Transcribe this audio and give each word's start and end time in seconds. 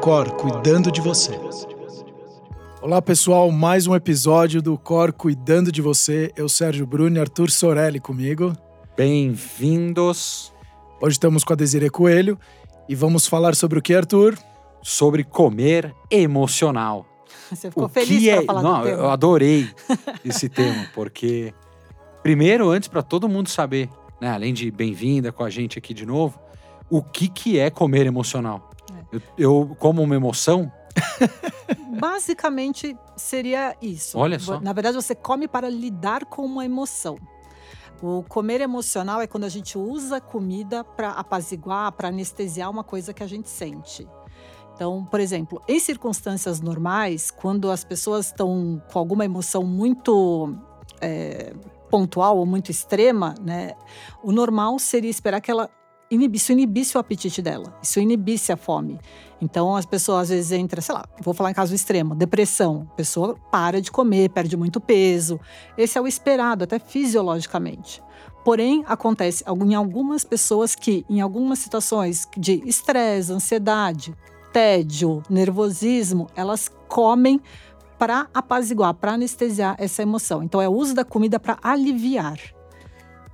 Cor 0.00 0.30
Cuidando 0.36 0.92
de 0.92 1.00
Você. 1.00 1.38
Olá 2.80 3.02
pessoal, 3.02 3.50
mais 3.50 3.86
um 3.86 3.94
episódio 3.94 4.62
do 4.62 4.78
Cor 4.78 5.12
Cuidando 5.12 5.72
de 5.72 5.82
Você. 5.82 6.32
Eu, 6.36 6.48
Sérgio 6.48 6.86
Bruno 6.86 7.16
e 7.16 7.20
Arthur 7.20 7.50
Sorelli 7.50 7.98
comigo. 7.98 8.52
Bem-vindos. 8.96 10.52
Hoje 11.00 11.14
estamos 11.14 11.42
com 11.42 11.52
a 11.52 11.56
Desiree 11.56 11.90
Coelho 11.90 12.38
e 12.88 12.94
vamos 12.94 13.26
falar 13.26 13.54
sobre 13.54 13.78
o 13.78 13.82
que, 13.82 13.94
Arthur? 13.94 14.38
Sobre 14.82 15.24
comer 15.24 15.94
emocional. 16.10 17.04
Você 17.50 17.68
ficou 17.68 17.86
o 17.86 17.88
feliz 17.88 18.20
que 18.20 18.30
é... 18.30 18.42
falar 18.44 18.62
Não, 18.62 18.78
do 18.78 18.84
tema. 18.84 19.02
eu 19.02 19.10
adorei 19.10 19.68
esse 20.24 20.48
tema, 20.48 20.86
porque 20.94 21.52
primeiro, 22.22 22.70
antes 22.70 22.88
para 22.88 23.02
todo 23.02 23.28
mundo 23.28 23.48
saber, 23.48 23.88
né, 24.20 24.30
além 24.30 24.54
de 24.54 24.70
bem-vinda 24.70 25.32
com 25.32 25.42
a 25.42 25.50
gente 25.50 25.78
aqui 25.78 25.92
de 25.92 26.06
novo, 26.06 26.38
o 26.88 27.02
que 27.02 27.28
que 27.28 27.58
é 27.58 27.68
comer 27.68 28.06
emocional? 28.06 28.67
Eu, 29.12 29.22
eu 29.36 29.76
como 29.78 30.02
uma 30.02 30.14
emoção? 30.14 30.70
Basicamente 31.98 32.96
seria 33.16 33.76
isso. 33.80 34.18
Olha 34.18 34.38
só. 34.38 34.60
Na 34.60 34.72
verdade, 34.72 34.96
você 34.96 35.14
come 35.14 35.48
para 35.48 35.68
lidar 35.68 36.24
com 36.24 36.44
uma 36.44 36.64
emoção. 36.64 37.16
O 38.00 38.22
comer 38.22 38.60
emocional 38.60 39.20
é 39.20 39.26
quando 39.26 39.44
a 39.44 39.48
gente 39.48 39.76
usa 39.76 40.20
comida 40.20 40.84
para 40.84 41.10
apaziguar, 41.10 41.90
para 41.92 42.08
anestesiar 42.08 42.70
uma 42.70 42.84
coisa 42.84 43.12
que 43.12 43.22
a 43.22 43.26
gente 43.26 43.48
sente. 43.48 44.06
Então, 44.74 45.04
por 45.04 45.18
exemplo, 45.18 45.60
em 45.66 45.80
circunstâncias 45.80 46.60
normais, 46.60 47.32
quando 47.32 47.68
as 47.68 47.82
pessoas 47.82 48.26
estão 48.26 48.80
com 48.92 48.98
alguma 49.00 49.24
emoção 49.24 49.64
muito 49.64 50.54
é, 51.00 51.52
pontual 51.90 52.38
ou 52.38 52.46
muito 52.46 52.70
extrema, 52.70 53.34
né, 53.40 53.74
o 54.22 54.30
normal 54.30 54.78
seria 54.78 55.10
esperar 55.10 55.40
que 55.40 55.50
ela 55.50 55.68
inibisse, 56.10 56.52
inibisse 56.52 56.96
o 56.96 57.00
apetite 57.00 57.42
dela, 57.42 57.78
isso 57.82 58.00
inibisse 58.00 58.52
a 58.52 58.56
fome. 58.56 58.98
Então, 59.40 59.76
as 59.76 59.86
pessoas 59.86 60.22
às 60.22 60.28
vezes 60.30 60.52
entram, 60.52 60.82
sei 60.82 60.94
lá, 60.94 61.04
vou 61.20 61.32
falar 61.32 61.50
em 61.50 61.54
caso 61.54 61.74
extremo, 61.74 62.14
depressão. 62.14 62.88
A 62.90 62.94
pessoa 62.96 63.36
para 63.52 63.80
de 63.80 63.90
comer, 63.90 64.30
perde 64.30 64.56
muito 64.56 64.80
peso. 64.80 65.38
Esse 65.76 65.96
é 65.96 66.00
o 66.00 66.08
esperado, 66.08 66.64
até 66.64 66.78
fisiologicamente. 66.78 68.02
Porém, 68.44 68.84
acontece 68.88 69.44
em 69.46 69.74
algumas 69.74 70.24
pessoas 70.24 70.74
que, 70.74 71.04
em 71.08 71.20
algumas 71.20 71.60
situações 71.60 72.26
de 72.36 72.62
estresse, 72.66 73.32
ansiedade, 73.32 74.14
tédio, 74.52 75.22
nervosismo, 75.30 76.26
elas 76.34 76.68
comem 76.88 77.40
para 77.96 78.28
apaziguar, 78.32 78.94
para 78.94 79.12
anestesiar 79.12 79.76
essa 79.78 80.02
emoção. 80.02 80.42
Então, 80.42 80.60
é 80.60 80.68
o 80.68 80.72
uso 80.72 80.94
da 80.94 81.04
comida 81.04 81.38
para 81.38 81.58
aliviar. 81.62 82.38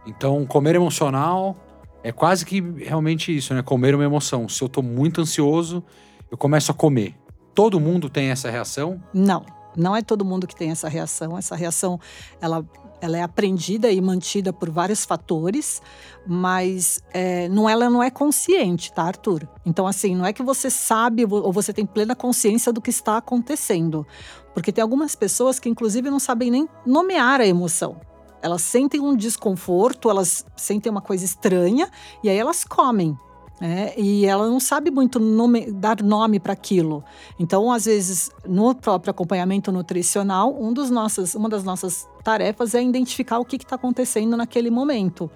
Então, 0.06 0.44
comer 0.44 0.74
emocional 0.74 1.56
é 2.04 2.12
quase 2.12 2.44
que 2.44 2.60
realmente 2.60 3.34
isso, 3.34 3.54
né? 3.54 3.62
Comer 3.62 3.94
uma 3.94 4.04
emoção. 4.04 4.46
Se 4.46 4.62
eu 4.62 4.68
tô 4.68 4.82
muito 4.82 5.22
ansioso, 5.22 5.82
eu 6.30 6.36
começo 6.36 6.70
a 6.70 6.74
comer. 6.74 7.14
Todo 7.54 7.80
mundo 7.80 8.10
tem 8.10 8.28
essa 8.28 8.50
reação? 8.50 9.02
Não, 9.14 9.42
não 9.74 9.96
é 9.96 10.02
todo 10.02 10.22
mundo 10.22 10.46
que 10.46 10.54
tem 10.54 10.70
essa 10.70 10.86
reação. 10.86 11.38
Essa 11.38 11.56
reação, 11.56 11.98
ela, 12.42 12.62
ela 13.00 13.16
é 13.16 13.22
aprendida 13.22 13.90
e 13.90 14.02
mantida 14.02 14.52
por 14.52 14.68
vários 14.68 15.06
fatores, 15.06 15.80
mas 16.26 17.00
é, 17.10 17.48
não, 17.48 17.66
ela 17.66 17.88
não 17.88 18.02
é 18.02 18.10
consciente, 18.10 18.92
tá, 18.92 19.04
Arthur? 19.04 19.48
Então, 19.64 19.86
assim, 19.86 20.14
não 20.14 20.26
é 20.26 20.32
que 20.34 20.42
você 20.42 20.68
sabe 20.68 21.24
ou 21.24 21.50
você 21.54 21.72
tem 21.72 21.86
plena 21.86 22.14
consciência 22.14 22.70
do 22.70 22.82
que 22.82 22.90
está 22.90 23.16
acontecendo. 23.16 24.06
Porque 24.52 24.70
tem 24.70 24.82
algumas 24.82 25.16
pessoas 25.16 25.58
que, 25.58 25.70
inclusive, 25.70 26.10
não 26.10 26.20
sabem 26.20 26.50
nem 26.50 26.68
nomear 26.84 27.40
a 27.40 27.46
emoção 27.46 27.98
elas 28.44 28.60
sentem 28.60 29.00
um 29.00 29.16
desconforto, 29.16 30.10
elas 30.10 30.44
sentem 30.54 30.92
uma 30.92 31.00
coisa 31.00 31.24
estranha 31.24 31.88
e 32.22 32.28
aí 32.28 32.36
elas 32.36 32.62
comem. 32.62 33.18
É, 33.58 33.98
e 33.98 34.26
ela 34.26 34.46
não 34.48 34.60
sabe 34.60 34.90
muito 34.90 35.18
nome, 35.18 35.70
dar 35.72 36.02
nome 36.02 36.38
para 36.38 36.52
aquilo. 36.52 37.02
Então, 37.38 37.72
às 37.72 37.86
vezes, 37.86 38.30
no 38.46 38.74
próprio 38.74 39.12
acompanhamento 39.12 39.72
nutricional, 39.72 40.54
um 40.60 40.74
dos 40.74 40.90
nossos, 40.90 41.34
uma 41.34 41.48
das 41.48 41.64
nossas 41.64 42.06
tarefas 42.22 42.74
é 42.74 42.82
identificar 42.82 43.38
o 43.38 43.44
que 43.46 43.56
está 43.56 43.76
acontecendo 43.76 44.36
naquele 44.36 44.70
momento. 44.70 45.30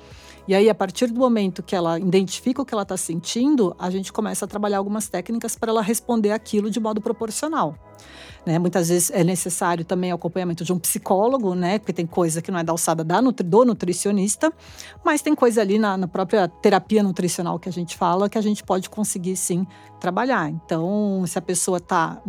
E 0.47 0.55
aí, 0.55 0.69
a 0.69 0.75
partir 0.75 1.07
do 1.07 1.19
momento 1.19 1.63
que 1.63 1.77
ela 1.77 1.99
identifica 1.99 2.61
o 2.61 2.65
que 2.67 2.75
ela 2.75 2.83
está 2.83 2.97
sentindo, 2.97 3.75
a 3.79 3.89
gente 3.89 4.13
começa 4.13 4.45
a 4.45 4.49
trabalhar 4.49 4.79
algumas 4.79 5.09
técnicas 5.09 5.55
para 5.57 5.71
ela 5.71 5.81
responder 5.81 6.33
aquilo 6.33 6.71
de 6.71 6.81
modo 6.81 7.01
proporcional. 7.01 7.75
Né? 8.49 8.59
Muitas 8.59 8.89
vezes 8.89 9.11
é 9.11 9.23
necessário 9.23 9.85
também 9.85 10.11
o 10.11 10.15
acompanhamento 10.15 10.65
de 10.65 10.73
um 10.73 10.79
psicólogo, 10.79 11.55
né? 11.55 11.79
Porque 11.79 11.93
tem 11.93 12.07
coisa 12.07 12.41
que 12.41 12.51
não 12.51 12.59
é 12.59 12.65
da 12.65 12.73
alçada 12.73 13.05
da 13.05 13.21
nutri, 13.21 13.47
do 13.47 13.63
nutricionista, 13.63 14.51
mas 15.05 15.21
tem 15.21 15.35
coisa 15.35 15.61
ali 15.61 15.79
na, 15.79 15.99
na, 15.99 16.09
própria 16.09 16.49
terapia 16.49 17.03
nutricional 17.03 17.59
que 17.59 17.69
a 17.69 17.73
gente 17.73 17.95
fala 17.95 18.27
que 18.27 18.39
a 18.39 18.41
gente 18.41 18.65
pode 18.65 18.89
conseguir 18.89 19.37
sim 19.37 19.67
trabalhar. 20.01 20.49
Então, 20.49 21.23
se 21.27 21.39
a 21.39 21.43
pessoa 21.43 21.77
está, 21.77 22.23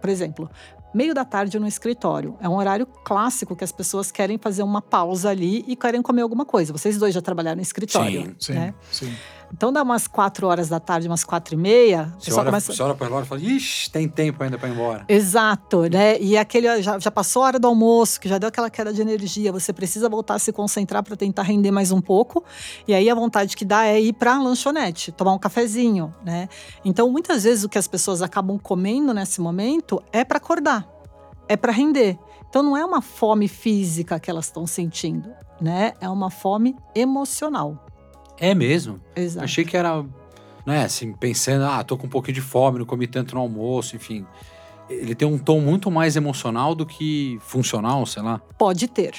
por 0.00 0.08
exemplo, 0.08 0.48
meio 0.94 1.12
da 1.12 1.24
tarde 1.24 1.58
no 1.58 1.66
escritório. 1.66 2.36
É 2.40 2.48
um 2.48 2.54
horário 2.54 2.86
clássico 2.86 3.56
que 3.56 3.64
as 3.64 3.72
pessoas 3.72 4.12
querem 4.12 4.38
fazer 4.38 4.62
uma 4.62 4.80
pausa 4.80 5.28
ali 5.30 5.64
e 5.66 5.74
querem 5.74 6.00
comer 6.00 6.22
alguma 6.22 6.44
coisa. 6.44 6.72
Vocês 6.72 6.96
dois 6.98 7.12
já 7.12 7.20
trabalharam 7.20 7.56
no 7.56 7.62
escritório, 7.62 8.36
sim, 8.38 8.52
né? 8.52 8.74
Sim, 8.92 9.06
sim. 9.06 9.16
Então 9.52 9.72
dá 9.72 9.82
umas 9.82 10.06
quatro 10.06 10.46
horas 10.46 10.68
da 10.68 10.78
tarde, 10.78 11.08
umas 11.08 11.24
quatro 11.24 11.54
e 11.54 11.56
meia. 11.56 12.12
Você 12.18 12.32
olha, 12.32 12.44
começa... 12.44 12.72
você 12.72 12.82
olha 12.82 12.94
para 12.94 13.06
relógio 13.06 13.26
e 13.26 13.28
fala, 13.28 13.40
ixi, 13.40 13.90
tem 13.90 14.08
tempo 14.08 14.42
ainda 14.42 14.58
para 14.58 14.68
ir 14.68 14.72
embora. 14.72 15.04
Exato, 15.08 15.82
né? 15.82 16.18
E 16.20 16.36
aquele 16.36 16.82
já, 16.82 16.98
já 16.98 17.10
passou 17.10 17.42
a 17.42 17.46
hora 17.46 17.58
do 17.58 17.66
almoço, 17.66 18.20
que 18.20 18.28
já 18.28 18.38
deu 18.38 18.48
aquela 18.48 18.70
queda 18.70 18.92
de 18.92 19.00
energia, 19.00 19.50
você 19.50 19.72
precisa 19.72 20.08
voltar 20.08 20.34
a 20.34 20.38
se 20.38 20.52
concentrar 20.52 21.02
para 21.02 21.16
tentar 21.16 21.42
render 21.42 21.70
mais 21.70 21.90
um 21.90 22.00
pouco. 22.00 22.44
E 22.86 22.94
aí 22.94 23.08
a 23.08 23.14
vontade 23.14 23.56
que 23.56 23.64
dá 23.64 23.86
é 23.86 24.00
ir 24.00 24.12
para 24.12 24.36
a 24.36 24.42
lanchonete, 24.42 25.12
tomar 25.12 25.32
um 25.32 25.38
cafezinho, 25.38 26.14
né? 26.24 26.48
Então 26.84 27.10
muitas 27.10 27.44
vezes 27.44 27.64
o 27.64 27.68
que 27.68 27.78
as 27.78 27.88
pessoas 27.88 28.22
acabam 28.22 28.58
comendo 28.58 29.14
nesse 29.14 29.40
momento 29.40 30.02
é 30.12 30.24
para 30.24 30.38
acordar, 30.38 30.86
é 31.48 31.56
para 31.56 31.72
render. 31.72 32.18
Então 32.48 32.62
não 32.62 32.76
é 32.76 32.84
uma 32.84 33.02
fome 33.02 33.48
física 33.48 34.18
que 34.18 34.30
elas 34.30 34.46
estão 34.46 34.66
sentindo, 34.66 35.30
né? 35.60 35.92
É 36.00 36.08
uma 36.08 36.30
fome 36.30 36.76
emocional. 36.94 37.87
É 38.40 38.54
mesmo? 38.54 39.00
Exato. 39.14 39.44
Achei 39.44 39.64
que 39.64 39.76
era, 39.76 40.04
né, 40.64 40.84
assim, 40.84 41.12
pensando, 41.12 41.64
ah, 41.64 41.82
tô 41.82 41.96
com 41.96 42.06
um 42.06 42.10
pouquinho 42.10 42.34
de 42.34 42.40
fome, 42.40 42.78
não 42.78 42.86
comi 42.86 43.06
tanto 43.06 43.34
no 43.34 43.40
almoço, 43.40 43.96
enfim. 43.96 44.26
Ele 44.88 45.14
tem 45.14 45.28
um 45.28 45.38
tom 45.38 45.60
muito 45.60 45.90
mais 45.90 46.16
emocional 46.16 46.74
do 46.74 46.86
que 46.86 47.38
funcional, 47.42 48.06
sei 48.06 48.22
lá. 48.22 48.40
Pode 48.56 48.88
ter. 48.88 49.12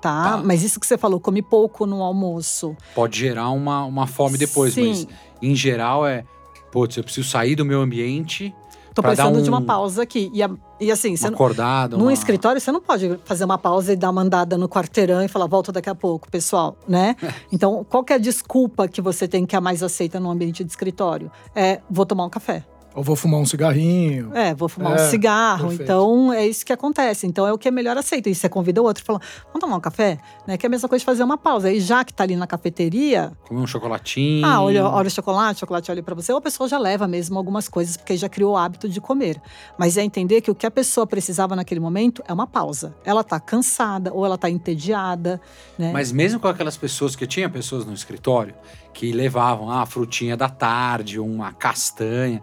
Tá? 0.00 0.30
tá? 0.30 0.36
Mas 0.42 0.62
isso 0.62 0.80
que 0.80 0.86
você 0.86 0.96
falou, 0.96 1.20
come 1.20 1.42
pouco 1.42 1.84
no 1.84 2.02
almoço. 2.02 2.74
Pode 2.94 3.18
gerar 3.18 3.50
uma, 3.50 3.84
uma 3.84 4.06
fome 4.06 4.38
depois, 4.38 4.74
Sim. 4.74 4.88
mas 4.88 5.08
em 5.42 5.54
geral 5.54 6.06
é, 6.06 6.24
putz, 6.72 6.96
eu 6.96 7.04
preciso 7.04 7.28
sair 7.28 7.54
do 7.54 7.64
meu 7.64 7.82
ambiente 7.82 8.54
Tô 9.02 9.08
precisando 9.08 9.38
um, 9.38 9.42
de 9.42 9.48
uma 9.48 9.62
pausa 9.62 10.02
aqui. 10.02 10.30
E, 10.32 10.42
a, 10.42 10.50
e 10.80 10.90
assim, 10.90 11.14
uma 11.16 11.28
acordada. 11.28 11.96
Num 11.96 12.04
uma... 12.04 12.12
escritório, 12.12 12.60
você 12.60 12.72
não 12.72 12.80
pode 12.80 13.18
fazer 13.24 13.44
uma 13.44 13.58
pausa 13.58 13.92
e 13.92 13.96
dar 13.96 14.10
uma 14.10 14.22
andada 14.22 14.56
no 14.56 14.68
quarteirão 14.68 15.22
e 15.22 15.28
falar, 15.28 15.46
volta 15.46 15.72
daqui 15.72 15.90
a 15.90 15.94
pouco, 15.94 16.30
pessoal, 16.30 16.76
né? 16.88 17.16
então, 17.52 17.84
qual 17.88 18.04
que 18.04 18.12
é 18.12 18.16
a 18.16 18.18
desculpa 18.18 18.88
que 18.88 19.00
você 19.00 19.26
tem 19.26 19.46
que 19.46 19.54
é 19.54 19.58
a 19.58 19.60
mais 19.60 19.82
aceita 19.82 20.20
no 20.20 20.30
ambiente 20.30 20.64
de 20.64 20.70
escritório? 20.70 21.30
É, 21.54 21.80
vou 21.90 22.06
tomar 22.06 22.24
um 22.24 22.30
café. 22.30 22.64
Ou 22.94 23.04
vou 23.04 23.14
fumar 23.14 23.38
um 23.40 23.46
cigarrinho. 23.46 24.32
É, 24.34 24.52
vou 24.54 24.68
fumar 24.68 24.98
É, 24.98 25.02
um 25.06 25.10
cigarro. 25.10 25.68
perfeito. 25.68 25.82
Então, 25.84 26.32
é 26.32 26.46
isso 26.46 26.66
que 26.66 26.72
acontece. 26.72 27.24
Então, 27.26 27.46
é 27.46 27.52
o 27.52 27.56
que 27.58 27.68
é 27.68 27.70
melhor 27.70 27.96
aceito. 27.96 28.28
E 28.28 28.34
você 28.34 28.48
convida 28.48 28.82
o 28.82 28.84
outro 28.84 29.02
e 29.04 29.06
fala, 29.06 29.20
vamos 29.46 29.60
tomar 29.60 29.76
um 29.76 29.80
café? 29.80 30.18
Né? 30.46 30.56
Que 30.56 30.66
é 30.66 30.68
a 30.68 30.70
mesma 30.70 30.88
coisa 30.88 31.00
de 31.00 31.06
fazer 31.06 31.22
uma 31.22 31.38
pausa. 31.38 31.70
E 31.70 31.80
já 31.80 32.04
que 32.04 32.12
tá 32.12 32.24
ali 32.24 32.34
na 32.34 32.46
cafeteria, 32.48 33.32
Comer 33.46 33.60
um 33.60 33.66
chocolatinho. 33.66 34.44
ah, 34.44 34.60
olha, 34.60 34.84
olha 34.88 35.06
o 35.06 35.10
chocolate, 35.10 35.58
o 35.58 35.60
chocolate 35.60 35.90
olha 35.90 36.02
para 36.02 36.14
você. 36.16 36.32
Ou 36.32 36.38
a 36.38 36.42
pessoa 36.42 36.68
já 36.68 36.78
leva 36.78 37.06
mesmo 37.06 37.38
algumas 37.38 37.68
coisas, 37.68 37.96
porque 37.96 38.16
já 38.16 38.28
criou 38.28 38.54
o 38.54 38.56
hábito 38.56 38.88
de 38.88 39.00
comer. 39.00 39.40
Mas 39.78 39.96
é 39.96 40.02
entender 40.02 40.40
que 40.40 40.50
o 40.50 40.54
que 40.54 40.66
a 40.66 40.70
pessoa 40.70 41.06
precisava 41.06 41.54
naquele 41.54 41.78
momento 41.80 42.22
é 42.26 42.32
uma 42.32 42.46
pausa. 42.46 42.94
Ela 43.04 43.22
tá 43.22 43.38
cansada 43.38 44.12
ou 44.12 44.26
ela 44.26 44.36
tá 44.36 44.50
entediada, 44.50 45.40
né? 45.78 45.92
Mas 45.92 46.10
mesmo 46.10 46.40
com 46.40 46.48
aquelas 46.48 46.76
pessoas, 46.76 47.14
que 47.14 47.26
tinha 47.26 47.48
pessoas 47.48 47.84
no 47.86 47.92
escritório 47.94 48.54
que 48.92 49.12
levavam 49.12 49.70
ah, 49.70 49.82
a 49.82 49.86
frutinha 49.86 50.36
da 50.36 50.48
tarde, 50.48 51.18
uma 51.18 51.52
castanha. 51.52 52.42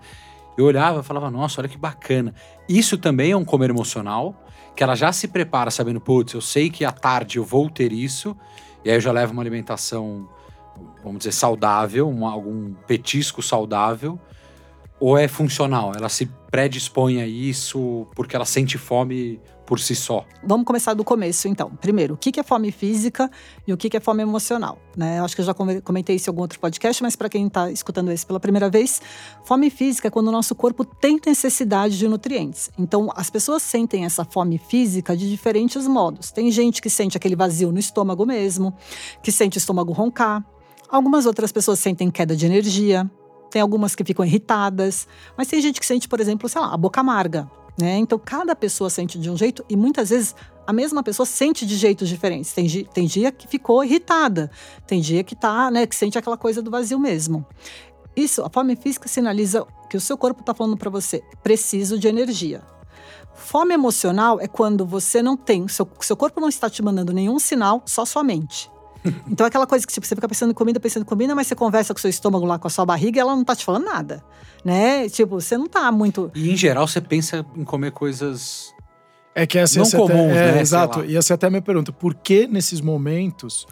Eu 0.58 0.66
olhava 0.66 1.02
e 1.02 1.04
falava, 1.04 1.30
nossa, 1.30 1.62
olha 1.62 1.70
que 1.70 1.78
bacana. 1.78 2.34
Isso 2.68 2.98
também 2.98 3.32
é 3.32 3.38
um 3.38 3.46
comer 3.46 3.70
emocional, 3.70 4.36
que 4.76 4.84
ela 4.84 4.96
já 4.96 5.12
se 5.12 5.28
prepara 5.28 5.72
sabendo, 5.72 6.02
putz, 6.02 6.34
eu 6.34 6.42
sei 6.42 6.70
que 6.70 6.84
à 6.84 6.92
tarde 6.92 7.38
eu 7.38 7.44
vou 7.44 7.70
ter 7.70 7.92
isso, 7.92 8.36
e 8.84 8.90
aí 8.90 8.96
eu 8.96 9.02
já 9.02 9.12
levo 9.12 9.34
uma 9.34 9.42
alimentação, 9.42 10.28
vamos 11.04 11.20
dizer, 11.20 11.32
saudável, 11.32 12.10
um, 12.10 12.26
algum 12.26 12.74
petisco 12.88 13.42
saudável, 13.42 14.20
ou 15.00 15.18
é 15.18 15.28
funcional? 15.28 15.94
Ela 15.96 16.10
se 16.10 16.26
predispõe 16.50 17.22
a 17.22 17.28
isso 17.28 18.08
porque 18.16 18.36
ela 18.36 18.46
sente 18.46 18.78
fome 18.78 19.40
por 19.68 19.80
si 19.82 19.94
só. 19.94 20.26
Vamos 20.44 20.66
começar 20.66 20.94
do 20.94 21.04
começo, 21.04 21.48
então. 21.48 21.70
Primeiro, 21.82 22.14
o 22.14 22.18
que 22.18 22.40
é 22.40 22.44
fome 22.44 22.72
física 22.72 23.30
e 23.68 23.74
o 23.74 23.78
que 23.78 23.96
é 23.96 24.00
fome 24.00 24.24
emocional? 24.24 24.80
Né? 24.96 25.20
Acho 25.20 25.36
que 25.36 25.42
eu 25.42 25.46
já 25.46 25.54
come- 25.54 25.82
comentei 25.82 26.16
isso 26.16 26.30
em 26.30 26.32
algum 26.32 26.42
outro 26.42 26.58
podcast, 26.58 27.04
mas 27.04 27.16
para 27.18 27.28
quem 27.28 27.46
está 27.46 27.70
escutando 27.70 28.10
esse 28.10 28.26
pela 28.26 28.40
primeira 28.40 28.70
vez, 28.70 29.02
fome 29.44 29.70
física 29.70 30.08
é 30.08 30.12
quando 30.12 30.30
o 30.30 30.32
nosso 30.32 30.56
corpo 30.56 30.86
tem 30.86 31.20
necessidade 31.24 31.98
de 31.98 32.08
nutrientes. 32.08 32.72
Então, 32.80 33.12
as 33.14 33.30
pessoas 33.30 33.62
sentem 33.62 34.06
essa 34.06 34.24
fome 34.24 34.58
física 34.58 35.16
de 35.18 35.30
diferentes 35.30 35.86
modos. 35.86 36.32
Tem 36.32 36.50
gente 36.50 36.82
que 36.82 36.90
sente 36.90 37.18
aquele 37.18 37.36
vazio 37.36 37.70
no 37.72 37.78
estômago 37.80 38.26
mesmo, 38.26 38.74
que 39.22 39.32
sente 39.34 39.58
o 39.58 39.60
estômago 39.60 39.92
roncar. 39.92 40.44
Algumas 40.90 41.26
outras 41.26 41.52
pessoas 41.52 41.80
sentem 41.80 42.10
queda 42.10 42.34
de 42.38 42.46
energia, 42.46 43.12
tem 43.52 43.62
algumas 43.62 43.96
que 43.96 44.04
ficam 44.06 44.24
irritadas, 44.24 45.06
mas 45.38 45.50
tem 45.50 45.60
gente 45.62 45.78
que 45.82 45.86
sente, 45.86 46.08
por 46.08 46.22
exemplo, 46.22 46.48
sei 46.48 46.62
lá, 46.62 46.74
a 46.74 46.78
boca 46.78 47.02
amarga. 47.02 47.52
Né? 47.78 47.98
Então, 47.98 48.18
cada 48.18 48.56
pessoa 48.56 48.90
sente 48.90 49.20
de 49.20 49.30
um 49.30 49.38
jeito 49.38 49.64
e 49.70 49.76
muitas 49.76 50.10
vezes 50.10 50.36
a 50.66 50.74
mesma 50.74 51.04
pessoa 51.04 51.26
sente 51.26 51.66
de 51.66 51.78
jeitos 51.78 52.10
diferentes. 52.10 52.52
Tem, 52.52 52.68
tem 52.68 53.06
dia 53.06 53.32
que 53.32 53.48
ficou 53.48 53.84
irritada, 53.84 54.50
tem 54.86 55.00
dia 55.00 55.24
que 55.24 55.36
tá, 55.36 55.70
né, 55.70 55.86
que 55.86 55.96
sente 55.96 56.18
aquela 56.18 56.38
coisa 56.38 56.62
do 56.62 56.72
vazio 56.72 57.00
mesmo. 57.00 57.46
Isso, 58.16 58.44
a 58.44 58.50
fome 58.50 58.76
física 58.76 59.08
sinaliza 59.08 59.66
que 59.90 59.96
o 59.96 60.02
seu 60.02 60.18
corpo 60.18 60.42
está 60.42 60.54
falando 60.54 60.76
para 60.76 60.90
você: 60.90 61.24
preciso 61.44 62.00
de 62.00 62.08
energia. 62.08 62.64
Fome 63.36 63.76
emocional 63.76 64.42
é 64.42 64.48
quando 64.48 64.84
você 64.84 65.22
não 65.22 65.38
tem, 65.38 65.68
seu, 65.68 65.88
seu 66.02 66.18
corpo 66.18 66.42
não 66.42 66.50
está 66.50 66.68
te 66.70 66.82
mandando 66.82 67.14
nenhum 67.14 67.38
sinal, 67.38 67.84
só 67.86 68.04
sua 68.04 68.24
mente. 68.24 68.72
Então 69.30 69.46
é 69.46 69.50
aquela 69.50 69.68
coisa 69.68 69.86
que 69.86 69.94
tipo, 69.94 70.06
você 70.06 70.16
fica 70.16 70.28
pensando 70.28 70.52
em 70.52 70.54
comida, 70.54 70.80
pensando 70.80 71.04
em 71.04 71.06
comida, 71.06 71.36
mas 71.36 71.48
você 71.48 71.56
conversa 71.56 71.94
com 71.94 71.98
o 71.98 72.02
seu 72.02 72.10
estômago 72.10 72.46
lá, 72.46 72.58
com 72.58 72.68
a 72.68 72.70
sua 72.70 72.86
barriga, 72.86 73.18
e 73.18 73.22
ela 73.22 73.36
não 73.36 73.44
tá 73.44 73.56
te 73.56 73.66
falando 73.66 73.86
nada, 73.86 74.24
né? 74.64 75.08
Tipo, 75.10 75.40
você 75.40 75.58
não 75.58 75.68
tá 75.68 75.92
muito... 75.92 76.32
E 76.34 76.52
em 76.52 76.56
geral 76.56 76.88
você 76.88 77.02
pensa 77.02 77.46
em 77.56 77.64
comer 77.64 77.92
coisas... 77.92 78.74
É 79.36 79.46
que 79.46 79.58
essa 79.60 79.80
não 79.80 79.90
comuns, 79.92 80.32
até, 80.32 80.50
é, 80.50 80.52
né? 80.54 80.62
Exato. 80.62 81.06
E 81.06 81.16
essa 81.16 81.34
é 81.34 81.36
até 81.36 81.46
a 81.46 81.50
minha 81.52 81.62
pergunta. 81.62 81.92
Por 81.92 82.16
que 82.16 82.48
nesses 82.48 82.82
momentos 82.82 83.68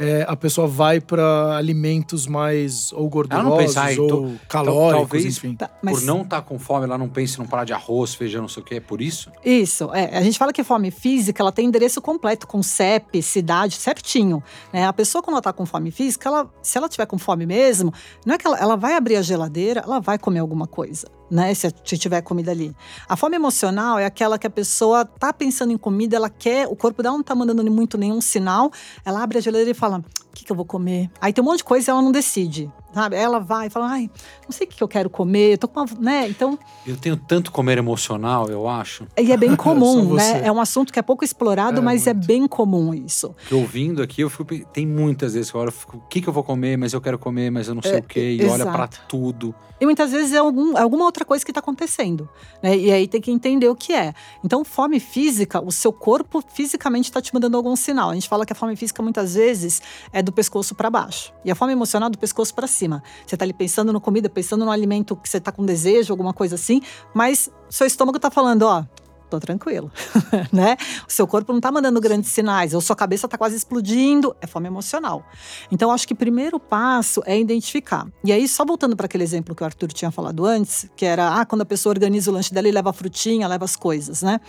é, 0.00 0.24
a 0.26 0.34
pessoa 0.34 0.66
vai 0.66 1.00
para 1.00 1.56
alimentos 1.56 2.26
mais 2.26 2.92
ou 2.92 3.08
gordurosos 3.08 3.58
pensa, 3.58 3.80
"Ai, 3.82 3.98
ou 3.98 4.08
tô- 4.08 4.30
calóricos, 4.48 4.92
talvez- 5.10 5.26
enfim? 5.36 5.54
Tá, 5.54 5.68
Por 5.68 5.78
mas- 5.82 6.02
não 6.04 6.22
estar 6.22 6.40
com 6.42 6.58
fome, 6.58 6.84
ela 6.86 6.96
não 6.98 7.08
pensa 7.08 7.36
em 7.36 7.38
não 7.42 7.46
parar 7.46 7.64
de 7.64 7.72
arroz, 7.72 8.14
feijão, 8.14 8.42
não 8.42 8.48
sei 8.48 8.62
o 8.62 8.66
quê. 8.66 8.74
É 8.76 8.80
por 8.80 9.00
isso? 9.02 9.30
Isso, 9.44 9.90
é. 9.92 10.16
A 10.16 10.22
gente 10.22 10.38
fala 10.38 10.52
que 10.52 10.64
fome 10.64 10.90
física, 10.90 11.42
ela 11.42 11.52
tem 11.52 11.66
endereço 11.66 12.00
completo, 12.00 12.46
com 12.46 12.62
CEP, 12.62 13.22
cidade, 13.22 13.76
certinho. 13.76 14.42
Né? 14.72 14.86
A 14.86 14.92
pessoa, 14.92 15.22
quando 15.22 15.34
ela 15.34 15.42
tá 15.42 15.52
com 15.52 15.66
fome 15.66 15.90
física, 15.90 16.28
ela, 16.28 16.50
se 16.62 16.78
ela 16.78 16.88
tiver 16.88 17.06
com 17.06 17.18
fome 17.18 17.44
mesmo, 17.46 17.92
não 18.24 18.34
é 18.34 18.38
que 18.38 18.46
ela, 18.46 18.58
ela 18.58 18.76
vai 18.76 18.94
abrir 18.94 19.16
a 19.16 19.22
geladeira, 19.22 19.80
ela 19.84 20.00
vai 20.00 20.18
comer 20.18 20.38
alguma 20.40 20.66
coisa, 20.66 21.06
né? 21.30 21.54
Se, 21.54 21.70
tiver 21.70 22.20
comida 22.22 22.50
ali. 22.50 22.74
A 23.08 23.16
fome 23.16 23.36
emocional 23.36 23.98
é 23.98 24.04
aquela 24.04 24.38
que 24.38 24.46
a 24.46 24.50
pessoa 24.50 25.04
tá 25.04 25.32
pensando 25.32 25.72
em 25.72 25.78
comida, 25.78 26.16
ela 26.16 26.30
quer, 26.30 26.66
o 26.66 26.74
corpo 26.74 27.02
dela 27.02 27.16
não 27.16 27.22
tá 27.22 27.34
mandando 27.34 27.68
muito 27.70 27.96
nenhum 27.96 28.20
sinal, 28.20 28.70
ela 29.04 29.22
abre 29.22 29.38
a 29.38 29.40
geladeira 29.40 29.70
e 29.70 29.74
fala: 29.74 29.98
o 29.98 30.34
que, 30.34 30.44
que 30.44 30.52
eu 30.52 30.56
vou 30.56 30.64
comer? 30.64 31.10
Aí 31.20 31.32
tem 31.32 31.42
um 31.42 31.46
monte 31.46 31.58
de 31.58 31.64
coisa 31.64 31.90
e 31.90 31.92
ela 31.92 32.02
não 32.02 32.12
decide. 32.12 32.70
Sabe? 32.92 33.14
Ela 33.16 33.38
vai 33.38 33.68
e 33.68 33.70
fala, 33.70 33.88
ai, 33.88 34.10
não 34.44 34.50
sei 34.52 34.66
o 34.66 34.70
que 34.70 34.76
que 34.76 34.82
eu 34.82 34.88
quero 34.88 35.08
comer, 35.08 35.52
eu 35.52 35.58
tô 35.58 35.68
com 35.68 35.80
uma. 35.80 35.86
Né? 36.00 36.28
Então, 36.28 36.58
Eu 36.86 36.96
tenho 36.96 37.16
tanto 37.16 37.52
comer 37.52 37.78
emocional, 37.78 38.48
eu 38.48 38.68
acho. 38.68 39.06
e 39.18 39.30
é 39.32 39.36
bem 39.36 39.54
comum, 39.56 40.14
né? 40.14 40.42
É 40.44 40.50
um 40.50 40.60
assunto 40.60 40.92
que 40.92 40.98
é 40.98 41.02
pouco 41.02 41.24
explorado, 41.24 41.78
É, 41.78 41.82
mas 41.82 42.06
é 42.06 42.12
muito. 42.12 42.26
bem 42.26 42.48
comum 42.48 42.92
isso. 42.92 43.34
Que 43.46 43.54
ouvindo 43.54 44.02
aqui, 44.02 44.22
eu 44.22 44.30
fico, 44.30 44.44
tem 44.72 44.86
muitas 44.86 45.34
vezes 45.34 45.50
que 45.50 45.56
eu 45.56 45.60
olho, 45.60 45.72
o 45.94 46.00
que, 46.08 46.20
que 46.20 46.28
eu 46.28 46.32
vou 46.32 46.42
comer, 46.42 46.76
mas 46.76 46.92
eu 46.92 47.00
quero 47.00 47.18
comer, 47.18 47.50
mas 47.50 47.68
eu 47.68 47.74
não 47.74 47.82
sei 47.82 47.92
É, 47.94 47.98
o 47.98 48.02
quê, 48.02 48.36
e 48.40 48.44
olha 48.46 48.64
pra 48.66 48.88
tudo. 48.88 49.54
E 49.80 49.84
muitas 49.86 50.10
vezes 50.10 50.32
é 50.32 50.38
algum, 50.38 50.76
é 50.76 50.82
alguma 50.82 51.04
outra 51.04 51.24
coisa 51.24 51.42
que 51.44 51.50
está 51.50 51.60
acontecendo. 51.60 52.28
Né? 52.62 52.76
E 52.76 52.92
aí 52.92 53.08
tem 53.08 53.20
que 53.20 53.30
entender 53.30 53.68
o 53.68 53.74
que 53.74 53.92
é. 53.94 54.12
Então, 54.44 54.62
fome 54.64 55.00
física, 55.00 55.58
o 55.64 55.72
seu 55.72 55.90
corpo 55.92 56.42
fisicamente 56.52 57.04
está 57.06 57.20
te 57.22 57.32
mandando 57.32 57.56
algum 57.56 57.74
sinal. 57.76 58.10
A 58.10 58.14
gente 58.14 58.28
fala 58.28 58.44
que 58.44 58.52
a 58.52 58.56
fome 58.56 58.76
física 58.76 59.02
muitas 59.02 59.34
vezes 59.34 59.80
é 60.12 60.22
do 60.22 60.32
pescoço 60.32 60.74
para 60.74 60.90
baixo. 60.90 61.32
E 61.44 61.50
a 61.50 61.54
fome 61.54 61.72
emocional 61.72 62.10
do 62.10 62.18
pescoço 62.18 62.52
para 62.54 62.66
cima. 62.66 62.79
Você 63.26 63.34
está 63.34 63.44
ali 63.44 63.52
pensando 63.52 63.92
na 63.92 64.00
comida, 64.00 64.28
pensando 64.28 64.64
no 64.64 64.70
alimento 64.70 65.16
que 65.16 65.28
você 65.28 65.38
está 65.38 65.50
com 65.52 65.64
desejo, 65.64 66.12
alguma 66.12 66.32
coisa 66.32 66.54
assim, 66.54 66.80
mas 67.14 67.50
seu 67.68 67.86
estômago 67.86 68.16
está 68.16 68.30
falando, 68.30 68.62
ó. 68.62 68.84
Tô 69.30 69.38
tranquilo, 69.38 69.92
né? 70.52 70.76
O 71.08 71.12
seu 71.12 71.24
corpo 71.24 71.52
não 71.52 71.60
tá 71.60 71.70
mandando 71.70 72.00
grandes 72.00 72.30
sinais, 72.30 72.74
ou 72.74 72.80
sua 72.80 72.96
cabeça 72.96 73.28
tá 73.28 73.38
quase 73.38 73.54
explodindo, 73.54 74.34
é 74.40 74.46
fome 74.46 74.66
emocional. 74.66 75.24
Então, 75.70 75.92
acho 75.92 76.04
que 76.04 76.12
o 76.12 76.16
primeiro 76.16 76.58
passo 76.58 77.22
é 77.24 77.38
identificar. 77.38 78.08
E 78.24 78.32
aí, 78.32 78.48
só 78.48 78.64
voltando 78.64 78.96
para 78.96 79.06
aquele 79.06 79.22
exemplo 79.22 79.54
que 79.54 79.62
o 79.62 79.64
Arthur 79.64 79.92
tinha 79.92 80.10
falado 80.10 80.44
antes, 80.44 80.90
que 80.96 81.06
era 81.06 81.40
ah, 81.40 81.46
quando 81.46 81.60
a 81.62 81.64
pessoa 81.64 81.92
organiza 81.92 82.28
o 82.28 82.34
lanche 82.34 82.52
dela 82.52 82.68
e 82.68 82.72
leva 82.72 82.90
a 82.90 82.92
frutinha, 82.92 83.46
leva 83.46 83.64
as 83.64 83.76
coisas, 83.76 84.20
né? 84.20 84.40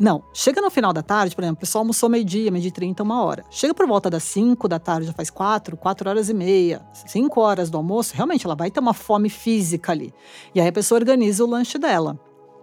Não, 0.00 0.24
chega 0.32 0.62
no 0.62 0.70
final 0.70 0.94
da 0.94 1.02
tarde, 1.02 1.36
por 1.36 1.44
exemplo, 1.44 1.58
o 1.58 1.60
pessoal 1.60 1.82
almoçou 1.82 2.08
meio-dia, 2.08 2.50
meio-dia 2.50 2.70
e 2.70 2.72
trinta, 2.72 3.02
uma 3.02 3.22
hora. 3.22 3.44
Chega 3.50 3.74
por 3.74 3.86
volta 3.86 4.08
das 4.08 4.22
5 4.22 4.66
da 4.66 4.78
tarde, 4.78 5.06
já 5.08 5.12
faz 5.12 5.28
quatro, 5.28 5.76
quatro 5.76 6.08
horas 6.08 6.30
e 6.30 6.34
meia, 6.34 6.80
cinco 7.06 7.38
horas 7.42 7.68
do 7.68 7.76
almoço, 7.76 8.14
realmente 8.14 8.46
ela 8.46 8.54
vai 8.54 8.70
ter 8.70 8.80
uma 8.80 8.94
fome 8.94 9.28
física 9.28 9.92
ali. 9.92 10.14
E 10.54 10.60
aí 10.60 10.68
a 10.68 10.72
pessoa 10.72 10.98
organiza 10.98 11.44
o 11.44 11.46
lanche 11.46 11.76
dela. 11.76 12.18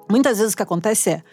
Muitas 0.10 0.40
vezes 0.40 0.54
o 0.54 0.58
que 0.58 0.64
acontece 0.64 1.12
é, 1.12 1.24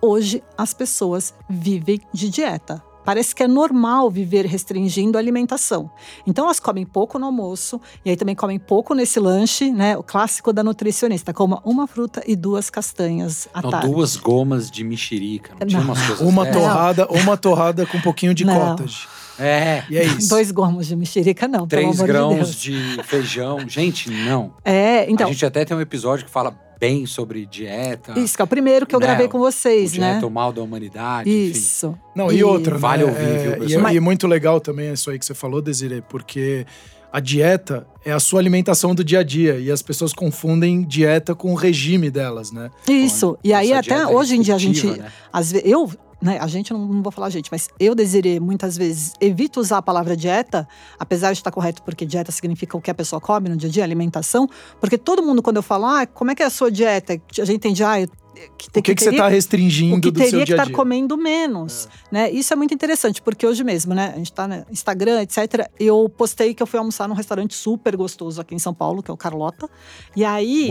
hoje 0.00 0.42
as 0.58 0.74
pessoas 0.74 1.32
vivem 1.48 2.00
de 2.12 2.28
dieta. 2.28 2.82
Parece 3.04 3.34
que 3.34 3.42
é 3.42 3.48
normal 3.48 4.10
viver 4.10 4.46
restringindo 4.46 5.18
a 5.18 5.20
alimentação. 5.20 5.90
Então 6.26 6.44
elas 6.44 6.60
comem 6.60 6.84
pouco 6.86 7.18
no 7.18 7.26
almoço 7.26 7.80
e 8.04 8.10
aí 8.10 8.16
também 8.16 8.34
comem 8.34 8.58
pouco 8.58 8.94
nesse 8.94 9.18
lanche, 9.18 9.70
né? 9.70 9.96
O 9.96 10.02
clássico 10.02 10.52
da 10.52 10.62
nutricionista, 10.62 11.32
coma 11.32 11.60
uma 11.64 11.86
fruta 11.86 12.22
e 12.26 12.36
duas 12.36 12.70
castanhas 12.70 13.48
à 13.52 13.60
Não, 13.62 13.70
tarde. 13.70 13.88
duas 13.88 14.16
gomas 14.16 14.70
de 14.70 14.84
mexerica. 14.84 15.54
Não, 15.58 15.66
tinha 15.66 15.80
Não. 15.80 15.88
umas 15.88 16.06
coisas 16.06 16.26
Uma 16.26 16.44
dessas? 16.44 16.62
torrada, 16.62 17.06
uma 17.10 17.36
torrada 17.36 17.86
com 17.86 17.98
um 17.98 18.02
pouquinho 18.02 18.34
de 18.34 18.44
Não. 18.44 18.54
cottage. 18.76 19.06
É. 19.38 19.82
E 19.90 19.96
é 19.96 20.04
isso. 20.04 20.28
Dois 20.28 20.50
gomos 20.50 20.86
de 20.86 20.94
mexerica, 20.94 21.48
não, 21.48 21.66
pelo 21.66 21.82
Três 21.82 21.96
de 21.96 22.04
grãos 22.04 22.34
Deus. 22.34 22.54
de, 22.56 23.00
feijão. 23.04 23.58
Gente, 23.68 24.10
não. 24.10 24.52
É, 24.64 25.10
então, 25.10 25.26
a 25.26 25.32
gente 25.32 25.44
até 25.44 25.64
tem 25.64 25.76
um 25.76 25.80
episódio 25.80 26.24
que 26.26 26.30
fala 26.30 26.54
bem 26.82 27.06
sobre 27.06 27.46
dieta. 27.46 28.18
isso 28.18 28.34
que 28.34 28.42
é 28.42 28.44
o 28.44 28.48
primeiro 28.48 28.84
que 28.84 28.92
eu 28.92 28.98
Né, 28.98 29.06
gravei 29.06 29.28
com 29.28 29.38
o 29.38 29.40
vocês, 29.40 29.92
né? 29.96 30.12
dieta, 30.14 30.26
o 30.26 30.30
mal 30.30 30.52
da 30.52 30.60
humanidade, 30.60 31.30
enfim. 31.30 31.50
Isso. 31.52 31.96
Não, 32.12 32.32
e, 32.32 32.42
outra, 32.42 32.76
Vale 32.76 33.04
né? 33.04 33.10
ouvir, 33.10 33.24
é, 33.24 33.38
viu, 33.38 33.52
e, 33.52 33.58
pessoal? 33.60 33.86
é, 33.86 33.94
e 33.94 33.96
é 33.96 34.00
muito 34.00 34.26
legal 34.26 34.60
também 34.60 34.92
isso 34.92 35.08
aí 35.08 35.16
que 35.16 35.24
você 35.24 35.32
falou, 35.32 35.62
Desiree, 35.62 36.02
porque 36.08 36.66
a 37.12 37.20
dieta 37.20 37.86
é 38.04 38.10
a 38.10 38.18
sua 38.18 38.40
alimentação 38.40 38.96
do 38.96 39.04
dia 39.04 39.20
a 39.20 39.22
dia 39.22 39.58
e 39.60 39.70
as 39.70 39.80
pessoas 39.80 40.12
confundem 40.12 40.82
dieta 40.82 41.36
com 41.36 41.52
o 41.52 41.54
regime 41.54 42.10
delas, 42.10 42.50
né? 42.50 42.68
Isso. 42.88 43.38
E 43.44 43.52
aí, 43.52 43.72
até 43.72 43.94
dieta 43.94 44.08
hoje 44.10 44.34
em 44.34 44.40
dia, 44.40 44.56
a 44.56 44.58
gente. 44.58 44.84
né? 44.88 45.06
Às 45.32 45.52
vezes, 45.52 45.70
eu, 45.70 45.88
né, 46.22 46.38
a 46.40 46.46
gente, 46.46 46.72
não, 46.72 46.86
não 46.86 47.02
vou 47.02 47.10
falar 47.12 47.28
gente, 47.30 47.50
mas 47.50 47.68
eu 47.80 47.94
desirei 47.94 48.38
muitas 48.38 48.76
vezes, 48.76 49.12
evito 49.20 49.60
usar 49.60 49.78
a 49.78 49.82
palavra 49.82 50.16
dieta, 50.16 50.66
apesar 50.98 51.32
de 51.32 51.38
estar 51.40 51.50
correto, 51.50 51.82
porque 51.82 52.06
dieta 52.06 52.30
significa 52.30 52.76
o 52.76 52.80
que 52.80 52.90
a 52.90 52.94
pessoa 52.94 53.20
come 53.20 53.48
no 53.48 53.56
dia 53.56 53.68
a 53.68 53.72
dia, 53.72 53.84
alimentação, 53.84 54.48
porque 54.80 54.96
todo 54.96 55.22
mundo, 55.22 55.42
quando 55.42 55.56
eu 55.56 55.62
falo, 55.62 55.86
ah, 55.86 56.06
como 56.06 56.30
é 56.30 56.34
que 56.34 56.42
é 56.42 56.46
a 56.46 56.50
sua 56.50 56.70
dieta? 56.70 57.14
A 57.40 57.44
gente 57.44 57.56
entende, 57.56 57.82
ah, 57.82 58.00
eu, 58.00 58.08
que, 58.56 58.68
O 58.78 58.82
que, 58.82 58.94
que 58.94 59.00
você 59.02 59.10
teria- 59.10 59.18
está 59.18 59.26
o 59.26 59.30
restringindo 59.30 60.00
que 60.00 60.10
do 60.10 60.18
seu 60.18 60.30
teria 60.30 60.40
que 60.40 60.46
dia 60.46 60.54
a 60.54 60.56
estar 60.56 60.66
dia? 60.66 60.74
comendo 60.74 61.16
menos, 61.18 61.86
né? 62.10 62.30
Isso 62.30 62.50
é 62.52 62.56
muito 62.56 62.72
interessante, 62.72 63.20
porque 63.20 63.46
hoje 63.46 63.62
mesmo, 63.62 63.94
né? 63.94 64.12
A 64.14 64.16
gente 64.16 64.32
tá 64.32 64.48
no 64.48 64.64
Instagram, 64.70 65.20
etc. 65.20 65.68
Eu 65.78 66.08
postei 66.08 66.54
que 66.54 66.62
eu 66.62 66.66
fui 66.66 66.78
almoçar 66.78 67.06
num 67.06 67.14
restaurante 67.14 67.54
super 67.54 67.94
gostoso 67.94 68.40
aqui 68.40 68.54
em 68.54 68.58
São 68.58 68.72
Paulo, 68.72 69.02
que 69.02 69.10
é 69.10 69.14
o 69.14 69.18
Carlota. 69.18 69.68
E 70.16 70.24
aí, 70.24 70.70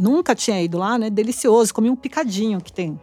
nunca 0.00 0.34
tinha 0.34 0.60
ido 0.62 0.78
lá, 0.78 0.98
né? 0.98 1.10
Delicioso, 1.10 1.74
comi 1.74 1.90
um 1.90 1.94
picadinho 1.96 2.58
que 2.60 2.72
tem. 2.72 2.98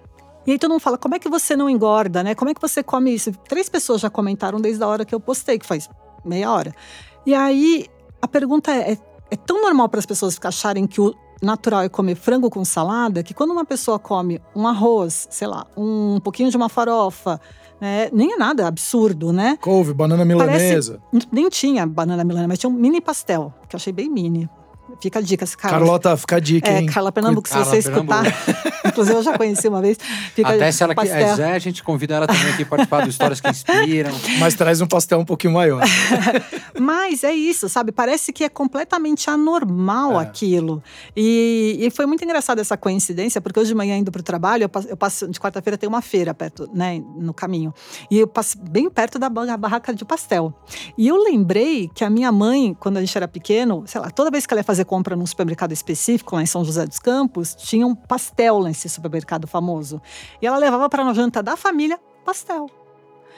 E 0.46 0.52
aí 0.52 0.60
todo 0.60 0.72
mundo 0.72 0.82
fala, 0.82 0.98
como 0.98 1.16
é 1.16 1.20
que 1.20 1.30
você 1.30 1.56
não 1.56 1.70
engorda, 1.70 2.24
né? 2.24 2.34
Como 2.34 2.50
é 2.50 2.54
que 2.54 2.62
você 2.62 2.82
come 2.82 3.14
isso? 3.14 3.32
Três 3.48 3.70
pessoas 3.70 4.02
já 4.02 4.10
comentaram 4.10 4.60
desde 4.60 4.84
a 4.84 4.88
hora 4.88 5.06
que 5.06 5.14
eu 5.14 5.20
postei, 5.20 5.60
que 5.60 5.66
faz 5.66 5.90
meia 6.26 6.52
hora. 6.52 6.74
E 7.26 7.36
aí, 7.36 7.86
a 8.22 8.28
pergunta 8.28 8.72
é, 8.72 8.94
é, 8.94 8.98
é 9.32 9.36
tão 9.36 9.62
normal 9.62 9.88
para 9.90 10.00
as 10.00 10.06
pessoas 10.06 10.40
acharem 10.44 10.88
que 10.88 11.00
o 11.00 11.14
natural 11.42 11.82
é 11.82 11.90
comer 11.90 12.16
frango 12.16 12.50
com 12.50 12.64
salada, 12.64 13.24
que 13.24 13.34
quando 13.34 13.52
uma 13.52 13.66
pessoa 13.66 13.98
come 13.98 14.40
um 14.56 14.68
arroz, 14.68 15.28
sei 15.32 15.48
lá, 15.48 15.66
um 15.76 16.20
pouquinho 16.20 16.50
de 16.50 16.58
uma 16.58 16.70
farofa, 16.70 17.40
né? 17.80 18.10
Nem 18.14 18.34
é 18.34 18.38
nada 18.38 18.68
absurdo, 18.68 19.34
né? 19.34 19.58
Couve, 19.60 19.94
banana 19.94 20.24
milanesa. 20.24 21.02
Nem 21.32 21.50
tinha 21.50 21.86
banana 21.86 22.24
milana, 22.24 22.48
mas 22.48 22.60
tinha 22.60 22.70
um 22.70 22.74
mini 22.74 23.02
pastel, 23.02 23.52
que 23.68 23.76
eu 23.76 23.78
achei 23.78 23.92
bem 23.92 24.08
mini. 24.10 24.48
Fica 25.00 25.20
a 25.20 25.22
dica, 25.22 25.46
se 25.46 25.56
Carla. 25.58 25.78
Carlota, 25.80 26.18
fica 26.18 26.36
a 26.36 26.40
dica, 26.40 26.70
é, 26.70 26.80
hein? 26.82 26.86
Carla 26.88 27.12
Pernambuco, 27.12 27.48
se 27.48 27.54
Carla 27.54 27.70
você 27.70 27.78
escutar. 27.78 28.26
Inclusive, 28.86 29.16
eu 29.18 29.24
já 29.24 29.38
conheci 29.38 29.68
uma 29.68 29.82
vez. 29.82 29.98
Fica 30.36 30.50
Até 30.50 30.72
se 30.72 30.84
ela 30.84 30.94
pastel. 30.96 31.30
quiser, 31.30 31.54
a 31.54 31.60
gente 31.60 31.84
convida 31.84 32.16
ela 32.16 32.28
também 32.28 32.50
aqui 32.54 32.66
para 32.66 32.78
participar 32.86 33.04
do 33.04 33.10
Histórias 33.10 33.40
que 33.42 33.50
Inspiram. 33.50 34.12
Mas 34.40 34.54
traz 34.56 34.82
um 34.82 34.88
pastel 34.88 35.20
um 35.20 35.26
pouquinho 35.26 35.54
maior. 35.54 35.82
Mas 36.80 37.24
é 37.24 37.32
isso, 37.34 37.70
sabe? 37.70 37.92
Parece 37.92 38.34
que 38.34 38.44
é 38.44 38.50
completamente 38.50 39.30
anormal 39.30 40.20
É. 40.20 40.24
aquilo. 40.24 40.82
E, 41.16 41.78
e 41.80 41.90
foi 41.92 42.06
muito 42.06 42.24
engraçada 42.24 42.62
essa 42.62 42.76
coincidência, 42.78 43.40
porque 43.42 43.60
hoje 43.60 43.70
de 43.70 43.76
manhã 43.76 43.98
indo 43.98 44.12
para 44.12 44.20
o 44.20 44.24
trabalho, 44.24 44.64
eu 44.64 44.70
passo, 44.70 44.88
eu 44.88 44.98
passo- 44.98 45.28
de 45.28 45.40
quarta-feira 45.40 45.78
tem 45.78 45.88
uma 45.88 46.02
feira 46.02 46.34
perto, 46.34 46.70
né, 46.74 47.02
no 47.18 47.34
caminho. 47.34 47.74
E 48.10 48.18
eu 48.20 48.28
passo 48.28 48.58
bem 48.60 48.90
perto 48.90 49.18
da 49.20 49.30
ba- 49.30 49.58
barraca 49.58 49.94
de 49.94 50.04
pastel. 50.04 50.54
E 50.98 51.08
eu 51.08 51.16
lembrei 51.24 51.90
que 51.94 52.04
a 52.04 52.10
minha 52.10 52.32
mãe, 52.32 52.76
quando 52.80 52.98
a 52.98 53.00
gente 53.02 53.16
era 53.18 53.28
pequeno, 53.28 53.84
sei 53.86 54.02
lá, 54.02 54.10
toda 54.10 54.32
vez 54.32 54.46
que 54.46 54.54
ela 54.54 54.60
ia 54.62 54.64
fazer 54.66 54.81
compra 54.86 55.16
num 55.16 55.26
supermercado 55.26 55.72
específico, 55.72 56.36
lá 56.36 56.42
em 56.42 56.46
São 56.46 56.64
José 56.64 56.86
dos 56.86 57.00
Campos, 57.00 57.56
tinha 57.56 57.86
um 57.86 57.96
pastel 57.96 58.62
nesse 58.64 58.88
supermercado 58.90 59.48
famoso. 59.48 60.02
E 60.42 60.48
ela 60.48 60.58
levava 60.58 60.90
para 60.90 61.04
a 61.04 61.14
janta 61.14 61.42
da 61.44 61.56
família 61.58 62.00
pastel. 62.26 62.70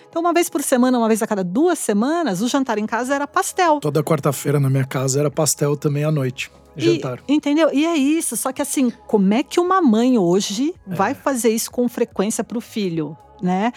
Então, 0.10 0.22
uma 0.22 0.32
vez 0.34 0.48
por 0.48 0.62
semana, 0.62 0.98
uma 0.98 1.08
vez 1.08 1.24
a 1.24 1.28
cada 1.28 1.44
duas 1.44 1.80
semanas, 1.80 2.42
o 2.42 2.48
jantar 2.48 2.78
em 2.78 2.86
casa 2.86 3.16
era 3.16 3.26
pastel. 3.26 3.80
Toda 3.80 4.04
quarta-feira 4.04 4.60
na 4.60 4.70
minha 4.70 4.86
casa 4.86 5.20
era 5.20 5.32
pastel 5.32 5.76
também 5.76 6.04
à 6.04 6.12
noite. 6.12 6.52
Jantar. 6.78 7.20
E, 7.28 7.34
entendeu? 7.34 7.70
E 7.74 7.86
é 7.86 7.96
isso. 7.96 8.36
Só 8.38 8.52
que 8.52 8.62
assim, 8.62 8.92
como 9.08 9.34
é 9.34 9.42
que 9.44 9.60
uma 9.60 9.82
mãe 9.82 10.18
hoje 10.18 10.74
É. 10.90 10.96
vai 10.96 11.14
fazer 11.14 11.50
isso 11.50 11.72
com 11.72 11.88
frequência 11.88 12.44
pro 12.44 12.62
filho? 12.62 13.18
Né? 13.44 13.74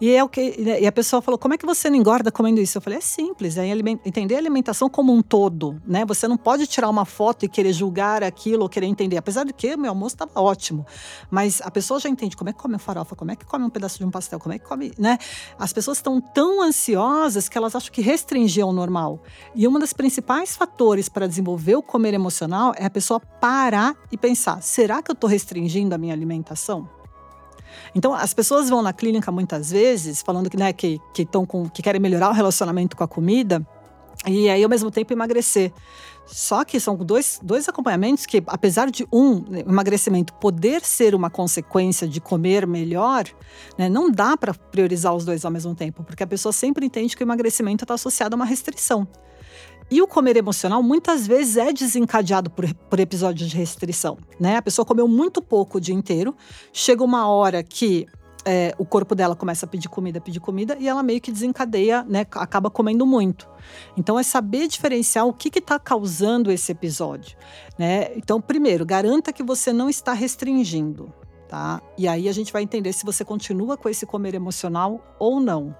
E 0.00 0.14
é 0.14 0.22
o 0.22 0.28
que 0.28 0.54
e 0.80 0.86
a 0.86 0.92
pessoa 0.92 1.20
falou: 1.20 1.36
"Como 1.36 1.54
é 1.54 1.58
que 1.58 1.66
você 1.66 1.90
não 1.90 1.96
engorda 1.96 2.30
comendo 2.30 2.60
isso?" 2.60 2.78
Eu 2.78 2.82
falei: 2.82 2.98
"É 2.98 3.02
simples, 3.02 3.56
é 3.56 3.66
entender 4.04 4.36
a 4.36 4.38
alimentação 4.38 4.88
como 4.88 5.12
um 5.12 5.20
todo, 5.20 5.82
né? 5.84 6.04
Você 6.06 6.28
não 6.28 6.36
pode 6.36 6.66
tirar 6.68 6.88
uma 6.88 7.04
foto 7.04 7.44
e 7.44 7.48
querer 7.48 7.72
julgar 7.72 8.22
aquilo 8.22 8.62
ou 8.62 8.68
querer 8.68 8.86
entender, 8.86 9.16
apesar 9.16 9.44
de 9.44 9.52
que 9.52 9.76
meu 9.76 9.90
almoço 9.90 10.14
estava 10.14 10.40
ótimo, 10.40 10.86
mas 11.28 11.60
a 11.62 11.70
pessoa 11.70 11.98
já 11.98 12.08
entende 12.08 12.36
como 12.36 12.48
é 12.48 12.52
que 12.52 12.58
come 12.58 12.78
farofa, 12.78 13.16
como 13.16 13.32
é 13.32 13.36
que 13.36 13.44
come 13.44 13.64
um 13.64 13.70
pedaço 13.70 13.98
de 13.98 14.04
um 14.04 14.10
pastel, 14.10 14.38
como 14.38 14.54
é 14.54 14.58
que 14.58 14.64
come, 14.64 14.92
né? 14.96 15.18
As 15.58 15.72
pessoas 15.72 15.98
estão 15.98 16.20
tão 16.20 16.62
ansiosas 16.62 17.48
que 17.48 17.58
elas 17.58 17.74
acham 17.74 17.92
que 17.92 18.00
restringir 18.00 18.62
é 18.62 18.64
o 18.64 18.72
normal. 18.72 19.20
E 19.54 19.66
um 19.66 19.78
dos 19.78 19.92
principais 19.92 20.56
fatores 20.56 21.08
para 21.08 21.26
desenvolver 21.26 21.74
o 21.74 21.82
comer 21.82 22.14
emocional 22.14 22.72
é 22.76 22.86
a 22.86 22.90
pessoa 22.90 23.18
parar 23.18 23.96
e 24.12 24.16
pensar: 24.16 24.62
será 24.62 25.02
que 25.02 25.10
eu 25.10 25.14
estou 25.14 25.28
restringindo 25.28 25.94
a 25.94 25.98
minha 25.98 26.14
alimentação? 26.14 26.97
Então, 27.94 28.14
as 28.14 28.34
pessoas 28.34 28.68
vão 28.68 28.82
na 28.82 28.92
clínica 28.92 29.30
muitas 29.30 29.70
vezes 29.70 30.22
falando 30.22 30.48
que, 30.50 30.56
né, 30.56 30.72
que, 30.72 31.00
que, 31.12 31.24
com, 31.26 31.68
que 31.68 31.82
querem 31.82 32.00
melhorar 32.00 32.30
o 32.30 32.32
relacionamento 32.32 32.96
com 32.96 33.04
a 33.04 33.08
comida 33.08 33.66
e 34.26 34.48
aí, 34.48 34.62
ao 34.62 34.68
mesmo 34.68 34.90
tempo, 34.90 35.12
emagrecer. 35.12 35.72
Só 36.26 36.64
que 36.64 36.78
são 36.78 36.96
dois, 36.96 37.40
dois 37.42 37.68
acompanhamentos 37.68 38.26
que, 38.26 38.42
apesar 38.46 38.90
de 38.90 39.06
um 39.12 39.44
emagrecimento 39.66 40.34
poder 40.34 40.82
ser 40.84 41.14
uma 41.14 41.30
consequência 41.30 42.06
de 42.06 42.20
comer 42.20 42.66
melhor, 42.66 43.24
né, 43.78 43.88
não 43.88 44.10
dá 44.10 44.36
para 44.36 44.52
priorizar 44.52 45.14
os 45.14 45.24
dois 45.24 45.44
ao 45.44 45.50
mesmo 45.50 45.74
tempo, 45.74 46.04
porque 46.04 46.22
a 46.22 46.26
pessoa 46.26 46.52
sempre 46.52 46.84
entende 46.84 47.16
que 47.16 47.22
o 47.22 47.24
emagrecimento 47.24 47.84
está 47.84 47.94
associado 47.94 48.34
a 48.34 48.36
uma 48.36 48.44
restrição. 48.44 49.08
E 49.90 50.02
o 50.02 50.06
comer 50.06 50.36
emocional 50.36 50.82
muitas 50.82 51.26
vezes 51.26 51.56
é 51.56 51.72
desencadeado 51.72 52.50
por, 52.50 52.72
por 52.74 53.00
episódios 53.00 53.48
de 53.48 53.56
restrição, 53.56 54.18
né? 54.38 54.56
A 54.56 54.62
pessoa 54.62 54.84
comeu 54.84 55.08
muito 55.08 55.40
pouco 55.40 55.78
o 55.78 55.80
dia 55.80 55.94
inteiro, 55.94 56.36
chega 56.72 57.02
uma 57.02 57.26
hora 57.26 57.62
que 57.62 58.06
é, 58.44 58.74
o 58.78 58.84
corpo 58.84 59.14
dela 59.14 59.34
começa 59.34 59.66
a 59.66 59.68
pedir 59.68 59.88
comida, 59.88 60.20
pedir 60.20 60.40
comida, 60.40 60.76
e 60.78 60.88
ela 60.88 61.02
meio 61.02 61.20
que 61.20 61.32
desencadeia, 61.32 62.02
né? 62.04 62.20
Acaba 62.32 62.70
comendo 62.70 63.06
muito. 63.06 63.48
Então, 63.96 64.18
é 64.18 64.22
saber 64.22 64.68
diferenciar 64.68 65.26
o 65.26 65.32
que 65.32 65.58
está 65.58 65.78
causando 65.78 66.50
esse 66.50 66.72
episódio, 66.72 67.36
né? 67.78 68.14
Então, 68.16 68.40
primeiro, 68.40 68.84
garanta 68.84 69.32
que 69.32 69.42
você 69.42 69.72
não 69.72 69.88
está 69.88 70.12
restringindo, 70.12 71.12
tá? 71.48 71.82
E 71.96 72.06
aí 72.06 72.28
a 72.28 72.32
gente 72.32 72.52
vai 72.52 72.62
entender 72.62 72.92
se 72.92 73.04
você 73.04 73.24
continua 73.24 73.76
com 73.76 73.88
esse 73.88 74.06
comer 74.06 74.34
emocional 74.34 75.00
ou 75.18 75.40
não 75.40 75.74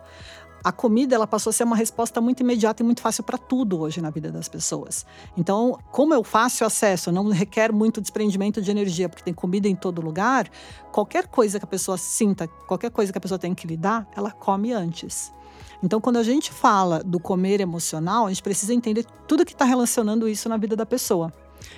a 0.62 0.72
comida 0.72 1.14
ela 1.14 1.26
passou 1.26 1.50
a 1.50 1.52
ser 1.52 1.64
uma 1.64 1.76
resposta 1.76 2.20
muito 2.20 2.40
imediata 2.40 2.82
e 2.82 2.86
muito 2.86 3.00
fácil 3.00 3.22
para 3.22 3.38
tudo 3.38 3.80
hoje 3.80 4.00
na 4.00 4.10
vida 4.10 4.30
das 4.30 4.48
pessoas. 4.48 5.06
Então, 5.36 5.78
como 5.90 6.16
o 6.16 6.24
fácil 6.24 6.66
acesso, 6.66 7.12
não 7.12 7.28
requer 7.28 7.72
muito 7.72 8.00
desprendimento 8.00 8.60
de 8.60 8.70
energia, 8.70 9.08
porque 9.08 9.22
tem 9.22 9.34
comida 9.34 9.68
em 9.68 9.76
todo 9.76 10.00
lugar, 10.00 10.48
qualquer 10.92 11.26
coisa 11.28 11.58
que 11.58 11.64
a 11.64 11.68
pessoa 11.68 11.96
sinta, 11.96 12.48
qualquer 12.66 12.90
coisa 12.90 13.12
que 13.12 13.18
a 13.18 13.20
pessoa 13.20 13.38
tem 13.38 13.54
que 13.54 13.66
lidar, 13.66 14.06
ela 14.16 14.30
come 14.30 14.72
antes. 14.72 15.32
Então, 15.82 16.00
quando 16.00 16.16
a 16.16 16.22
gente 16.22 16.52
fala 16.52 17.04
do 17.04 17.20
comer 17.20 17.60
emocional, 17.60 18.26
a 18.26 18.28
gente 18.30 18.42
precisa 18.42 18.74
entender 18.74 19.04
tudo 19.28 19.44
que 19.44 19.52
está 19.52 19.64
relacionando 19.64 20.28
isso 20.28 20.48
na 20.48 20.56
vida 20.56 20.74
da 20.74 20.84
pessoa. 20.84 21.32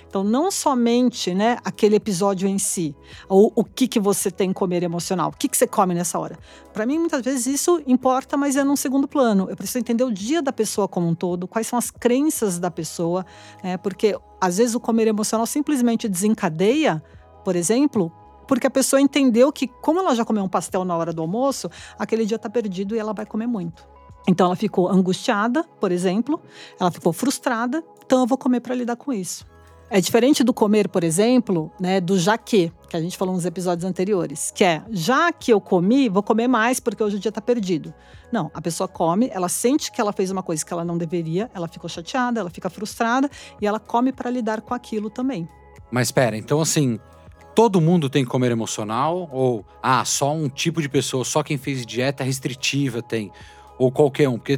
Então, 0.07 0.23
não 0.23 0.51
somente 0.51 1.33
né, 1.33 1.57
aquele 1.63 1.95
episódio 1.95 2.47
em 2.47 2.57
si, 2.57 2.95
ou 3.29 3.51
o 3.55 3.63
que, 3.63 3.87
que 3.87 3.99
você 3.99 4.29
tem 4.29 4.49
que 4.49 4.55
comer 4.55 4.83
emocional, 4.83 5.29
o 5.29 5.37
que, 5.37 5.47
que 5.47 5.57
você 5.57 5.67
come 5.67 5.93
nessa 5.93 6.19
hora. 6.19 6.37
Para 6.73 6.85
mim, 6.85 6.99
muitas 6.99 7.21
vezes 7.21 7.47
isso 7.47 7.81
importa, 7.87 8.35
mas 8.35 8.55
é 8.55 8.63
num 8.63 8.75
segundo 8.75 9.07
plano. 9.07 9.47
Eu 9.49 9.55
preciso 9.55 9.79
entender 9.79 10.03
o 10.03 10.11
dia 10.11 10.41
da 10.41 10.51
pessoa 10.51 10.87
como 10.87 11.07
um 11.07 11.15
todo, 11.15 11.47
quais 11.47 11.67
são 11.67 11.79
as 11.79 11.89
crenças 11.89 12.59
da 12.59 12.69
pessoa, 12.69 13.25
né, 13.63 13.77
porque 13.77 14.17
às 14.39 14.57
vezes 14.57 14.75
o 14.75 14.79
comer 14.79 15.07
emocional 15.07 15.45
simplesmente 15.45 16.09
desencadeia, 16.09 17.01
por 17.43 17.55
exemplo, 17.55 18.11
porque 18.47 18.67
a 18.67 18.71
pessoa 18.71 18.99
entendeu 18.99 19.51
que, 19.51 19.67
como 19.67 19.99
ela 19.99 20.13
já 20.13 20.25
comeu 20.25 20.43
um 20.43 20.49
pastel 20.49 20.83
na 20.83 20.95
hora 20.97 21.13
do 21.13 21.21
almoço, 21.21 21.69
aquele 21.97 22.25
dia 22.25 22.35
está 22.35 22.49
perdido 22.49 22.95
e 22.95 22.99
ela 22.99 23.13
vai 23.13 23.25
comer 23.25 23.47
muito. 23.47 23.87
Então 24.27 24.47
ela 24.47 24.55
ficou 24.55 24.89
angustiada, 24.89 25.63
por 25.79 25.91
exemplo, 25.91 26.39
ela 26.79 26.91
ficou 26.91 27.13
frustrada, 27.13 27.83
então 28.05 28.19
eu 28.21 28.27
vou 28.27 28.37
comer 28.37 28.59
para 28.59 28.75
lidar 28.75 28.95
com 28.95 29.11
isso. 29.13 29.45
É 29.93 29.99
diferente 29.99 30.41
do 30.41 30.53
comer, 30.53 30.87
por 30.87 31.03
exemplo, 31.03 31.69
né, 31.77 31.99
do 31.99 32.17
já 32.17 32.37
que, 32.37 32.71
que 32.89 32.95
a 32.95 33.01
gente 33.01 33.17
falou 33.17 33.35
nos 33.35 33.45
episódios 33.45 33.83
anteriores, 33.83 34.49
que 34.49 34.63
é 34.63 34.81
já 34.89 35.33
que 35.33 35.51
eu 35.51 35.59
comi, 35.59 36.07
vou 36.07 36.23
comer 36.23 36.47
mais 36.47 36.79
porque 36.79 37.03
hoje 37.03 37.17
o 37.17 37.19
dia 37.19 37.27
está 37.27 37.41
perdido. 37.41 37.93
Não, 38.31 38.49
a 38.53 38.61
pessoa 38.61 38.87
come, 38.87 39.29
ela 39.33 39.49
sente 39.49 39.91
que 39.91 39.99
ela 39.99 40.13
fez 40.13 40.31
uma 40.31 40.41
coisa 40.41 40.65
que 40.65 40.71
ela 40.71 40.85
não 40.85 40.97
deveria, 40.97 41.51
ela 41.53 41.67
ficou 41.67 41.89
chateada, 41.89 42.39
ela 42.39 42.49
fica 42.49 42.69
frustrada 42.69 43.29
e 43.59 43.67
ela 43.67 43.81
come 43.81 44.13
para 44.13 44.29
lidar 44.29 44.61
com 44.61 44.73
aquilo 44.73 45.09
também. 45.09 45.45
Mas 45.91 46.07
espera, 46.07 46.37
então 46.37 46.61
assim, 46.61 46.97
todo 47.53 47.81
mundo 47.81 48.09
tem 48.09 48.23
que 48.23 48.29
comer 48.31 48.51
emocional 48.51 49.27
ou 49.29 49.65
ah, 49.83 50.05
só 50.05 50.33
um 50.33 50.47
tipo 50.47 50.81
de 50.81 50.87
pessoa, 50.87 51.25
só 51.25 51.43
quem 51.43 51.57
fez 51.57 51.85
dieta 51.85 52.23
restritiva 52.23 53.01
tem 53.01 53.29
ou 53.77 53.91
qualquer 53.91 54.29
um, 54.29 54.37
porque 54.37 54.57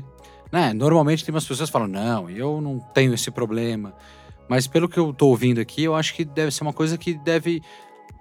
né, 0.52 0.74
normalmente 0.74 1.26
tem 1.26 1.34
umas 1.34 1.48
pessoas 1.48 1.70
que 1.70 1.74
falam: 1.74 1.88
"Não, 1.88 2.30
eu 2.30 2.62
não 2.62 2.78
tenho 2.78 3.16
esse 3.16 3.32
problema". 3.32 3.96
Mas 4.48 4.68
pelo 4.68 4.90
que 4.90 5.00
eu 5.00 5.14
tô 5.14 5.28
ouvindo 5.28 5.60
aqui, 5.60 5.84
eu 5.84 5.96
acho 5.96 6.14
que 6.14 6.26
deve 6.26 6.52
ser 6.52 6.64
uma 6.64 6.74
coisa 6.74 6.98
que 6.98 7.14
deve 7.14 7.62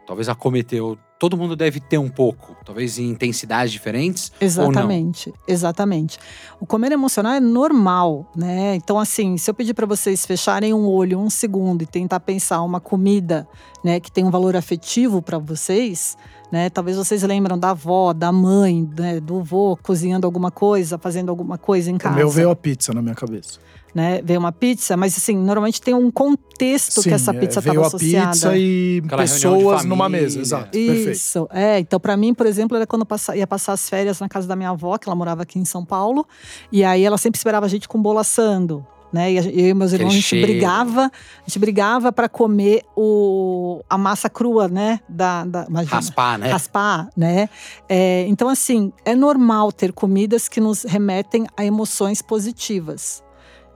talvez 0.06 0.28
acometer. 0.28 0.80
Todo 1.18 1.36
mundo 1.36 1.54
deve 1.54 1.78
ter 1.78 1.98
um 1.98 2.08
pouco, 2.08 2.56
talvez 2.64 2.98
em 2.98 3.08
intensidades 3.08 3.72
diferentes. 3.72 4.32
Exatamente, 4.40 5.32
exatamente. 5.46 6.18
O 6.60 6.66
comer 6.66 6.90
emocional 6.90 7.34
é 7.34 7.40
normal, 7.40 8.30
né? 8.36 8.74
Então, 8.74 8.98
assim, 8.98 9.36
se 9.36 9.48
eu 9.48 9.54
pedir 9.54 9.72
para 9.72 9.86
vocês 9.86 10.26
fecharem 10.26 10.74
um 10.74 10.88
olho 10.88 11.18
um 11.20 11.30
segundo 11.30 11.82
e 11.82 11.86
tentar 11.86 12.18
pensar 12.20 12.60
uma 12.62 12.80
comida, 12.80 13.46
né, 13.84 14.00
que 14.00 14.10
tem 14.10 14.24
um 14.24 14.30
valor 14.30 14.56
afetivo 14.56 15.22
para 15.22 15.38
vocês, 15.38 16.16
né? 16.50 16.68
Talvez 16.68 16.96
vocês 16.96 17.22
lembram 17.22 17.56
da 17.56 17.70
avó, 17.70 18.12
da 18.12 18.32
mãe, 18.32 18.90
né, 18.98 19.20
do 19.20 19.38
avô 19.38 19.78
cozinhando 19.80 20.26
alguma 20.26 20.50
coisa, 20.50 20.98
fazendo 20.98 21.30
alguma 21.30 21.56
coisa 21.56 21.88
em 21.88 21.98
casa. 21.98 22.14
O 22.14 22.18
meu 22.18 22.30
veio 22.30 22.50
a 22.50 22.56
pizza 22.56 22.92
na 22.92 23.00
minha 23.00 23.14
cabeça 23.14 23.60
né? 23.94 24.22
Veio 24.22 24.40
uma 24.40 24.52
pizza, 24.52 24.96
mas 24.96 25.16
assim, 25.16 25.36
normalmente 25.36 25.80
tem 25.80 25.94
um 25.94 26.10
contexto 26.10 27.02
Sim, 27.02 27.10
que 27.10 27.14
essa 27.14 27.30
é, 27.30 27.38
pizza 27.38 27.58
estava 27.58 27.78
é, 27.78 27.86
associada. 27.86 28.30
pizza 28.32 28.56
e 28.56 29.02
Aquela 29.04 29.22
pessoas 29.22 29.84
numa 29.84 30.08
mesa, 30.08 30.40
exato. 30.40 30.76
Isso. 30.76 31.44
Perfeito. 31.44 31.48
É, 31.52 31.78
então 31.78 32.00
para 32.00 32.16
mim, 32.16 32.32
por 32.32 32.46
exemplo, 32.46 32.76
era 32.76 32.86
quando 32.86 33.04
passa, 33.04 33.36
ia 33.36 33.46
passar 33.46 33.72
as 33.72 33.88
férias 33.88 34.20
na 34.20 34.28
casa 34.28 34.48
da 34.48 34.56
minha 34.56 34.70
avó, 34.70 34.96
que 34.96 35.08
ela 35.08 35.16
morava 35.16 35.42
aqui 35.42 35.58
em 35.58 35.64
São 35.64 35.84
Paulo, 35.84 36.26
e 36.70 36.82
aí 36.84 37.04
ela 37.04 37.18
sempre 37.18 37.38
esperava 37.38 37.66
a 37.66 37.68
gente 37.68 37.88
com 37.88 38.00
bolo 38.00 38.18
assando. 38.18 38.86
Né? 39.12 39.30
E 39.30 39.36
eu 39.36 39.68
e 39.68 39.74
meus 39.74 39.92
irmãos, 39.92 40.10
a 40.10 40.14
gente 40.14 40.40
brigava, 40.40 41.02
a 41.04 41.42
gente 41.46 41.58
brigava 41.58 42.10
para 42.10 42.30
comer 42.30 42.82
o, 42.96 43.82
a 43.88 43.98
massa 43.98 44.30
crua, 44.30 44.68
né? 44.68 45.00
Da, 45.06 45.44
da, 45.44 45.66
imagina, 45.68 45.96
raspar, 45.96 46.38
né? 46.38 46.50
Raspar, 46.50 47.10
né? 47.14 47.48
É, 47.86 48.24
então, 48.26 48.48
assim, 48.48 48.90
é 49.04 49.14
normal 49.14 49.70
ter 49.70 49.92
comidas 49.92 50.48
que 50.48 50.62
nos 50.62 50.84
remetem 50.84 51.46
a 51.54 51.62
emoções 51.62 52.22
positivas. 52.22 53.22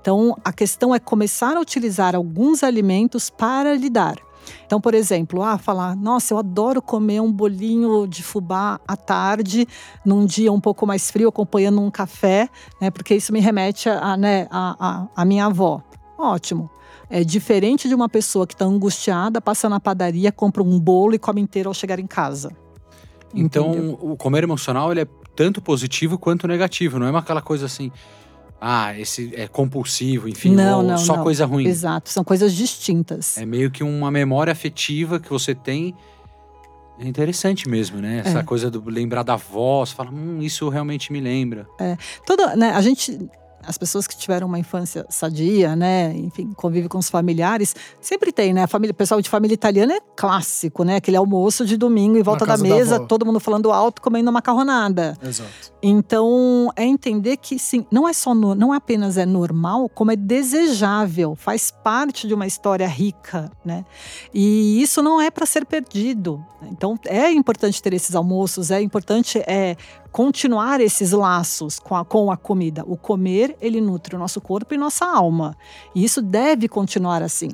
Então, 0.07 0.37
a 0.45 0.53
questão 0.53 0.95
é 0.95 1.01
começar 1.01 1.57
a 1.57 1.61
utilizar 1.61 2.15
alguns 2.15 2.63
alimentos 2.63 3.29
para 3.29 3.75
lidar. 3.75 4.15
Então, 4.65 4.81
por 4.81 4.95
exemplo, 4.95 5.43
ah, 5.43 5.59
falar, 5.59 5.97
nossa, 5.97 6.33
eu 6.33 6.39
adoro 6.39 6.81
comer 6.81 7.21
um 7.21 7.33
bolinho 7.33 8.07
de 8.07 8.23
fubá 8.23 8.79
à 8.87 8.97
tarde, 8.97 9.67
num 10.05 10.25
dia 10.25 10.53
um 10.53 10.61
pouco 10.61 10.87
mais 10.87 11.11
frio, 11.11 11.29
acompanhando 11.29 11.81
um 11.81 11.91
café, 11.91 12.49
né? 12.81 12.89
Porque 12.89 13.17
isso 13.17 13.33
me 13.33 13.41
remete 13.41 13.89
a, 13.89 14.17
né, 14.17 14.47
a, 14.49 14.77
a, 14.79 15.09
a 15.23 15.25
minha 15.25 15.47
avó. 15.47 15.83
Ótimo. 16.17 16.71
É 17.11 17.25
diferente 17.25 17.89
de 17.89 17.95
uma 17.97 18.09
pessoa 18.09 18.47
que 18.47 18.55
está 18.55 18.65
angustiada, 18.65 19.41
passa 19.41 19.69
na 19.69 19.81
padaria, 19.81 20.31
compra 20.31 20.63
um 20.63 20.79
bolo 20.79 21.17
e 21.17 21.19
come 21.19 21.41
inteiro 21.41 21.69
ao 21.69 21.75
chegar 21.75 21.99
em 21.99 22.07
casa. 22.07 22.53
Então, 23.35 23.71
Entendeu? 23.71 23.99
o 24.01 24.17
comer 24.17 24.45
emocional 24.45 24.93
ele 24.93 25.01
é 25.01 25.07
tanto 25.35 25.61
positivo 25.61 26.17
quanto 26.17 26.47
negativo, 26.47 26.97
não 26.97 27.09
é 27.09 27.11
uma 27.11 27.19
aquela 27.19 27.43
coisa 27.43 27.67
assim 27.67 27.91
ah, 28.61 28.99
esse 28.99 29.33
é 29.35 29.47
compulsivo, 29.47 30.29
enfim, 30.29 30.55
não, 30.55 30.83
não, 30.83 30.99
só 30.99 31.17
não. 31.17 31.23
coisa 31.23 31.45
ruim. 31.45 31.67
Exato, 31.67 32.09
são 32.09 32.25
coisas 32.25 32.55
distintas. 32.55 33.37
É 33.37 33.45
meio 33.45 33.71
que 33.71 33.83
uma 33.83 34.11
memória 34.11 34.53
afetiva 34.53 35.21
que 35.21 35.29
você 35.29 35.55
tem. 35.55 35.95
É 36.99 37.07
interessante 37.07 37.69
mesmo, 37.69 37.99
né? 37.99 38.23
Essa 38.25 38.39
é. 38.39 38.43
coisa 38.43 38.71
do 38.71 38.83
lembrar 38.89 39.23
da 39.23 39.37
voz, 39.37 39.93
fala, 39.93 40.11
hum, 40.11 40.41
isso 40.41 40.69
realmente 40.71 41.13
me 41.13 41.21
lembra. 41.21 41.67
É. 41.79 41.97
Toda, 42.25 42.57
né, 42.57 42.71
a 42.71 42.81
gente 42.81 43.19
as 43.67 43.77
pessoas 43.77 44.07
que 44.07 44.17
tiveram 44.17 44.47
uma 44.47 44.59
infância 44.59 45.05
sadia, 45.09 45.75
né, 45.75 46.13
enfim, 46.17 46.53
convive 46.55 46.89
com 46.89 46.99
os 46.99 47.09
familiares, 47.09 47.75
sempre 48.01 48.33
tem, 48.33 48.53
né? 48.53 48.63
A 48.65 48.67
família, 48.67 48.95
pessoal 48.95 49.21
de 49.21 49.29
família 49.29 49.55
italiana 49.55 49.95
é 49.95 50.01
clássico, 50.17 50.85
né? 50.85 50.97
Aquele 50.97 51.17
almoço 51.17 51.65
de 51.65 51.77
domingo 51.77 52.17
em 52.17 52.23
volta 52.23 52.47
da 52.47 52.57
mesa, 52.57 52.99
da 52.99 53.07
todo 53.07 53.27
mundo 53.27 53.41
falando 53.41 53.73
alto, 53.73 54.01
comendo 54.01 54.33
macarronada. 54.33 55.19
Exato. 55.23 55.73
Então, 55.83 56.71
é 56.77 56.85
entender 56.85 57.37
que 57.37 57.59
sim, 57.59 57.87
não 57.91 58.09
é 58.09 58.13
só 58.13 58.35
no, 58.35 58.55
não 58.55 58.73
apenas 58.73 59.17
é 59.17 59.27
normal, 59.27 59.89
como 59.89 60.11
é 60.11 60.17
desejável, 60.17 61.35
faz 61.35 61.71
parte 61.71 62.27
de 62.27 62.35
uma 62.35 62.47
história 62.47 62.87
rica, 62.87 63.51
né? 63.65 63.85
E 64.33 64.81
isso 64.83 65.03
não 65.03 65.21
é 65.21 65.31
para 65.31 65.47
ser 65.47 65.65
perdido. 65.65 66.45
Então, 66.71 66.99
é 67.05 67.31
importante 67.31 67.83
ter 67.83 67.93
esses 67.93 68.15
almoços, 68.15 68.71
é 68.71 68.81
importante 68.81 69.39
é 69.47 69.77
continuar 70.17 70.81
esses 70.81 71.13
laços 71.13 71.79
com 71.79 71.95
a, 71.95 72.03
com 72.03 72.33
a 72.33 72.39
comida. 72.39 72.83
O 72.87 72.97
comer, 72.97 73.55
ele 73.61 73.83
nutre 73.83 74.17
o 74.17 74.19
nosso 74.19 74.41
corpo 74.41 74.73
e 74.73 74.79
nossa 74.79 75.05
alma. 75.05 75.55
E 75.95 76.03
isso 76.03 76.23
deve 76.23 76.69
continuar 76.69 77.23
assim. 77.23 77.51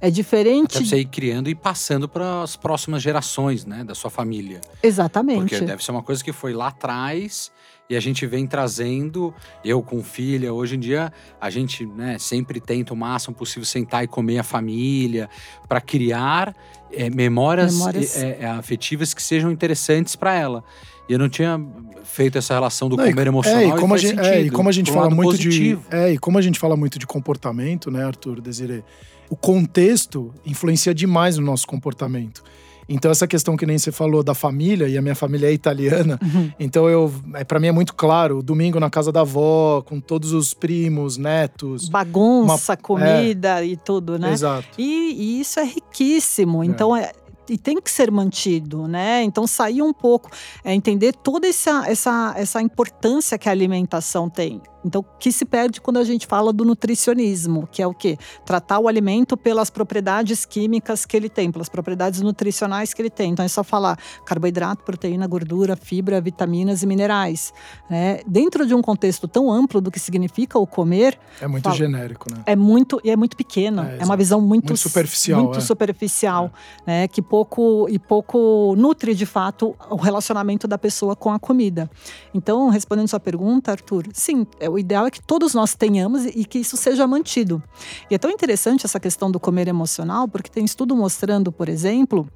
É 0.00 0.10
diferente. 0.10 0.74
Deve 0.74 0.86
você 0.86 0.98
ir 0.98 1.04
criando 1.04 1.48
e 1.48 1.54
passando 1.54 2.08
para 2.08 2.42
as 2.42 2.56
próximas 2.56 3.00
gerações, 3.00 3.64
né, 3.64 3.84
da 3.84 3.94
sua 3.94 4.10
família. 4.10 4.60
Exatamente. 4.82 5.50
Porque 5.50 5.60
deve 5.60 5.84
ser 5.84 5.92
uma 5.92 6.02
coisa 6.02 6.24
que 6.24 6.32
foi 6.32 6.52
lá 6.52 6.66
atrás 6.66 7.52
e 7.88 7.94
a 7.94 8.00
gente 8.00 8.26
vem 8.26 8.48
trazendo. 8.48 9.32
Eu 9.64 9.80
com 9.80 10.02
filha, 10.02 10.52
hoje 10.52 10.74
em 10.74 10.80
dia 10.80 11.12
a 11.40 11.50
gente 11.50 11.86
né, 11.86 12.18
sempre 12.18 12.60
tenta 12.60 12.92
o 12.92 12.96
máximo 12.96 13.32
possível 13.32 13.64
sentar 13.64 14.02
e 14.02 14.08
comer 14.08 14.38
a 14.40 14.42
família 14.42 15.30
para 15.68 15.80
criar 15.80 16.52
é, 16.90 17.08
memórias, 17.08 17.74
Memórias. 17.74 18.16
é, 18.16 18.38
é, 18.40 18.46
afetivas 18.46 19.14
que 19.14 19.22
sejam 19.22 19.52
interessantes 19.52 20.16
para 20.16 20.34
ela. 20.34 20.64
E 21.08 21.12
eu 21.12 21.18
não 21.18 21.28
tinha 21.28 21.60
feito 22.04 22.38
essa 22.38 22.54
relação 22.54 22.88
do 22.88 22.96
Não, 22.96 23.06
e- 23.06 23.10
comer 23.10 23.26
emocional. 23.26 23.60
É, 23.60 23.66
e 23.68 23.70
como 23.72 23.84
a 23.86 23.88
faz 23.98 24.00
gente, 24.02 24.20
é, 24.20 24.24
sentido, 24.24 24.46
e 24.46 24.50
como 24.50 24.68
a 24.68 24.72
gente 24.72 24.90
fala 24.92 25.10
muito 25.10 25.30
positivo. 25.30 25.82
de. 25.90 25.96
É, 25.96 26.12
e 26.12 26.18
como 26.18 26.38
a 26.38 26.42
gente 26.42 26.58
fala 26.58 26.76
muito 26.76 26.98
de 26.98 27.06
comportamento, 27.06 27.90
né, 27.90 28.04
Arthur, 28.04 28.40
Desiree? 28.40 28.84
O 29.30 29.36
contexto 29.36 30.32
influencia 30.44 30.94
demais 30.94 31.38
no 31.38 31.44
nosso 31.44 31.66
comportamento. 31.66 32.42
Então, 32.88 33.10
essa 33.10 33.26
questão 33.28 33.56
que 33.56 33.64
nem 33.64 33.78
você 33.78 33.90
falou 33.92 34.22
da 34.22 34.34
família, 34.34 34.86
e 34.88 34.98
a 34.98 35.02
minha 35.02 35.14
família 35.14 35.46
é 35.46 35.52
italiana, 35.52 36.18
Uhum. 36.22 36.50
então 36.58 36.88
eu. 36.88 37.10
É, 37.34 37.44
para 37.44 37.58
mim 37.60 37.68
é 37.68 37.72
muito 37.72 37.94
claro, 37.94 38.42
domingo 38.42 38.78
na 38.80 38.90
casa 38.90 39.10
da 39.12 39.20
avó, 39.20 39.80
com 39.82 40.00
todos 40.00 40.32
os 40.32 40.52
primos, 40.52 41.16
netos. 41.16 41.88
Bagunça, 41.88 42.72
Uma- 42.72 42.76
comida 42.76 43.64
e 43.64 43.76
tudo, 43.76 44.18
né? 44.18 44.32
Exato. 44.32 44.66
E, 44.76 45.14
e 45.16 45.40
isso 45.40 45.60
é 45.60 45.64
riquíssimo. 45.64 46.62
Então, 46.64 46.94
é, 46.94 47.12
e 47.48 47.58
tem 47.58 47.80
que 47.80 47.90
ser 47.90 48.10
mantido, 48.10 48.86
né? 48.86 49.22
Então, 49.22 49.46
sair 49.46 49.82
um 49.82 49.92
pouco, 49.92 50.30
é 50.64 50.74
entender 50.74 51.12
toda 51.12 51.46
essa, 51.46 51.84
essa, 51.88 52.34
essa 52.36 52.60
importância 52.62 53.38
que 53.38 53.48
a 53.48 53.52
alimentação 53.52 54.28
tem. 54.28 54.60
Então, 54.84 55.04
que 55.18 55.30
se 55.30 55.44
perde 55.44 55.80
quando 55.80 55.98
a 55.98 56.04
gente 56.04 56.26
fala 56.26 56.52
do 56.52 56.64
nutricionismo, 56.64 57.68
que 57.70 57.80
é 57.80 57.86
o 57.86 57.94
quê? 57.94 58.18
Tratar 58.44 58.80
o 58.80 58.88
alimento 58.88 59.36
pelas 59.36 59.70
propriedades 59.70 60.44
químicas 60.44 61.06
que 61.06 61.16
ele 61.16 61.28
tem, 61.28 61.52
pelas 61.52 61.68
propriedades 61.68 62.20
nutricionais 62.20 62.92
que 62.92 63.00
ele 63.00 63.10
tem. 63.10 63.30
Então, 63.30 63.44
é 63.44 63.48
só 63.48 63.62
falar 63.62 63.96
carboidrato, 64.24 64.82
proteína, 64.82 65.26
gordura, 65.26 65.76
fibra, 65.76 66.20
vitaminas 66.20 66.82
e 66.82 66.86
minerais. 66.86 67.52
Né? 67.88 68.20
Dentro 68.26 68.66
de 68.66 68.74
um 68.74 68.82
contexto 68.82 69.28
tão 69.28 69.52
amplo 69.52 69.80
do 69.80 69.90
que 69.90 70.00
significa 70.00 70.58
o 70.58 70.66
comer, 70.66 71.18
É 71.40 71.46
muito 71.46 71.64
Fala. 71.64 71.76
genérico, 71.76 72.26
né? 72.32 72.42
é 72.44 72.56
muito 72.56 73.00
e 73.04 73.10
é 73.10 73.16
muito 73.16 73.36
pequena. 73.36 73.88
É, 73.98 74.02
É, 74.02 74.04
uma 74.04 74.16
visão 74.16 74.40
muito, 74.40 74.70
Muito 74.70 74.76
superficial, 74.76 75.42
muito 75.44 75.58
é. 75.58 75.60
superficial, 75.60 76.52
né? 76.86 77.06
Que 77.06 77.22
pouco 77.32 77.88
e 77.88 77.98
pouco 77.98 78.74
nutre 78.76 79.14
de 79.14 79.24
fato 79.24 79.74
o 79.88 79.96
relacionamento 79.96 80.68
da 80.68 80.76
pessoa 80.76 81.16
com 81.16 81.32
a 81.32 81.38
comida. 81.38 81.90
Então, 82.34 82.68
respondendo 82.68 83.08
sua 83.08 83.18
pergunta, 83.18 83.70
Arthur, 83.70 84.06
sim, 84.12 84.46
é, 84.60 84.68
o 84.68 84.78
ideal 84.78 85.06
é 85.06 85.10
que 85.10 85.22
todos 85.22 85.54
nós 85.54 85.74
tenhamos 85.74 86.26
e 86.26 86.44
que 86.44 86.58
isso 86.58 86.76
seja 86.76 87.06
mantido. 87.06 87.62
E 88.10 88.14
é 88.14 88.18
tão 88.18 88.30
interessante 88.30 88.84
essa 88.84 89.00
questão 89.00 89.30
do 89.30 89.40
comer 89.40 89.66
emocional, 89.66 90.28
porque 90.28 90.50
tem 90.50 90.62
estudo 90.62 90.94
mostrando, 90.94 91.50
por 91.50 91.70
exemplo, 91.70 92.28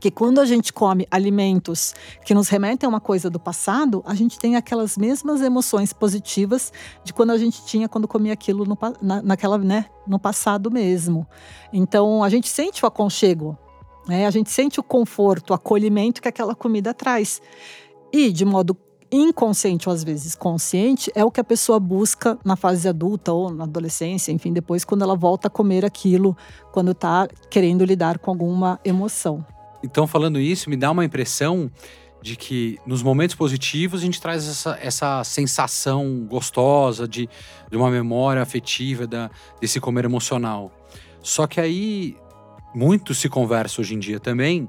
que 0.00 0.10
quando 0.10 0.40
a 0.40 0.44
gente 0.44 0.72
come 0.72 1.06
alimentos 1.08 1.94
que 2.24 2.34
nos 2.34 2.48
remetem 2.48 2.84
a 2.84 2.90
uma 2.90 3.00
coisa 3.00 3.30
do 3.30 3.38
passado, 3.38 4.02
a 4.04 4.14
gente 4.16 4.40
tem 4.40 4.56
aquelas 4.56 4.98
mesmas 4.98 5.40
emoções 5.40 5.92
positivas 5.92 6.72
de 7.04 7.12
quando 7.12 7.30
a 7.30 7.38
gente 7.38 7.64
tinha 7.64 7.88
quando 7.88 8.08
comia 8.08 8.32
aquilo 8.32 8.64
no, 8.64 8.76
na, 9.00 9.22
naquela, 9.22 9.56
né, 9.56 9.86
no 10.04 10.18
passado 10.18 10.68
mesmo. 10.68 11.24
Então 11.72 12.24
a 12.24 12.28
gente 12.28 12.48
sente 12.48 12.84
o 12.84 12.88
aconchego, 12.88 13.56
né? 14.06 14.26
A 14.26 14.30
gente 14.30 14.50
sente 14.50 14.80
o 14.80 14.82
conforto, 14.82 15.50
o 15.50 15.54
acolhimento 15.54 16.20
que 16.20 16.28
aquela 16.28 16.54
comida 16.54 16.92
traz. 16.92 17.40
E 18.12 18.32
de 18.32 18.44
modo 18.44 18.76
inconsciente 19.10 19.88
ou 19.88 19.94
às 19.94 20.02
vezes 20.02 20.34
consciente 20.34 21.12
é 21.14 21.22
o 21.22 21.30
que 21.30 21.38
a 21.38 21.44
pessoa 21.44 21.78
busca 21.78 22.38
na 22.42 22.56
fase 22.56 22.88
adulta 22.88 23.30
ou 23.32 23.50
na 23.50 23.64
adolescência, 23.64 24.32
enfim, 24.32 24.52
depois 24.52 24.84
quando 24.84 25.02
ela 25.02 25.14
volta 25.14 25.48
a 25.48 25.50
comer 25.50 25.84
aquilo, 25.84 26.34
quando 26.72 26.92
está 26.92 27.28
querendo 27.50 27.84
lidar 27.84 28.18
com 28.18 28.30
alguma 28.30 28.80
emoção. 28.82 29.44
Então, 29.84 30.06
falando 30.06 30.40
isso, 30.40 30.70
me 30.70 30.76
dá 30.76 30.90
uma 30.90 31.04
impressão 31.04 31.70
de 32.22 32.36
que 32.36 32.78
nos 32.86 33.02
momentos 33.02 33.34
positivos 33.34 34.00
a 34.00 34.04
gente 34.04 34.20
traz 34.20 34.48
essa, 34.48 34.78
essa 34.80 35.24
sensação 35.24 36.24
gostosa 36.28 37.06
de, 37.06 37.28
de 37.68 37.76
uma 37.76 37.90
memória 37.90 38.40
afetiva 38.40 39.06
da, 39.06 39.28
desse 39.60 39.80
comer 39.80 40.04
emocional. 40.04 40.70
Só 41.20 41.46
que 41.46 41.60
aí 41.60 42.16
muito 42.74 43.14
se 43.14 43.28
conversa 43.28 43.80
hoje 43.80 43.94
em 43.94 43.98
dia 43.98 44.18
também 44.20 44.68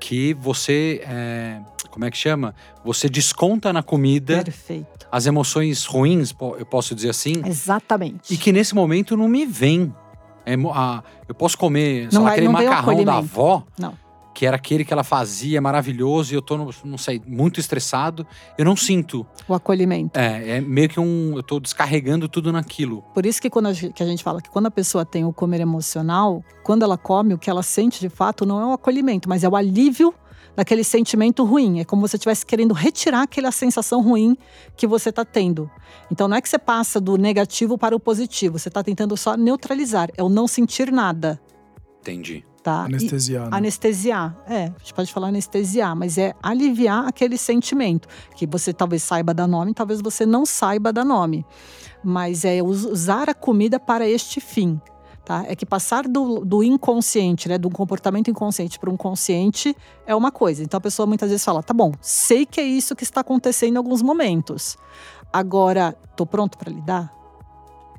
que 0.00 0.32
você, 0.34 1.00
é, 1.04 1.60
como 1.90 2.04
é 2.04 2.10
que 2.10 2.16
chama? 2.16 2.54
Você 2.84 3.08
desconta 3.08 3.72
na 3.72 3.82
comida 3.82 4.44
Perfeito. 4.44 5.08
as 5.10 5.26
emoções 5.26 5.84
ruins, 5.84 6.32
eu 6.58 6.64
posso 6.64 6.94
dizer 6.94 7.10
assim, 7.10 7.42
Exatamente. 7.44 8.32
e 8.32 8.36
que 8.36 8.52
nesse 8.52 8.74
momento 8.76 9.16
não 9.16 9.26
me 9.28 9.44
vem. 9.44 9.92
É 10.46 10.54
a- 10.72 11.02
eu 11.28 11.34
posso 11.34 11.58
comer, 11.58 12.08
sei 12.10 12.16
Não 12.16 12.22
lá, 12.22 12.30
vai- 12.30 12.38
aquele 12.38 12.48
macarrão 12.52 13.04
da 13.04 13.16
avó, 13.18 13.64
Não. 13.78 13.92
Que 14.38 14.46
era 14.46 14.54
aquele 14.54 14.84
que 14.84 14.92
ela 14.92 15.02
fazia 15.02 15.60
maravilhoso, 15.60 16.32
e 16.32 16.36
eu 16.36 16.40
tô, 16.40 16.56
não 16.84 16.96
sei, 16.96 17.20
muito 17.26 17.58
estressado. 17.58 18.24
Eu 18.56 18.64
não 18.64 18.76
sinto. 18.76 19.26
O 19.48 19.52
acolhimento. 19.52 20.16
É, 20.16 20.58
é 20.58 20.60
meio 20.60 20.88
que 20.88 21.00
um. 21.00 21.34
Eu 21.34 21.42
tô 21.42 21.58
descarregando 21.58 22.28
tudo 22.28 22.52
naquilo. 22.52 23.02
Por 23.12 23.26
isso 23.26 23.42
que 23.42 23.50
quando 23.50 23.66
a 23.66 23.72
gente, 23.72 23.92
que 23.92 24.00
a 24.00 24.06
gente 24.06 24.22
fala 24.22 24.40
que 24.40 24.48
quando 24.48 24.66
a 24.66 24.70
pessoa 24.70 25.04
tem 25.04 25.24
o 25.24 25.32
comer 25.32 25.60
emocional, 25.60 26.44
quando 26.62 26.84
ela 26.84 26.96
come, 26.96 27.34
o 27.34 27.38
que 27.38 27.50
ela 27.50 27.64
sente 27.64 27.98
de 27.98 28.08
fato 28.08 28.46
não 28.46 28.60
é 28.60 28.66
o 28.66 28.72
acolhimento, 28.74 29.28
mas 29.28 29.42
é 29.42 29.48
o 29.48 29.56
alívio 29.56 30.14
daquele 30.54 30.84
sentimento 30.84 31.44
ruim. 31.44 31.80
É 31.80 31.84
como 31.84 32.06
se 32.06 32.12
você 32.12 32.16
estivesse 32.18 32.46
querendo 32.46 32.74
retirar 32.74 33.22
aquela 33.22 33.50
sensação 33.50 34.00
ruim 34.00 34.36
que 34.76 34.86
você 34.86 35.08
está 35.08 35.24
tendo. 35.24 35.68
Então 36.12 36.28
não 36.28 36.36
é 36.36 36.40
que 36.40 36.48
você 36.48 36.60
passa 36.60 37.00
do 37.00 37.16
negativo 37.16 37.76
para 37.76 37.96
o 37.96 37.98
positivo, 37.98 38.56
você 38.56 38.68
está 38.68 38.84
tentando 38.84 39.16
só 39.16 39.36
neutralizar, 39.36 40.10
é 40.16 40.22
o 40.22 40.28
não 40.28 40.46
sentir 40.46 40.92
nada, 40.92 41.40
Entendi. 42.00 42.44
Tá? 42.68 42.82
E- 42.82 42.94
Anestesiar. 42.94 43.42
né? 43.50 43.56
Anestesiar, 43.56 44.36
é, 44.46 44.64
a 44.64 44.78
gente 44.78 44.94
pode 44.94 45.12
falar 45.12 45.28
anestesiar, 45.28 45.96
mas 45.96 46.18
é 46.18 46.34
aliviar 46.42 47.06
aquele 47.08 47.38
sentimento 47.38 48.06
que 48.36 48.46
você 48.46 48.72
talvez 48.72 49.02
saiba 49.02 49.32
dar 49.32 49.46
nome, 49.46 49.72
talvez 49.72 50.00
você 50.02 50.26
não 50.26 50.44
saiba 50.44 50.92
dar 50.92 51.04
nome, 51.04 51.46
mas 52.04 52.44
é 52.44 52.62
us- 52.62 52.84
usar 52.84 53.30
a 53.30 53.34
comida 53.34 53.80
para 53.80 54.06
este 54.08 54.40
fim. 54.40 54.80
Tá? 55.24 55.44
É 55.46 55.54
que 55.54 55.66
passar 55.66 56.08
do, 56.08 56.40
do 56.42 56.62
inconsciente, 56.62 57.50
né, 57.50 57.58
do 57.58 57.68
comportamento 57.68 58.30
inconsciente 58.30 58.78
para 58.78 58.88
um 58.90 58.96
consciente 58.96 59.76
é 60.06 60.14
uma 60.14 60.30
coisa. 60.32 60.62
Então 60.64 60.78
a 60.78 60.80
pessoa 60.80 61.06
muitas 61.06 61.28
vezes 61.28 61.44
fala: 61.44 61.62
tá 61.62 61.74
bom, 61.74 61.92
sei 62.00 62.46
que 62.46 62.58
é 62.58 62.64
isso 62.64 62.96
que 62.96 63.02
está 63.04 63.20
acontecendo 63.20 63.74
em 63.74 63.76
alguns 63.76 64.00
momentos. 64.00 64.78
Agora, 65.30 65.94
estou 66.10 66.26
pronto 66.26 66.56
para 66.56 66.72
lidar? 66.72 67.12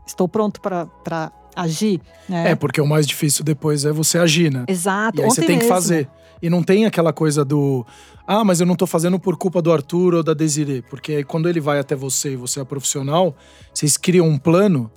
Estou 0.08 0.28
pronto 0.28 0.60
para 0.60 1.32
agir? 1.56 2.02
Né? 2.28 2.52
É, 2.52 2.56
porque 2.56 2.80
o 2.80 2.88
mais 2.88 3.06
difícil 3.08 3.44
depois 3.44 3.86
é 3.86 3.92
você 3.92 4.18
agir, 4.18 4.52
né? 4.52 4.66
Exato. 4.68 5.20
E 5.20 5.24
aí 5.24 5.30
você 5.30 5.42
tem 5.42 5.58
que 5.58 5.66
mesmo. 5.66 5.70
fazer. 5.70 6.10
E 6.42 6.50
não 6.50 6.64
tem 6.64 6.86
aquela 6.86 7.12
coisa 7.12 7.44
do. 7.44 7.86
Ah, 8.26 8.44
mas 8.44 8.60
eu 8.60 8.66
não 8.66 8.76
tô 8.76 8.88
fazendo 8.88 9.20
por 9.20 9.36
culpa 9.38 9.62
do 9.62 9.72
Arthur 9.72 10.14
ou 10.14 10.24
da 10.24 10.34
Desiree. 10.34 10.82
Porque 10.84 11.14
aí 11.14 11.24
quando 11.24 11.50
ele 11.50 11.60
vai 11.60 11.80
até 11.80 11.96
você 11.96 12.34
e 12.34 12.36
você 12.36 12.62
é 12.62 12.64
profissional, 12.64 13.36
vocês 13.74 13.98
criam 13.98 14.28
um 14.28 14.38
plano. 14.38 14.90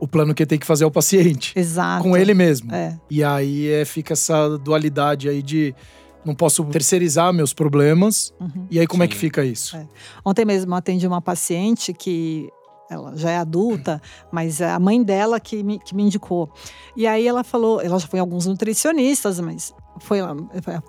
O 0.00 0.06
plano 0.06 0.32
que 0.32 0.46
tem 0.46 0.58
que 0.58 0.66
fazer 0.66 0.84
é 0.84 0.86
o 0.86 0.90
paciente. 0.90 1.52
Exato. 1.58 2.04
Com 2.04 2.16
ele 2.16 2.32
mesmo. 2.32 2.72
É. 2.72 2.96
E 3.10 3.22
aí 3.22 3.68
é, 3.68 3.84
fica 3.84 4.12
essa 4.12 4.56
dualidade 4.58 5.28
aí 5.28 5.42
de. 5.42 5.74
Não 6.24 6.34
posso 6.34 6.64
terceirizar 6.64 7.32
meus 7.32 7.54
problemas. 7.54 8.34
Uhum. 8.40 8.66
E 8.70 8.78
aí 8.78 8.86
como 8.86 9.02
é 9.02 9.06
Sim. 9.06 9.10
que 9.10 9.16
fica 9.16 9.44
isso? 9.44 9.76
É. 9.76 9.86
Ontem 10.24 10.44
mesmo 10.44 10.72
eu 10.72 10.76
atendi 10.76 11.06
uma 11.06 11.22
paciente 11.22 11.92
que 11.92 12.50
ela 12.90 13.16
já 13.16 13.30
é 13.30 13.36
adulta, 13.36 14.00
mas 14.30 14.60
é 14.60 14.70
a 14.70 14.78
mãe 14.78 15.02
dela 15.02 15.38
que 15.38 15.62
me, 15.62 15.78
que 15.78 15.94
me 15.94 16.02
indicou. 16.02 16.50
E 16.96 17.06
aí 17.06 17.26
ela 17.26 17.44
falou, 17.44 17.80
ela 17.80 17.98
já 17.98 18.06
foi 18.06 18.18
em 18.18 18.20
alguns 18.20 18.46
nutricionistas, 18.46 19.40
mas 19.40 19.74
foi 20.00 20.22
lá, 20.22 20.34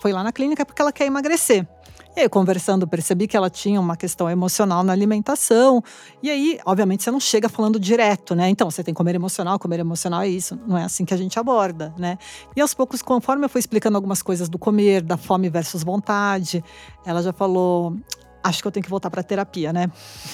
foi 0.02 0.12
lá 0.12 0.24
na 0.24 0.32
clínica 0.32 0.66
porque 0.66 0.82
ela 0.82 0.92
quer 0.92 1.06
emagrecer. 1.06 1.68
E 2.16 2.22
aí, 2.22 2.30
conversando, 2.30 2.88
percebi 2.88 3.28
que 3.28 3.38
ela 3.38 3.50
tinha 3.50 3.80
uma 3.80 3.96
questão 3.96 4.30
emocional 4.30 4.84
na 4.84 4.92
alimentação. 4.92 5.82
E 6.24 6.30
aí, 6.30 6.60
obviamente, 6.66 7.04
você 7.04 7.12
não 7.12 7.20
chega 7.20 7.48
falando 7.48 7.80
direto, 7.80 8.36
né? 8.36 8.50
Então, 8.50 8.70
você 8.70 8.84
tem 8.84 8.94
que 8.94 8.98
comer 8.98 9.16
emocional, 9.16 9.60
comer 9.60 9.80
emocional 9.80 10.24
é 10.24 10.28
isso. 10.28 10.60
Não 10.68 10.78
é 10.78 10.84
assim 10.84 11.06
que 11.06 11.14
a 11.14 11.18
gente 11.18 11.40
aborda, 11.40 11.94
né? 11.98 12.18
E 12.56 12.62
aos 12.62 12.74
poucos, 12.74 13.02
conforme 13.02 13.46
eu 13.46 13.50
fui 13.50 13.60
explicando 13.60 13.96
algumas 13.96 14.22
coisas 14.22 14.50
do 14.50 14.58
comer, 14.58 15.02
da 15.02 15.18
fome 15.18 15.50
versus 15.50 15.84
vontade, 15.84 16.64
ela 17.06 17.22
já 17.22 17.32
falou: 17.32 17.96
acho 18.44 18.62
que 18.62 18.68
eu 18.68 18.72
tenho 18.72 18.84
que 18.84 18.90
voltar 18.90 19.10
para 19.10 19.22
terapia, 19.22 19.72
né? 19.74 19.92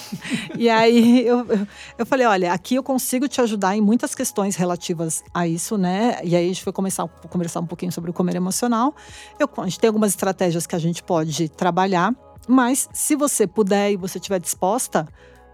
e 0.57 0.69
aí 0.69 1.25
eu, 1.25 1.45
eu, 1.97 2.05
falei, 2.05 2.25
olha, 2.25 2.53
aqui 2.53 2.75
eu 2.75 2.83
consigo 2.83 3.27
te 3.27 3.41
ajudar 3.41 3.75
em 3.75 3.81
muitas 3.81 4.13
questões 4.13 4.55
relativas 4.55 5.23
a 5.33 5.47
isso, 5.47 5.77
né? 5.77 6.19
E 6.23 6.35
aí 6.35 6.45
a 6.45 6.47
gente 6.47 6.63
foi 6.63 6.73
começar 6.73 7.03
a 7.03 7.07
conversar 7.27 7.59
um 7.59 7.65
pouquinho 7.65 7.91
sobre 7.91 8.11
o 8.11 8.13
comer 8.13 8.35
emocional. 8.35 8.95
Eu, 9.39 9.49
a 9.57 9.63
gente 9.63 9.79
tem 9.79 9.87
algumas 9.87 10.11
estratégias 10.11 10.65
que 10.67 10.75
a 10.75 10.79
gente 10.79 11.03
pode 11.03 11.49
trabalhar, 11.49 12.13
mas 12.47 12.89
se 12.93 13.15
você 13.15 13.47
puder 13.47 13.91
e 13.91 13.95
você 13.95 14.17
estiver 14.17 14.39
disposta, 14.39 15.07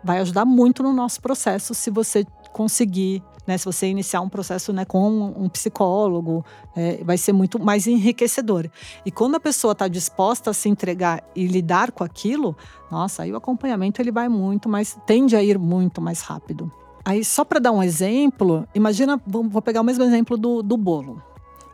vai 0.04 0.20
ajudar 0.20 0.46
muito 0.46 0.84
no 0.84 0.92
nosso 0.94 1.22
processo 1.22 1.74
se 1.74 1.90
você 1.90 2.26
conseguir 2.52 3.24
né, 3.52 3.58
se 3.58 3.66
você 3.66 3.88
iniciar 3.88 4.22
um 4.22 4.30
processo 4.30 4.72
né, 4.72 4.86
com 4.86 5.34
um 5.36 5.50
psicólogo, 5.50 6.46
é, 6.74 7.04
vai 7.04 7.18
ser 7.18 7.34
muito 7.34 7.60
mais 7.60 7.86
enriquecedor. 7.86 8.70
E 9.06 9.12
quando 9.12 9.36
a 9.36 9.40
pessoa 9.40 9.74
está 9.74 9.90
disposta 9.90 10.52
a 10.52 10.54
se 10.54 10.70
entregar 10.70 11.22
e 11.36 11.48
lidar 11.48 11.92
com 11.92 12.04
aquilo, 12.04 12.56
nossa, 12.90 13.24
aí 13.24 13.32
o 13.32 13.36
acompanhamento 13.36 14.02
ele 14.02 14.12
vai 14.12 14.30
muito 14.30 14.70
mais, 14.70 14.98
tende 15.06 15.36
a 15.36 15.44
ir 15.44 15.60
muito 15.60 16.02
mais 16.02 16.22
rápido. 16.22 16.72
Aí, 17.04 17.26
só 17.26 17.44
para 17.44 17.60
dar 17.60 17.72
um 17.72 17.84
exemplo, 17.84 18.66
imagina, 18.74 19.22
vou 19.26 19.62
pegar 19.62 19.82
o 19.82 19.84
mesmo 19.84 20.04
exemplo 20.04 20.38
do, 20.38 20.62
do 20.62 20.78
bolo. 20.78 21.22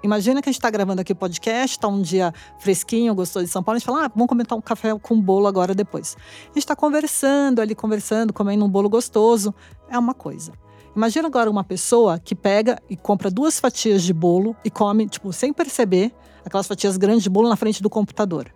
Imagina 0.01 0.41
que 0.41 0.49
a 0.49 0.51
gente 0.51 0.59
está 0.59 0.69
gravando 0.69 1.01
aqui 1.01 1.11
o 1.11 1.15
podcast, 1.15 1.75
está 1.75 1.87
um 1.87 2.01
dia 2.01 2.33
fresquinho, 2.59 3.13
gostou 3.13 3.43
de 3.43 3.49
São 3.49 3.61
Paulo, 3.61 3.75
a 3.75 3.79
gente 3.79 3.85
fala, 3.85 4.05
ah, 4.05 4.11
vamos 4.13 4.27
comentar 4.27 4.57
um 4.57 4.61
café 4.61 4.97
com 4.97 5.19
bolo 5.19 5.47
agora 5.47 5.75
depois. 5.75 6.15
A 6.43 6.47
gente 6.47 6.59
está 6.59 6.75
conversando 6.75 7.59
ali, 7.59 7.75
conversando, 7.75 8.31
comendo 8.31 8.63
um 8.63 8.69
bolo 8.69 8.89
gostoso, 8.89 9.53
é 9.89 9.99
uma 9.99 10.13
coisa. 10.13 10.53
Imagina 10.97 11.27
agora 11.27 11.47
uma 11.47 11.63
pessoa 11.63 12.17
que 12.17 12.33
pega 12.33 12.81
e 12.89 12.97
compra 12.97 13.29
duas 13.29 13.59
fatias 13.59 14.01
de 14.01 14.11
bolo 14.11 14.55
e 14.65 14.71
come, 14.71 15.07
tipo, 15.07 15.31
sem 15.31 15.53
perceber, 15.53 16.11
aquelas 16.43 16.65
fatias 16.65 16.97
grandes 16.97 17.21
de 17.21 17.29
bolo 17.29 17.47
na 17.47 17.55
frente 17.55 17.83
do 17.83 17.89
computador. 17.89 18.51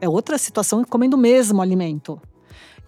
É 0.00 0.08
outra 0.08 0.38
situação 0.38 0.82
comendo 0.84 1.18
o 1.18 1.20
mesmo 1.20 1.60
alimento. 1.60 2.18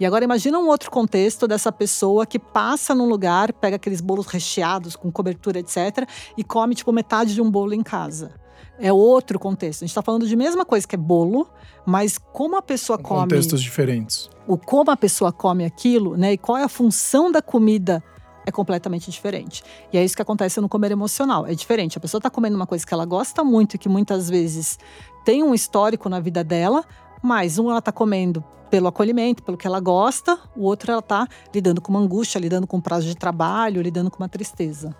E 0.00 0.06
agora 0.06 0.24
imagina 0.24 0.58
um 0.58 0.68
outro 0.68 0.90
contexto 0.90 1.46
dessa 1.46 1.70
pessoa 1.70 2.24
que 2.24 2.38
passa 2.38 2.94
num 2.94 3.06
lugar, 3.06 3.52
pega 3.52 3.76
aqueles 3.76 4.00
bolos 4.00 4.26
recheados 4.26 4.96
com 4.96 5.12
cobertura, 5.12 5.58
etc, 5.58 6.08
e 6.34 6.42
come 6.42 6.74
tipo 6.74 6.90
metade 6.90 7.34
de 7.34 7.42
um 7.42 7.50
bolo 7.50 7.74
em 7.74 7.82
casa. 7.82 8.40
É 8.78 8.90
outro 8.90 9.38
contexto. 9.38 9.82
A 9.82 9.84
gente 9.84 9.90
está 9.90 10.00
falando 10.00 10.26
de 10.26 10.34
mesma 10.34 10.64
coisa 10.64 10.88
que 10.88 10.94
é 10.94 10.98
bolo, 10.98 11.46
mas 11.84 12.16
como 12.16 12.56
a 12.56 12.62
pessoa 12.62 12.96
come. 12.96 13.20
Contextos 13.20 13.60
diferentes. 13.60 14.30
O 14.46 14.56
como 14.56 14.90
a 14.90 14.96
pessoa 14.96 15.30
come 15.30 15.66
aquilo, 15.66 16.16
né? 16.16 16.32
E 16.32 16.38
qual 16.38 16.56
é 16.56 16.64
a 16.64 16.68
função 16.70 17.30
da 17.30 17.42
comida 17.42 18.02
é 18.48 18.52
completamente 18.52 19.10
diferente. 19.10 19.62
E 19.92 19.98
é 19.98 20.04
isso 20.04 20.16
que 20.16 20.22
acontece 20.22 20.60
no 20.60 20.68
comer 20.68 20.90
emocional. 20.90 21.46
É 21.46 21.54
diferente. 21.54 21.98
A 21.98 22.00
pessoa 22.00 22.18
está 22.18 22.30
comendo 22.30 22.56
uma 22.56 22.66
coisa 22.66 22.86
que 22.86 22.92
ela 22.92 23.04
gosta 23.04 23.44
muito 23.44 23.74
e 23.74 23.78
que 23.78 23.88
muitas 23.88 24.28
vezes 24.28 24.78
tem 25.24 25.42
um 25.42 25.54
histórico 25.54 26.08
na 26.08 26.18
vida 26.18 26.42
dela, 26.42 26.84
mas 27.22 27.58
um 27.58 27.68
ela 27.68 27.78
está 27.78 27.92
comendo 27.92 28.42
pelo 28.70 28.86
acolhimento, 28.86 29.42
pelo 29.42 29.56
que 29.56 29.66
ela 29.66 29.80
gosta, 29.80 30.38
o 30.54 30.64
outro 30.64 30.90
ela 30.90 31.00
está 31.00 31.26
lidando 31.54 31.80
com 31.80 31.90
uma 31.90 32.00
angústia, 32.00 32.38
lidando 32.38 32.66
com 32.66 32.76
um 32.76 32.80
prazo 32.80 33.06
de 33.06 33.16
trabalho, 33.16 33.80
lidando 33.80 34.10
com 34.10 34.22
uma 34.22 34.28
tristeza. 34.28 34.94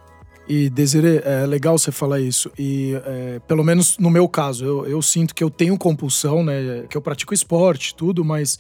E 0.48 0.70
Desiree, 0.70 1.20
é 1.24 1.44
legal 1.44 1.76
você 1.78 1.92
falar 1.92 2.20
isso. 2.20 2.50
E 2.58 2.94
é, 3.04 3.38
pelo 3.46 3.62
menos 3.62 3.98
no 3.98 4.08
meu 4.08 4.26
caso, 4.26 4.64
eu, 4.64 4.86
eu, 4.86 5.02
sinto 5.02 5.34
que 5.34 5.44
eu 5.44 5.50
tenho 5.50 5.76
compulsão, 5.76 6.42
né? 6.42 6.86
Que 6.88 6.96
eu 6.96 7.02
pratico 7.02 7.34
esporte, 7.34 7.94
tudo, 7.94 8.24
mas 8.24 8.58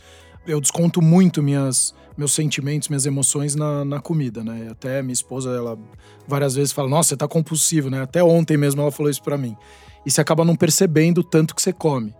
eu 0.48 0.60
desconto 0.60 1.02
muito 1.02 1.42
minhas, 1.42 1.94
meus 2.16 2.32
sentimentos, 2.32 2.88
minhas 2.88 3.04
emoções 3.04 3.54
na, 3.54 3.84
na 3.84 4.00
comida, 4.00 4.42
né? 4.42 4.68
Até 4.70 5.02
minha 5.02 5.12
esposa, 5.12 5.50
ela 5.50 5.78
várias 6.26 6.54
vezes 6.54 6.72
fala: 6.72 6.88
Nossa, 6.88 7.10
você 7.10 7.16
tá 7.16 7.28
compulsivo, 7.28 7.90
né? 7.90 8.02
Até 8.02 8.24
ontem 8.24 8.56
mesmo 8.56 8.80
ela 8.80 8.90
falou 8.90 9.10
isso 9.10 9.22
para 9.22 9.36
mim. 9.36 9.56
E 10.04 10.10
você 10.10 10.20
acaba 10.20 10.44
não 10.44 10.56
percebendo 10.56 11.18
o 11.18 11.24
tanto 11.24 11.54
que 11.54 11.60
você 11.60 11.72
come. 11.72 12.14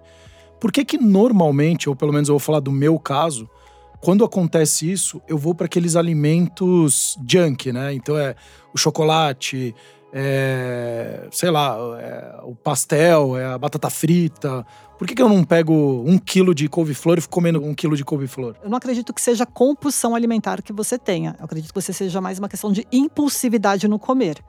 Por 0.61 0.71
que 0.71 0.85
que 0.85 0.99
normalmente, 0.99 1.89
ou 1.89 1.97
pelo 1.97 2.13
menos 2.13 2.29
eu 2.29 2.35
vou 2.35 2.41
falar 2.41 2.61
do 2.61 2.71
meu 2.71 2.99
caso, 2.99 3.49
quando 4.01 4.25
acontece 4.25 4.91
isso, 4.91 5.23
eu 5.27 5.39
vou 5.39 5.55
para 5.55 5.67
aqueles 5.67 5.97
alimentos 5.97 7.19
junk, 7.27 7.73
né? 7.73 7.95
Então 7.95 8.17
é 8.19 8.35
o 8.75 8.79
chocolate, 8.79 9.75
é, 10.13 11.29
sei 11.31 11.51
lá, 11.51 11.77
é, 12.01 12.41
o 12.43 12.55
pastel, 12.55 13.37
é 13.37 13.45
a 13.45 13.59
batata 13.59 13.91
frita. 13.91 14.65
Por 14.99 15.07
que, 15.07 15.15
que 15.15 15.23
eu 15.23 15.29
não 15.29 15.45
pego 15.45 16.03
um 16.05 16.19
quilo 16.19 16.55
de 16.55 16.69
couve-flor 16.69 17.19
e 17.19 17.21
fico 17.21 17.33
comendo 17.33 17.63
um 17.63 17.73
quilo 17.73 17.97
de 17.97 18.05
couve-flor? 18.05 18.57
Eu 18.63 18.69
não 18.69 18.79
acredito 18.79 19.13
que 19.13 19.21
seja 19.21 19.47
compulsão 19.47 20.15
alimentar 20.15 20.61
que 20.61 20.73
você 20.73 20.99
tenha. 20.99 21.37
Eu 21.39 21.45
acredito 21.45 21.73
que 21.73 21.81
você 21.81 21.93
seja 21.93 22.21
mais 22.21 22.39
uma 22.39 22.49
questão 22.49 22.73
de 22.73 22.87
impulsividade 22.91 23.87
no 23.87 23.99
comer. 23.99 24.43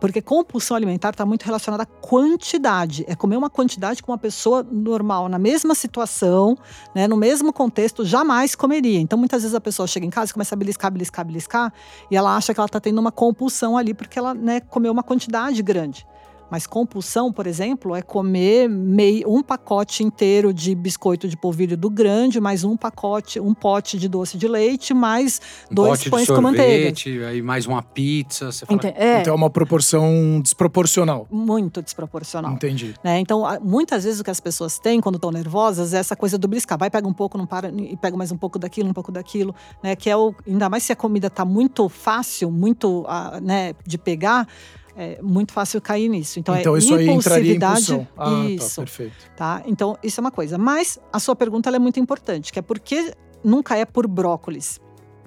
Porque 0.00 0.20
compulsão 0.20 0.76
alimentar 0.76 1.10
está 1.10 1.24
muito 1.24 1.44
relacionada 1.44 1.82
à 1.82 1.86
quantidade. 1.86 3.04
É 3.08 3.14
comer 3.14 3.36
uma 3.36 3.50
quantidade 3.50 4.02
que 4.02 4.08
uma 4.08 4.18
pessoa 4.18 4.62
normal, 4.62 5.28
na 5.28 5.38
mesma 5.38 5.74
situação, 5.74 6.56
né, 6.94 7.08
no 7.08 7.16
mesmo 7.16 7.52
contexto, 7.52 8.04
jamais 8.04 8.54
comeria. 8.54 9.00
Então, 9.00 9.18
muitas 9.18 9.42
vezes 9.42 9.54
a 9.54 9.60
pessoa 9.60 9.86
chega 9.86 10.06
em 10.06 10.10
casa 10.10 10.30
e 10.30 10.34
começa 10.34 10.54
a 10.54 10.58
beliscar, 10.58 10.90
beliscar, 10.90 11.24
beliscar, 11.24 11.72
e 12.10 12.16
ela 12.16 12.36
acha 12.36 12.52
que 12.52 12.60
ela 12.60 12.66
está 12.66 12.80
tendo 12.80 12.98
uma 12.98 13.12
compulsão 13.12 13.76
ali 13.76 13.94
porque 13.94 14.18
ela 14.18 14.34
né, 14.34 14.60
comeu 14.60 14.92
uma 14.92 15.02
quantidade 15.02 15.62
grande. 15.62 16.06
Mas 16.50 16.66
compulsão, 16.66 17.32
por 17.32 17.46
exemplo, 17.46 17.94
é 17.94 18.02
comer 18.02 18.68
meio, 18.68 19.28
um 19.28 19.42
pacote 19.42 20.02
inteiro 20.02 20.52
de 20.52 20.74
biscoito 20.74 21.28
de 21.28 21.36
polvilho 21.36 21.76
do 21.76 21.90
grande, 21.90 22.40
mais 22.40 22.64
um 22.64 22.76
pacote, 22.76 23.40
um 23.40 23.52
pote 23.54 23.98
de 23.98 24.08
doce 24.08 24.38
de 24.38 24.46
leite, 24.46 24.94
mais 24.94 25.40
um 25.70 25.74
dois 25.74 26.04
pães 26.08 26.26
com 26.26 26.40
manteiga. 26.40 26.94
Aí 27.28 27.42
mais 27.42 27.66
uma 27.66 27.82
pizza. 27.82 28.52
Você 28.52 28.64
fala... 28.64 28.80
é. 28.96 29.20
Então 29.20 29.32
é 29.32 29.36
uma 29.36 29.50
proporção 29.50 30.40
desproporcional. 30.40 31.26
Muito 31.30 31.82
desproporcional. 31.82 32.52
Entendi. 32.52 32.94
Né? 33.02 33.18
Então, 33.18 33.44
muitas 33.62 34.04
vezes 34.04 34.20
o 34.20 34.24
que 34.24 34.30
as 34.30 34.40
pessoas 34.40 34.78
têm 34.78 35.00
quando 35.00 35.16
estão 35.16 35.30
nervosas 35.30 35.92
é 35.94 35.98
essa 35.98 36.14
coisa 36.14 36.38
do 36.38 36.46
briscar. 36.46 36.78
Vai, 36.78 36.90
pega 36.90 37.08
um 37.08 37.12
pouco, 37.12 37.36
não 37.36 37.46
para, 37.46 37.70
e 37.70 37.96
pega 37.96 38.16
mais 38.16 38.30
um 38.30 38.36
pouco 38.36 38.58
daquilo, 38.58 38.88
um 38.88 38.94
pouco 38.94 39.10
daquilo. 39.10 39.54
Né? 39.82 39.96
Que 39.96 40.10
é 40.10 40.16
o, 40.16 40.34
ainda 40.46 40.68
mais 40.68 40.84
se 40.84 40.92
a 40.92 40.96
comida 40.96 41.26
está 41.26 41.44
muito 41.44 41.88
fácil, 41.88 42.50
muito 42.50 43.02
uh, 43.02 43.40
né, 43.42 43.74
de 43.84 43.98
pegar 43.98 44.46
é 44.96 45.20
muito 45.22 45.52
fácil 45.52 45.80
cair 45.80 46.08
nisso. 46.08 46.38
Então, 46.38 46.56
então 46.56 46.74
é 46.74 46.78
isso 46.78 46.94
aí 46.94 47.08
em 47.08 47.16
impulsão. 47.16 48.08
Ah, 48.16 48.24
tá, 48.24 48.44
isso. 48.46 48.76
Tá, 48.76 48.82
perfeito. 48.82 49.16
Tá? 49.36 49.62
Então, 49.66 49.98
isso 50.02 50.18
é 50.18 50.22
uma 50.22 50.30
coisa. 50.30 50.56
Mas 50.56 50.98
a 51.12 51.20
sua 51.20 51.36
pergunta 51.36 51.68
é 51.70 51.78
muito 51.78 52.00
importante, 52.00 52.52
que 52.52 52.58
é 52.58 52.62
por 52.62 52.78
que 52.78 53.12
nunca 53.44 53.76
é 53.76 53.84
por 53.84 54.06
brócolis? 54.06 54.80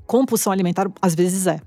Compulsão 0.06 0.52
alimentar, 0.52 0.92
às 1.02 1.14
vezes 1.14 1.46
é. 1.46 1.60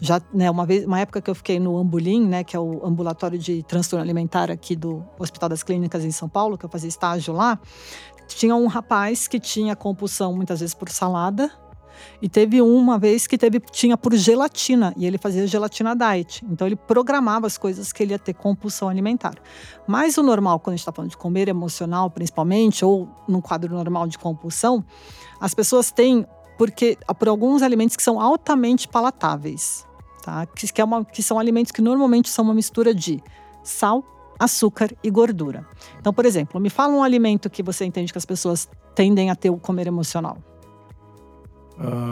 Já, 0.00 0.20
né, 0.32 0.50
uma 0.50 0.66
vez, 0.66 0.84
uma 0.86 1.00
época 1.00 1.20
que 1.20 1.30
eu 1.30 1.34
fiquei 1.34 1.58
no 1.58 1.76
Ambulim, 1.78 2.26
né, 2.26 2.44
que 2.44 2.56
é 2.56 2.58
o 2.58 2.84
ambulatório 2.84 3.38
de 3.38 3.62
transtorno 3.62 4.02
alimentar 4.02 4.50
aqui 4.50 4.74
do 4.74 5.04
Hospital 5.18 5.48
das 5.48 5.62
Clínicas 5.62 6.04
em 6.04 6.10
São 6.10 6.28
Paulo, 6.28 6.58
que 6.58 6.64
eu 6.64 6.70
fazia 6.70 6.88
estágio 6.88 7.34
lá, 7.34 7.58
tinha 8.28 8.54
um 8.54 8.66
rapaz 8.66 9.28
que 9.28 9.38
tinha 9.38 9.76
compulsão 9.76 10.34
muitas 10.34 10.60
vezes 10.60 10.74
por 10.74 10.88
salada, 10.88 11.50
e 12.20 12.28
teve 12.28 12.60
uma 12.60 12.98
vez 12.98 13.26
que 13.26 13.36
teve 13.36 13.60
tinha 13.60 13.96
por 13.96 14.14
gelatina 14.14 14.92
e 14.96 15.06
ele 15.06 15.18
fazia 15.18 15.46
gelatina 15.46 15.94
diet. 15.94 16.44
Então 16.50 16.66
ele 16.66 16.76
programava 16.76 17.46
as 17.46 17.58
coisas 17.58 17.92
que 17.92 18.02
ele 18.02 18.12
ia 18.12 18.18
ter 18.18 18.34
compulsão 18.34 18.88
alimentar. 18.88 19.34
Mas 19.86 20.16
o 20.16 20.22
normal, 20.22 20.60
quando 20.60 20.74
a 20.74 20.76
gente 20.76 20.82
está 20.82 20.92
falando 20.92 21.10
de 21.10 21.16
comer 21.16 21.48
emocional, 21.48 22.10
principalmente, 22.10 22.84
ou 22.84 23.08
num 23.28 23.40
quadro 23.40 23.74
normal 23.74 24.06
de 24.06 24.18
compulsão, 24.18 24.84
as 25.40 25.54
pessoas 25.54 25.90
têm 25.90 26.26
porque 26.58 26.96
por 27.18 27.28
alguns 27.28 27.62
alimentos 27.62 27.96
que 27.96 28.02
são 28.02 28.20
altamente 28.20 28.86
palatáveis, 28.86 29.86
tá? 30.22 30.46
Que, 30.46 30.72
que, 30.72 30.80
é 30.80 30.84
uma, 30.84 31.04
que 31.04 31.22
são 31.22 31.38
alimentos 31.38 31.72
que 31.72 31.82
normalmente 31.82 32.28
são 32.28 32.44
uma 32.44 32.54
mistura 32.54 32.94
de 32.94 33.22
sal, 33.64 34.04
açúcar 34.38 34.90
e 35.02 35.10
gordura. 35.10 35.66
Então, 35.98 36.12
por 36.12 36.24
exemplo, 36.24 36.60
me 36.60 36.70
fala 36.70 36.94
um 36.94 37.02
alimento 37.02 37.50
que 37.50 37.62
você 37.62 37.84
entende 37.84 38.12
que 38.12 38.18
as 38.18 38.24
pessoas 38.24 38.68
tendem 38.94 39.30
a 39.30 39.34
ter 39.34 39.50
o 39.50 39.56
comer 39.56 39.86
emocional. 39.86 40.38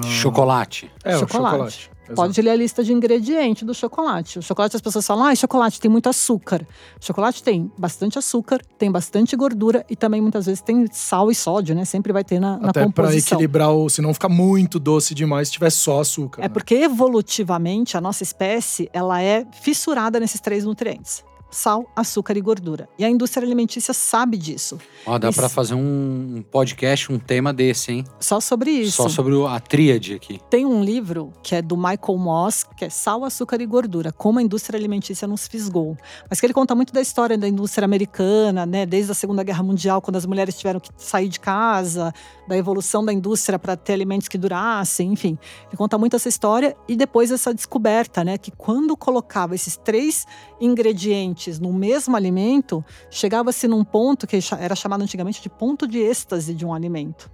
Chocolate. 0.04 0.90
É, 1.04 1.18
chocolate. 1.18 1.24
o 1.24 1.70
chocolate. 1.70 1.90
Pode 2.14 2.42
ler 2.42 2.50
a 2.50 2.56
lista 2.56 2.83
de 2.83 2.92
ingredientes 2.92 3.62
do 3.62 3.72
chocolate. 3.72 4.38
O 4.38 4.42
chocolate, 4.42 4.76
as 4.76 4.83
pessoas 4.83 5.06
falam, 5.06 5.26
ah, 5.26 5.35
chocolate 5.35 5.80
tem 5.80 5.90
muito 5.90 6.09
açúcar. 6.09 6.66
Chocolate 7.00 7.42
tem 7.42 7.70
bastante 7.78 8.18
açúcar, 8.18 8.61
tem 8.78 8.90
bastante 8.90 9.37
gordura 9.37 9.85
e 9.88 9.94
também 9.94 10.20
muitas 10.20 10.46
vezes 10.46 10.61
tem 10.61 10.87
sal 10.90 11.30
e 11.30 11.35
sódio, 11.35 11.74
né? 11.74 11.85
Sempre 11.85 12.12
vai 12.12 12.24
ter 12.24 12.40
na, 12.40 12.59
na 12.59 12.70
Até 12.70 12.83
composição. 12.83 13.18
Até 13.18 13.26
para 13.28 13.37
equilibrar, 13.37 13.70
o, 13.70 13.88
se 13.88 14.02
não 14.02 14.12
ficar 14.12 14.28
muito 14.28 14.78
doce 14.78 15.14
demais, 15.14 15.48
se 15.48 15.54
tiver 15.54 15.70
só 15.70 16.00
açúcar. 16.00 16.40
É 16.40 16.44
né? 16.44 16.48
porque 16.48 16.74
evolutivamente 16.74 17.96
a 17.96 18.00
nossa 18.00 18.22
espécie, 18.22 18.90
ela 18.92 19.22
é 19.22 19.46
fissurada 19.62 20.18
nesses 20.18 20.40
três 20.40 20.64
nutrientes 20.64 21.24
sal, 21.50 21.90
açúcar 21.94 22.36
e 22.36 22.40
gordura. 22.40 22.88
E 22.98 23.04
a 23.04 23.10
indústria 23.10 23.44
alimentícia 23.44 23.92
sabe 23.92 24.36
disso. 24.36 24.78
Ó, 25.04 25.18
dá 25.18 25.32
para 25.32 25.48
fazer 25.48 25.74
um 25.74 26.44
podcast, 26.50 27.12
um 27.12 27.18
tema 27.18 27.52
desse, 27.52 27.92
hein? 27.92 28.04
Só 28.18 28.40
sobre 28.40 28.70
isso. 28.70 29.02
Só 29.02 29.08
sobre 29.08 29.34
a 29.46 29.58
tríade 29.58 30.14
aqui. 30.14 30.40
Tem 30.48 30.64
um 30.64 30.82
livro 30.82 31.32
que 31.42 31.54
é 31.54 31.62
do 31.62 31.76
Michael 31.76 32.18
Moss, 32.18 32.64
que 32.76 32.84
é 32.84 32.90
Sal, 32.90 33.24
Açúcar 33.24 33.60
e 33.60 33.66
Gordura, 33.66 34.12
como 34.12 34.38
a 34.38 34.42
indústria 34.42 34.78
alimentícia 34.78 35.26
nos 35.26 35.46
fisgou. 35.48 35.96
Mas 36.28 36.40
que 36.40 36.46
ele 36.46 36.54
conta 36.54 36.74
muito 36.74 36.92
da 36.92 37.00
história 37.00 37.36
da 37.36 37.48
indústria 37.48 37.84
americana, 37.84 38.64
né, 38.66 38.86
desde 38.86 39.12
a 39.12 39.14
Segunda 39.14 39.42
Guerra 39.42 39.62
Mundial, 39.62 40.00
quando 40.00 40.16
as 40.16 40.26
mulheres 40.26 40.56
tiveram 40.56 40.78
que 40.78 40.90
sair 40.96 41.28
de 41.28 41.40
casa, 41.40 42.12
da 42.46 42.56
evolução 42.56 43.04
da 43.04 43.12
indústria 43.12 43.58
para 43.58 43.76
ter 43.76 43.94
alimentos 43.94 44.28
que 44.28 44.36
durassem, 44.36 45.12
enfim. 45.12 45.38
Ele 45.68 45.76
conta 45.76 45.96
muito 45.96 46.16
essa 46.16 46.28
história 46.28 46.76
e 46.88 46.96
depois 46.96 47.30
essa 47.30 47.54
descoberta, 47.54 48.22
né, 48.24 48.36
que 48.36 48.50
quando 48.50 48.96
colocava 48.96 49.54
esses 49.54 49.76
três 49.76 50.26
ingredientes 50.60 51.39
no 51.61 51.72
mesmo 51.72 52.16
alimento, 52.16 52.85
chegava-se 53.11 53.66
num 53.66 53.85
ponto 53.85 54.26
que 54.26 54.38
era 54.59 54.74
chamado 54.74 55.03
antigamente 55.03 55.42
de 55.42 55.48
ponto 55.48 55.87
de 55.87 55.98
êxtase 55.98 56.55
de 56.55 56.64
um 56.64 56.74
alimento. 56.74 57.31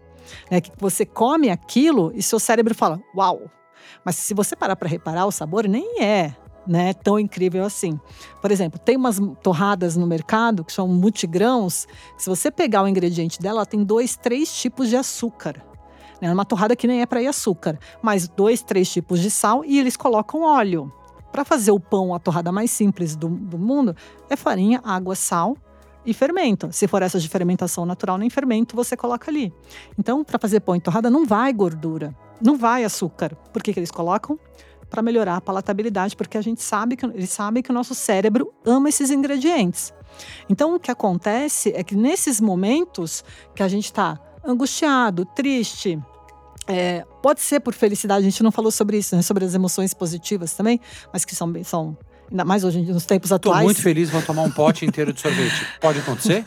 Né? 0.50 0.60
Que 0.60 0.70
você 0.78 1.04
come 1.04 1.50
aquilo 1.50 2.12
e 2.14 2.22
seu 2.22 2.38
cérebro 2.38 2.74
fala, 2.74 3.00
uau! 3.14 3.50
Mas 4.04 4.16
se 4.16 4.34
você 4.34 4.56
parar 4.56 4.76
para 4.76 4.88
reparar, 4.88 5.26
o 5.26 5.32
sabor 5.32 5.68
nem 5.68 6.02
é 6.02 6.34
né, 6.66 6.92
tão 6.92 7.18
incrível 7.18 7.64
assim. 7.64 7.98
Por 8.42 8.50
exemplo, 8.50 8.78
tem 8.78 8.96
umas 8.96 9.20
torradas 9.42 9.96
no 9.96 10.06
mercado 10.06 10.64
que 10.64 10.72
são 10.72 10.88
multigrãos, 10.88 11.86
que 12.16 12.22
se 12.22 12.28
você 12.28 12.50
pegar 12.50 12.82
o 12.82 12.88
ingrediente 12.88 13.40
dela, 13.40 13.58
ela 13.58 13.66
tem 13.66 13.84
dois, 13.84 14.16
três 14.16 14.52
tipos 14.56 14.88
de 14.88 14.96
açúcar. 14.96 15.64
É 16.20 16.32
uma 16.32 16.44
torrada 16.44 16.74
que 16.74 16.86
nem 16.86 17.02
é 17.02 17.06
para 17.06 17.22
ir 17.22 17.26
açúcar, 17.26 17.78
mas 18.02 18.26
dois, 18.26 18.62
três 18.62 18.90
tipos 18.90 19.20
de 19.20 19.30
sal 19.30 19.64
e 19.64 19.78
eles 19.78 19.96
colocam 19.96 20.42
óleo 20.42 20.92
para 21.36 21.44
fazer 21.44 21.70
o 21.70 21.78
pão, 21.78 22.14
a 22.14 22.18
torrada 22.18 22.50
mais 22.50 22.70
simples 22.70 23.14
do, 23.14 23.28
do 23.28 23.58
mundo, 23.58 23.94
é 24.30 24.36
farinha, 24.36 24.80
água, 24.82 25.14
sal 25.14 25.54
e 26.06 26.14
fermento. 26.14 26.72
Se 26.72 26.88
for 26.88 27.02
essa 27.02 27.20
de 27.20 27.28
fermentação 27.28 27.84
natural, 27.84 28.16
nem 28.16 28.30
fermento 28.30 28.74
você 28.74 28.96
coloca 28.96 29.30
ali. 29.30 29.52
Então, 29.98 30.24
para 30.24 30.38
fazer 30.38 30.60
pão 30.60 30.74
e 30.74 30.80
torrada, 30.80 31.10
não 31.10 31.26
vai 31.26 31.52
gordura, 31.52 32.16
não 32.40 32.56
vai 32.56 32.84
açúcar. 32.84 33.36
Por 33.52 33.62
que, 33.62 33.74
que 33.74 33.78
eles 33.78 33.90
colocam? 33.90 34.38
Para 34.88 35.02
melhorar 35.02 35.36
a 35.36 35.40
palatabilidade, 35.42 36.16
porque 36.16 36.38
a 36.38 36.40
gente 36.40 36.62
sabe 36.62 36.96
que 36.96 37.04
eles 37.04 37.28
sabem 37.28 37.62
que 37.62 37.70
o 37.70 37.74
nosso 37.74 37.94
cérebro 37.94 38.50
ama 38.64 38.88
esses 38.88 39.10
ingredientes. 39.10 39.92
Então, 40.48 40.74
o 40.74 40.80
que 40.80 40.90
acontece 40.90 41.70
é 41.76 41.84
que 41.84 41.94
nesses 41.94 42.40
momentos 42.40 43.22
que 43.54 43.62
a 43.62 43.68
gente 43.68 43.84
está 43.84 44.18
angustiado, 44.42 45.26
triste, 45.26 46.02
é, 46.68 47.04
pode 47.22 47.40
ser 47.40 47.60
por 47.60 47.74
felicidade, 47.74 48.26
a 48.26 48.30
gente 48.30 48.42
não 48.42 48.50
falou 48.50 48.70
sobre 48.70 48.98
isso, 48.98 49.14
né? 49.14 49.22
sobre 49.22 49.44
as 49.44 49.54
emoções 49.54 49.94
positivas 49.94 50.52
também, 50.52 50.80
mas 51.12 51.24
que 51.24 51.34
são, 51.34 51.52
são 51.64 51.96
ainda 52.30 52.44
mais 52.44 52.64
hoje 52.64 52.80
nos 52.80 53.06
tempos 53.06 53.32
atuais. 53.32 53.58
Estou 53.58 53.64
muito 53.64 53.82
feliz, 53.82 54.10
vou 54.10 54.22
tomar 54.22 54.42
um 54.42 54.50
pote 54.50 54.84
inteiro 54.84 55.12
de 55.12 55.20
sorvete. 55.20 55.66
Pode 55.80 56.00
acontecer? 56.00 56.44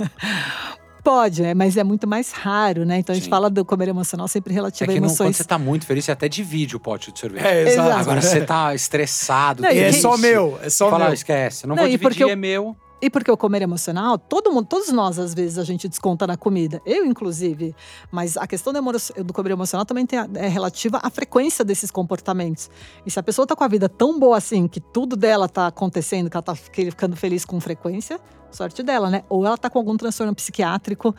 Pode, 1.02 1.42
né? 1.42 1.54
mas 1.54 1.78
é 1.78 1.84
muito 1.84 2.06
mais 2.06 2.32
raro, 2.32 2.86
né? 2.86 3.00
Então 3.00 3.14
a 3.14 3.16
gente 3.16 3.24
Sim. 3.24 3.30
fala 3.30 3.50
do 3.50 3.64
comer 3.64 3.88
emocional 3.88 4.28
sempre 4.28 4.54
relativo 4.54 4.92
é 4.92 4.94
a 4.94 4.98
emoções. 4.98 5.20
Não, 5.20 5.26
quando 5.28 5.36
você 5.36 5.42
está 5.42 5.58
muito 5.58 5.86
feliz, 5.86 6.06
você 6.06 6.12
até 6.12 6.28
divide 6.28 6.76
o 6.76 6.80
pote 6.80 7.12
de 7.12 7.20
sorvete. 7.20 7.46
É, 7.46 7.70
exato. 7.70 7.90
Agora 7.90 8.22
você 8.22 8.40
está 8.40 8.76
estressado. 8.76 9.64
Não, 9.64 9.70
é 9.70 9.92
só 9.94 10.18
meu, 10.18 10.60
é 10.62 10.70
só 10.70 10.90
Fala, 10.90 11.06
meu. 11.06 11.14
esquece, 11.14 11.66
não, 11.66 11.76
não 11.76 11.84
vou 11.84 11.90
dividir, 11.90 12.22
eu... 12.24 12.30
é 12.30 12.36
meu. 12.36 12.76
E 13.02 13.10
porque 13.10 13.32
o 13.32 13.38
comer 13.38 13.62
emocional, 13.62 14.18
todo 14.18 14.52
mundo, 14.52 14.66
todos 14.66 14.90
nós, 14.92 15.18
às 15.18 15.34
vezes, 15.34 15.58
a 15.58 15.64
gente 15.64 15.88
desconta 15.88 16.28
na 16.28 16.36
comida. 16.36 16.82
Eu, 16.86 17.06
inclusive. 17.06 17.74
Mas 18.12 18.36
a 18.36 18.46
questão 18.46 18.74
do, 18.74 18.82
do 19.24 19.34
comer 19.34 19.52
emocional 19.52 19.86
também 19.86 20.06
tem, 20.06 20.20
é 20.36 20.48
relativa 20.48 21.00
à 21.02 21.10
frequência 21.10 21.64
desses 21.64 21.90
comportamentos. 21.92 22.70
E 23.06 23.12
se 23.12 23.20
a 23.20 23.24
pessoa 23.24 23.48
tá 23.48 23.56
com 23.56 23.64
a 23.64 23.68
vida 23.68 23.88
tão 23.88 24.20
boa 24.20 24.38
assim, 24.38 24.68
que 24.68 24.82
tudo 24.82 25.16
dela 25.16 25.48
tá 25.48 25.68
acontecendo, 25.68 26.30
que 26.30 26.36
ela 26.36 26.44
tá 26.44 26.56
ficando 26.56 27.16
feliz 27.16 27.46
com 27.46 27.60
frequência, 27.62 28.20
sorte 28.52 28.84
dela, 28.84 29.10
né? 29.10 29.24
Ou 29.30 29.46
ela 29.46 29.58
tá 29.58 29.70
com 29.70 29.80
algum 29.80 29.96
transtorno 29.96 30.34
psiquiátrico. 30.36 31.16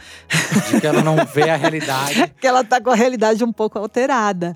De 0.70 0.80
que 0.80 0.86
ela 0.86 1.02
não 1.02 1.16
vê 1.26 1.48
a 1.48 1.56
realidade. 1.56 2.34
que 2.38 2.46
ela 2.46 2.62
tá 2.62 2.80
com 2.80 2.90
a 2.90 2.94
realidade 2.94 3.42
um 3.44 3.52
pouco 3.52 3.78
alterada. 3.78 4.54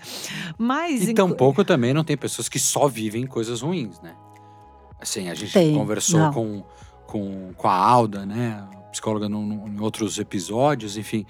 Mas. 0.59 1.09
E 1.09 1.15
tampouco 1.15 1.65
também 1.65 1.95
não 1.95 2.05
tem 2.05 2.17
pessoas 2.17 2.49
que 2.49 2.59
só 2.59 2.87
vivem 2.89 3.27
coisas 3.27 3.63
ruins, 3.63 4.01
né? 4.01 4.15
Assim, 5.01 5.29
a 5.29 5.35
gente 5.35 5.53
tem. 5.53 5.75
conversou 5.75 6.21
não. 6.21 6.33
com 6.33 6.65
com, 7.15 7.53
com 7.57 7.69
a 7.69 7.77
Alda, 7.77 8.27
né? 8.27 8.67
Psicóloga 8.91 9.29
no, 9.29 9.41
no, 9.41 9.69
em 9.69 9.81
outros 9.81 10.19
episódios, 10.19 10.97
enfim. 10.97 11.25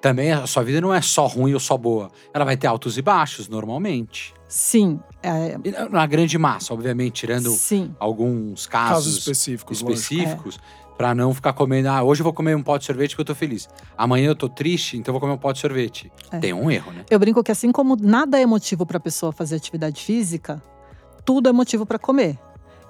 Também 0.00 0.30
a 0.30 0.46
sua 0.46 0.62
vida 0.62 0.80
não 0.80 0.94
é 0.94 1.00
só 1.00 1.26
ruim 1.26 1.52
ou 1.54 1.58
só 1.58 1.76
boa. 1.76 2.08
Ela 2.32 2.44
vai 2.44 2.56
ter 2.56 2.68
altos 2.68 2.96
e 2.98 3.02
baixos, 3.02 3.48
normalmente. 3.48 4.32
Sim. 4.48 5.00
É... 5.20 5.58
Na 5.90 6.06
grande 6.06 6.38
massa, 6.38 6.72
obviamente, 6.72 7.14
tirando 7.14 7.50
Sim. 7.50 7.92
alguns 7.98 8.68
casos, 8.68 9.06
casos 9.06 9.18
específicos. 9.18 9.78
específicos 9.78 10.58
é. 10.80 10.84
Para 10.96 11.12
não 11.12 11.34
ficar 11.34 11.52
comendo, 11.52 11.88
ah, 11.88 12.04
hoje 12.04 12.20
eu 12.20 12.24
vou 12.24 12.32
comer 12.32 12.54
um 12.54 12.62
pote 12.62 12.82
de 12.82 12.86
sorvete 12.86 13.10
porque 13.10 13.22
eu 13.22 13.26
tô 13.26 13.34
feliz. 13.34 13.68
Amanhã 13.98 14.28
eu 14.28 14.36
tô 14.36 14.48
triste, 14.48 14.96
então 14.96 15.10
eu 15.10 15.14
vou 15.14 15.20
comer 15.20 15.32
um 15.32 15.38
pote 15.38 15.54
de 15.54 15.62
sorvete. 15.62 16.12
É. 16.30 16.38
Tem 16.38 16.52
um 16.52 16.70
erro, 16.70 16.92
né? 16.92 17.04
Eu 17.10 17.18
brinco 17.18 17.42
que 17.42 17.50
assim 17.50 17.72
como 17.72 17.96
nada 18.00 18.40
é 18.40 18.46
motivo 18.46 18.86
para 18.86 18.98
a 18.98 19.00
pessoa 19.00 19.32
fazer 19.32 19.56
atividade 19.56 20.00
física, 20.00 20.62
tudo 21.24 21.48
é 21.48 21.52
motivo 21.52 21.84
para 21.84 21.98
comer. 21.98 22.38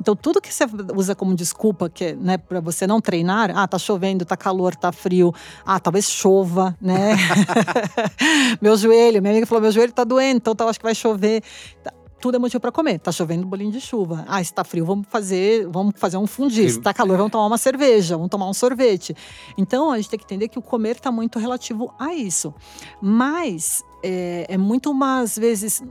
Então, 0.00 0.14
tudo 0.14 0.40
que 0.40 0.52
você 0.52 0.64
usa 0.94 1.14
como 1.14 1.34
desculpa, 1.34 1.88
que 1.88 2.12
né, 2.14 2.36
para 2.36 2.60
você 2.60 2.86
não 2.86 3.00
treinar, 3.00 3.56
ah, 3.56 3.66
tá 3.66 3.78
chovendo, 3.78 4.24
tá 4.24 4.36
calor, 4.36 4.74
tá 4.74 4.92
frio, 4.92 5.32
ah, 5.64 5.78
talvez 5.78 6.10
chova, 6.10 6.76
né? 6.80 7.16
meu 8.60 8.76
joelho, 8.76 9.20
minha 9.20 9.32
amiga 9.32 9.46
falou, 9.46 9.62
meu 9.62 9.72
joelho 9.72 9.92
tá 9.92 10.04
doendo, 10.04 10.36
então 10.36 10.54
tá, 10.54 10.64
acho 10.64 10.78
que 10.78 10.84
vai 10.84 10.94
chover. 10.94 11.42
Tá, 11.82 11.92
tudo 12.24 12.36
é 12.36 12.38
motivo 12.38 12.58
para 12.58 12.72
comer. 12.72 12.98
Tá 13.00 13.12
chovendo 13.12 13.46
bolinho 13.46 13.70
de 13.70 13.82
chuva. 13.82 14.24
Ah, 14.26 14.40
está 14.40 14.64
frio, 14.64 14.86
vamos 14.86 15.06
fazer, 15.10 15.68
vamos 15.68 15.92
fazer 15.98 16.16
um 16.16 16.26
fundir. 16.26 16.70
Se 16.70 16.80
tá 16.80 16.94
calor, 16.94 17.18
vamos 17.18 17.30
tomar 17.30 17.46
uma 17.46 17.58
cerveja, 17.58 18.16
vamos 18.16 18.30
tomar 18.30 18.48
um 18.48 18.54
sorvete. 18.54 19.14
Então, 19.58 19.90
a 19.90 19.96
gente 19.96 20.08
tem 20.08 20.18
que 20.18 20.24
entender 20.24 20.48
que 20.48 20.58
o 20.58 20.62
comer 20.62 20.98
tá 20.98 21.12
muito 21.12 21.38
relativo 21.38 21.92
a 21.98 22.14
isso. 22.14 22.54
Mas 22.98 23.84
é, 24.02 24.46
é 24.48 24.56
muito 24.56 24.90
umas 24.90 25.36
vezes 25.36 25.82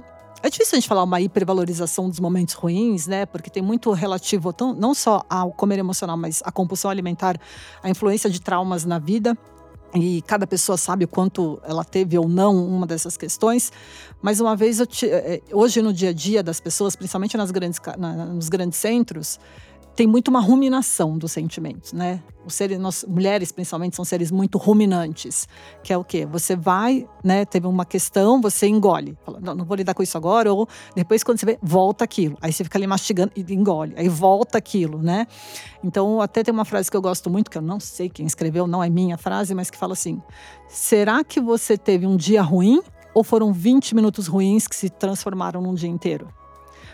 é 0.43 0.49
difícil 0.49 0.75
a 0.75 0.79
gente 0.79 0.89
falar 0.89 1.03
uma 1.03 1.21
hipervalorização 1.21 2.09
dos 2.09 2.19
momentos 2.19 2.53
ruins, 2.53 3.07
né? 3.07 3.25
Porque 3.25 3.49
tem 3.49 3.63
muito 3.63 3.89
relativo 3.93 4.51
tão, 4.51 4.73
não 4.73 4.93
só 4.93 5.23
ao 5.29 5.53
comer 5.53 5.79
emocional, 5.79 6.17
mas 6.17 6.41
à 6.43 6.51
compulsão 6.51 6.91
alimentar, 6.91 7.39
a 7.81 7.89
influência 7.89 8.29
de 8.29 8.41
traumas 8.41 8.83
na 8.83 8.99
vida. 8.99 9.37
E 9.95 10.21
cada 10.23 10.45
pessoa 10.45 10.77
sabe 10.77 11.05
o 11.05 11.07
quanto 11.07 11.61
ela 11.63 11.85
teve 11.85 12.17
ou 12.17 12.27
não 12.27 12.65
uma 12.65 12.85
dessas 12.85 13.15
questões. 13.15 13.71
Mas 14.21 14.41
uma 14.41 14.53
vez, 14.53 14.81
te, 14.89 15.07
é, 15.07 15.41
hoje 15.51 15.81
no 15.81 15.93
dia 15.93 16.09
a 16.09 16.13
dia 16.13 16.43
das 16.43 16.59
pessoas, 16.59 16.93
principalmente 16.93 17.37
nas 17.37 17.49
grandes, 17.49 17.79
na, 17.97 18.25
nos 18.25 18.49
grandes 18.49 18.77
centros, 18.79 19.39
tem 19.95 20.07
muito 20.07 20.29
uma 20.29 20.39
ruminação 20.39 21.17
dos 21.17 21.31
sentimentos, 21.31 21.93
né? 21.93 22.21
Os 22.45 22.55
seres, 22.55 22.79
nós, 22.79 23.05
mulheres 23.07 23.51
principalmente 23.51 23.95
são 23.95 24.03
seres 24.03 24.31
muito 24.31 24.57
ruminantes, 24.57 25.47
que 25.83 25.93
é 25.93 25.97
o 25.97 26.03
quê? 26.03 26.25
Você 26.25 26.55
vai, 26.55 27.07
né? 27.23 27.45
Teve 27.45 27.67
uma 27.67 27.85
questão, 27.85 28.41
você 28.41 28.67
engole, 28.67 29.17
fala, 29.23 29.39
não, 29.39 29.55
não 29.55 29.65
vou 29.65 29.77
lidar 29.77 29.93
com 29.93 30.01
isso 30.01 30.17
agora, 30.17 30.51
ou 30.51 30.67
depois 30.95 31.23
quando 31.23 31.39
você 31.39 31.45
vê, 31.45 31.59
volta 31.61 32.03
aquilo, 32.03 32.37
aí 32.41 32.51
você 32.51 32.63
fica 32.63 32.77
ali 32.77 32.87
mastigando 32.87 33.31
e 33.35 33.41
engole, 33.53 33.93
aí 33.95 34.09
volta 34.09 34.57
aquilo, 34.57 35.01
né? 35.01 35.27
Então 35.83 36.19
até 36.19 36.43
tem 36.43 36.53
uma 36.53 36.65
frase 36.65 36.89
que 36.89 36.97
eu 36.97 37.01
gosto 37.01 37.29
muito, 37.29 37.51
que 37.51 37.57
eu 37.57 37.61
não 37.61 37.79
sei 37.79 38.09
quem 38.09 38.25
escreveu, 38.25 38.65
não 38.65 38.83
é 38.83 38.89
minha 38.89 39.17
frase, 39.17 39.53
mas 39.53 39.69
que 39.69 39.77
fala 39.77 39.93
assim: 39.93 40.21
será 40.67 41.23
que 41.23 41.39
você 41.39 41.77
teve 41.77 42.07
um 42.07 42.17
dia 42.17 42.41
ruim 42.41 42.81
ou 43.13 43.23
foram 43.23 43.53
20 43.53 43.93
minutos 43.93 44.27
ruins 44.27 44.67
que 44.67 44.75
se 44.75 44.89
transformaram 44.89 45.61
num 45.61 45.75
dia 45.75 45.89
inteiro? 45.89 46.27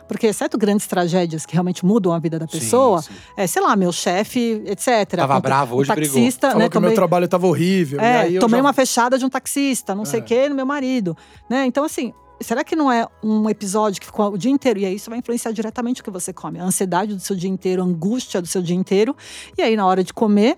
Porque, 0.09 0.25
exceto 0.25 0.57
grandes 0.57 0.87
tragédias 0.87 1.45
que 1.45 1.53
realmente 1.53 1.85
mudam 1.85 2.11
a 2.11 2.17
vida 2.17 2.39
da 2.39 2.47
pessoa, 2.47 2.99
sim, 3.03 3.13
sim. 3.13 3.19
é, 3.37 3.45
sei 3.45 3.61
lá, 3.61 3.75
meu 3.75 3.91
chefe, 3.91 4.63
etc. 4.65 5.07
Tava 5.15 5.37
um, 5.37 5.41
bravo, 5.41 5.75
hoje 5.75 5.87
taxista, 5.87 6.47
brigou. 6.47 6.63
Né, 6.63 6.69
que 6.69 6.77
o 6.79 6.81
meu 6.81 6.95
trabalho 6.95 7.27
tava 7.27 7.45
horrível. 7.45 8.01
É, 8.01 8.23
tomei 8.39 8.57
já... 8.57 8.65
uma 8.65 8.73
fechada 8.73 9.19
de 9.19 9.23
um 9.23 9.29
taxista, 9.29 9.93
não 9.93 10.01
é. 10.01 10.05
sei 10.05 10.19
o 10.19 10.23
quê, 10.23 10.49
no 10.49 10.55
meu 10.55 10.65
marido. 10.65 11.15
Né? 11.47 11.67
Então, 11.67 11.83
assim, 11.83 12.11
será 12.41 12.63
que 12.63 12.75
não 12.75 12.91
é 12.91 13.07
um 13.23 13.47
episódio 13.51 14.01
que 14.01 14.07
ficou 14.07 14.33
o 14.33 14.37
dia 14.37 14.51
inteiro? 14.51 14.79
E 14.79 14.85
aí 14.87 14.95
isso 14.95 15.11
vai 15.11 15.19
influenciar 15.19 15.51
diretamente 15.51 16.01
o 16.01 16.03
que 16.03 16.09
você 16.09 16.33
come. 16.33 16.59
A 16.59 16.63
ansiedade 16.63 17.13
do 17.13 17.21
seu 17.21 17.35
dia 17.35 17.49
inteiro, 17.49 17.83
a 17.83 17.85
angústia 17.85 18.41
do 18.41 18.47
seu 18.47 18.63
dia 18.63 18.75
inteiro. 18.75 19.15
E 19.55 19.61
aí, 19.61 19.75
na 19.75 19.85
hora 19.85 20.03
de 20.03 20.11
comer, 20.11 20.57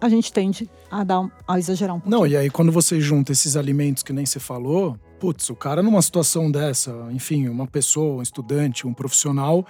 a 0.00 0.08
gente 0.08 0.32
tende 0.32 0.70
a 0.90 1.04
dar 1.04 1.30
a 1.46 1.58
exagerar 1.58 1.96
um 1.96 2.00
pouco. 2.00 2.10
Não, 2.10 2.26
e 2.26 2.36
aí 2.36 2.50
quando 2.50 2.72
você 2.72 3.00
junta 3.00 3.32
esses 3.32 3.56
alimentos 3.56 4.02
que 4.02 4.12
nem 4.12 4.24
você 4.24 4.40
falou, 4.40 4.96
putz, 5.18 5.50
o 5.50 5.56
cara 5.56 5.82
numa 5.82 6.02
situação 6.02 6.50
dessa, 6.50 6.92
enfim, 7.10 7.48
uma 7.48 7.66
pessoa, 7.66 8.18
um 8.18 8.22
estudante, 8.22 8.86
um 8.86 8.94
profissional, 8.94 9.66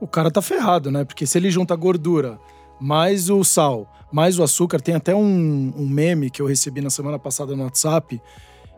o 0.00 0.06
cara 0.06 0.30
tá 0.30 0.42
ferrado, 0.42 0.90
né? 0.90 1.04
Porque 1.04 1.26
se 1.26 1.38
ele 1.38 1.50
junta 1.50 1.74
a 1.74 1.76
gordura, 1.76 2.38
mais 2.80 3.28
o 3.28 3.44
sal, 3.44 3.92
mais 4.12 4.38
o 4.38 4.42
açúcar, 4.42 4.80
tem 4.80 4.94
até 4.94 5.14
um, 5.14 5.72
um 5.76 5.86
meme 5.86 6.30
que 6.30 6.40
eu 6.40 6.46
recebi 6.46 6.80
na 6.80 6.90
semana 6.90 7.18
passada 7.18 7.54
no 7.54 7.64
WhatsApp, 7.64 8.20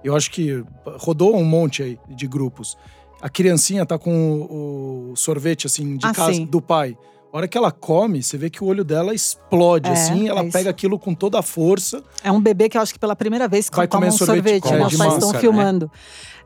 eu 0.02 0.16
acho 0.16 0.30
que 0.30 0.64
rodou 0.98 1.36
um 1.36 1.44
monte 1.44 1.82
aí 1.82 1.98
de 2.08 2.26
grupos. 2.26 2.76
A 3.20 3.28
criancinha 3.28 3.86
tá 3.86 3.98
com 3.98 4.40
o, 4.40 5.12
o 5.12 5.16
sorvete, 5.16 5.66
assim, 5.66 5.96
de 5.96 6.06
ah, 6.06 6.12
casa 6.12 6.34
sim. 6.34 6.44
do 6.44 6.60
pai. 6.60 6.96
A 7.32 7.38
hora 7.38 7.48
que 7.48 7.56
ela 7.56 7.72
come, 7.72 8.22
você 8.22 8.36
vê 8.36 8.50
que 8.50 8.62
o 8.62 8.66
olho 8.66 8.84
dela 8.84 9.14
explode, 9.14 9.88
é, 9.88 9.92
assim, 9.92 10.28
ela 10.28 10.42
é 10.42 10.50
pega 10.50 10.68
aquilo 10.68 10.98
com 10.98 11.14
toda 11.14 11.38
a 11.38 11.42
força. 11.42 12.04
É 12.22 12.30
um 12.30 12.38
bebê 12.38 12.68
que 12.68 12.76
eu 12.76 12.82
acho 12.82 12.92
que 12.92 12.98
pela 12.98 13.16
primeira 13.16 13.48
vez 13.48 13.70
vai 13.72 13.88
comer 13.88 14.08
um 14.08 14.12
sorvete, 14.12 14.68
sorvete 14.68 14.94
é, 14.94 14.98
pais 14.98 15.14
estão 15.14 15.32
né? 15.32 15.38
filmando. 15.38 15.90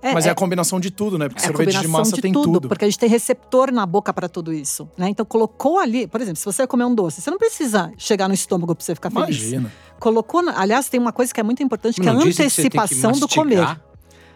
É, 0.00 0.12
Mas 0.12 0.26
é, 0.26 0.30
a 0.30 0.34
combinação 0.36 0.78
de 0.78 0.92
tudo, 0.92 1.18
né? 1.18 1.28
Porque 1.28 1.42
é 1.42 1.46
sorvete 1.48 1.80
de 1.80 1.88
massa 1.88 2.14
de 2.14 2.22
tem 2.22 2.32
tudo, 2.32 2.52
tudo. 2.52 2.68
Porque 2.68 2.84
a 2.84 2.88
gente 2.88 3.00
tem 3.00 3.08
receptor 3.08 3.72
na 3.72 3.84
boca 3.84 4.14
para 4.14 4.28
tudo 4.28 4.52
isso, 4.52 4.88
né? 4.96 5.08
Então 5.08 5.26
colocou 5.26 5.80
ali, 5.80 6.06
por 6.06 6.20
exemplo, 6.20 6.36
se 6.36 6.44
você 6.44 6.64
comer 6.68 6.84
um 6.84 6.94
doce, 6.94 7.20
você 7.20 7.32
não 7.32 7.38
precisa 7.38 7.92
chegar 7.98 8.28
no 8.28 8.34
estômago 8.34 8.72
para 8.72 8.84
você 8.84 8.94
ficar 8.94 9.10
feliz. 9.10 9.38
Imagina. 9.38 9.72
Colocou, 9.98 10.40
aliás, 10.54 10.88
tem 10.88 11.00
uma 11.00 11.12
coisa 11.12 11.34
que 11.34 11.40
é 11.40 11.42
muito 11.42 11.64
importante, 11.64 12.00
que 12.00 12.06
é 12.06 12.12
a 12.12 12.14
antecipação 12.14 13.10
do 13.10 13.26
comer 13.26 13.76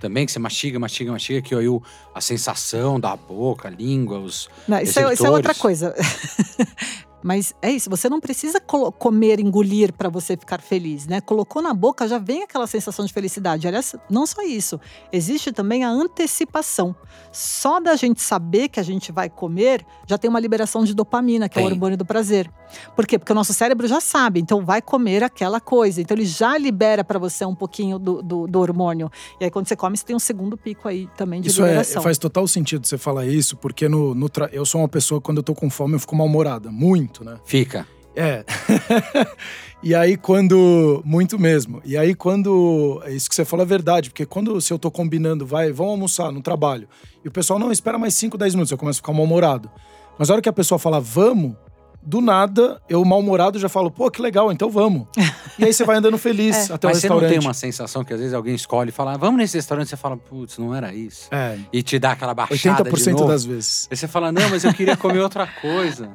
também, 0.01 0.27
que 0.27 0.33
você 0.33 0.39
mastiga, 0.39 0.79
mastiga, 0.79 1.13
mastiga, 1.13 1.43
que 1.43 1.55
aí 1.55 1.69
o, 1.69 1.83
a 2.15 2.21
sensação 2.21 2.99
da 2.99 3.15
boca, 3.15 3.69
a 3.69 3.71
língua, 3.71 4.19
os. 4.19 4.49
Não, 4.67 4.81
isso, 4.81 4.99
é, 4.99 5.13
isso 5.13 5.27
é 5.27 5.31
outra 5.31 5.55
coisa. 5.55 5.95
Mas 7.23 7.55
é 7.61 7.71
isso, 7.71 7.91
você 7.91 8.09
não 8.09 8.21
precisa 8.21 8.61
comer, 8.61 9.41
engolir 9.41 9.93
para 9.93 10.09
você 10.09 10.37
ficar 10.37 10.61
feliz, 10.61 11.07
né? 11.07 11.21
Colocou 11.21 11.61
na 11.61 11.75
boca, 11.75 12.09
já 12.09 12.19
vem 12.19 12.43
aquela 12.43 12.67
sensação 12.67 13.05
de 13.05 13.13
felicidade. 13.13 13.69
Aliás, 13.69 13.95
não 14.09 14.27
só 14.27 14.43
isso, 14.43 14.81
existe 15.13 15.53
também 15.53 15.85
a 15.85 15.91
antecipação. 15.91 16.95
Só 17.33 17.81
da 17.81 17.95
gente 17.97 18.21
saber 18.23 18.69
que 18.69 18.81
a 18.81 18.83
gente 18.83 19.13
vai 19.13 19.29
comer, 19.29 19.85
já 20.07 20.17
tem 20.17 20.29
uma 20.29 20.41
liberação 20.41 20.85
de 20.85 20.95
dopamina, 20.95 21.49
que 21.49 21.57
tem. 21.57 21.65
é 21.65 21.67
o 21.67 21.71
hormônio 21.71 21.97
do 21.97 22.05
prazer. 22.05 22.51
Por 22.97 23.07
quê? 23.07 23.19
Porque 23.19 23.33
o 23.33 23.35
nosso 23.35 23.53
cérebro 23.53 23.87
já 23.87 24.01
sabe, 24.01 24.41
então 24.41 24.65
vai 24.65 24.81
comer 24.81 25.23
aquela 25.23 25.61
coisa. 25.61 26.01
Então 26.01 26.17
ele 26.17 26.25
já 26.25 26.57
libera 26.57 27.05
para 27.05 27.19
você 27.19 27.45
um 27.45 27.55
pouquinho 27.55 27.99
do, 27.99 28.23
do, 28.23 28.47
do, 28.47 28.61
hormônio. 28.61 29.11
E 29.41 29.45
aí 29.45 29.51
quando 29.51 29.67
você 29.67 29.77
come, 29.77 29.97
você 29.97 30.05
tem 30.05 30.17
um 30.17 30.21
segundo 30.21 30.57
pico 30.57 30.89
aí 30.89 31.09
também 31.17 31.41
de 31.41 31.49
isso 31.49 31.63
é, 31.63 31.67
liberação. 31.67 32.01
É, 32.01 32.05
faz 32.05 32.19
total 32.19 32.47
sentido 32.47 32.87
você 32.87 32.97
falar 32.97 33.27
isso, 33.27 33.57
porque 33.57 33.89
no, 33.89 34.15
no 34.15 34.31
eu 34.53 34.65
sou 34.65 34.81
uma 34.81 34.89
pessoa, 34.89 35.21
quando 35.21 35.39
eu 35.39 35.43
tô 35.43 35.55
com 35.55 35.69
fome, 35.69 35.95
eu 35.95 36.01
fico 36.01 36.15
mal-humorada. 36.15 36.71
Muito 36.71 37.10
muito, 37.11 37.25
né? 37.25 37.37
Fica. 37.45 37.87
É. 38.15 38.45
e 39.83 39.95
aí, 39.95 40.17
quando. 40.17 41.03
Muito 41.05 41.39
mesmo. 41.39 41.83
E 41.85 41.97
aí, 41.97 42.15
quando. 42.15 43.03
Isso 43.09 43.29
que 43.29 43.35
você 43.35 43.45
falou 43.45 43.65
é 43.65 43.69
verdade, 43.69 44.11
porque 44.11 44.25
quando 44.25 44.61
se 44.61 44.73
eu 44.73 44.79
tô 44.79 44.91
combinando, 44.91 45.45
vai, 45.45 45.73
vamos 45.73 45.93
almoçar 45.93 46.33
no 46.33 46.41
trabalho, 46.41 46.89
e 47.25 47.29
o 47.29 47.31
pessoal 47.31 47.59
não 47.59 47.73
espera 47.73 47.99
mais 47.99 48.15
5, 48.15 48.39
10 48.39 48.55
minutos, 48.55 48.73
eu 48.73 48.79
começo 48.79 48.99
a 48.99 49.03
ficar 49.03 49.13
mal-humorado. 49.13 49.71
Mas 50.19 50.31
a 50.31 50.35
hora 50.35 50.43
que 50.43 50.49
a 50.49 50.53
pessoa 50.53 50.79
fala 50.79 51.01
vamos, 51.01 51.57
do 52.03 52.21
nada, 52.21 52.81
eu 52.89 53.05
mal-humorado 53.05 53.59
já 53.59 53.69
falo, 53.69 53.91
pô, 53.91 54.11
que 54.11 54.23
legal, 54.23 54.51
então 54.51 54.71
vamos. 54.71 55.07
e 55.59 55.65
aí 55.65 55.73
você 55.73 55.85
vai 55.85 55.97
andando 55.97 56.17
feliz 56.17 56.71
até 56.71 56.87
o 56.87 56.91
Mas 56.91 56.99
você 56.99 57.09
não 57.09 57.17
restaurante. 57.17 57.31
tem 57.31 57.39
uma 57.47 57.55
sensação 57.55 58.03
que 58.03 58.13
às 58.15 58.19
vezes 58.21 58.35
alguém 58.35 58.55
escolhe 58.55 58.89
e 58.89 58.93
fala, 58.93 59.13
"Ah, 59.15 59.17
vamos 59.17 59.39
nesse 59.39 59.57
restaurante, 59.59 59.89
você 59.89 59.97
fala, 59.97 60.17
putz, 60.17 60.57
não 60.59 60.75
era 60.75 60.95
isso. 60.95 61.29
É, 61.31 61.59
E 61.73 61.83
te 61.83 61.99
dá 61.99 62.13
aquela 62.13 62.33
baixada 62.35 62.83
de 62.83 62.91
80% 62.91 63.13
novo. 63.13 63.27
das 63.29 63.45
vezes. 63.45 63.87
Aí 63.91 63.97
você 63.97 64.09
fala, 64.09 64.33
não, 64.33 64.49
mas 64.49 64.65
eu 64.65 64.73
queria 64.73 64.97
comer 64.97 65.21
outra 65.21 65.47
coisa. 65.47 66.11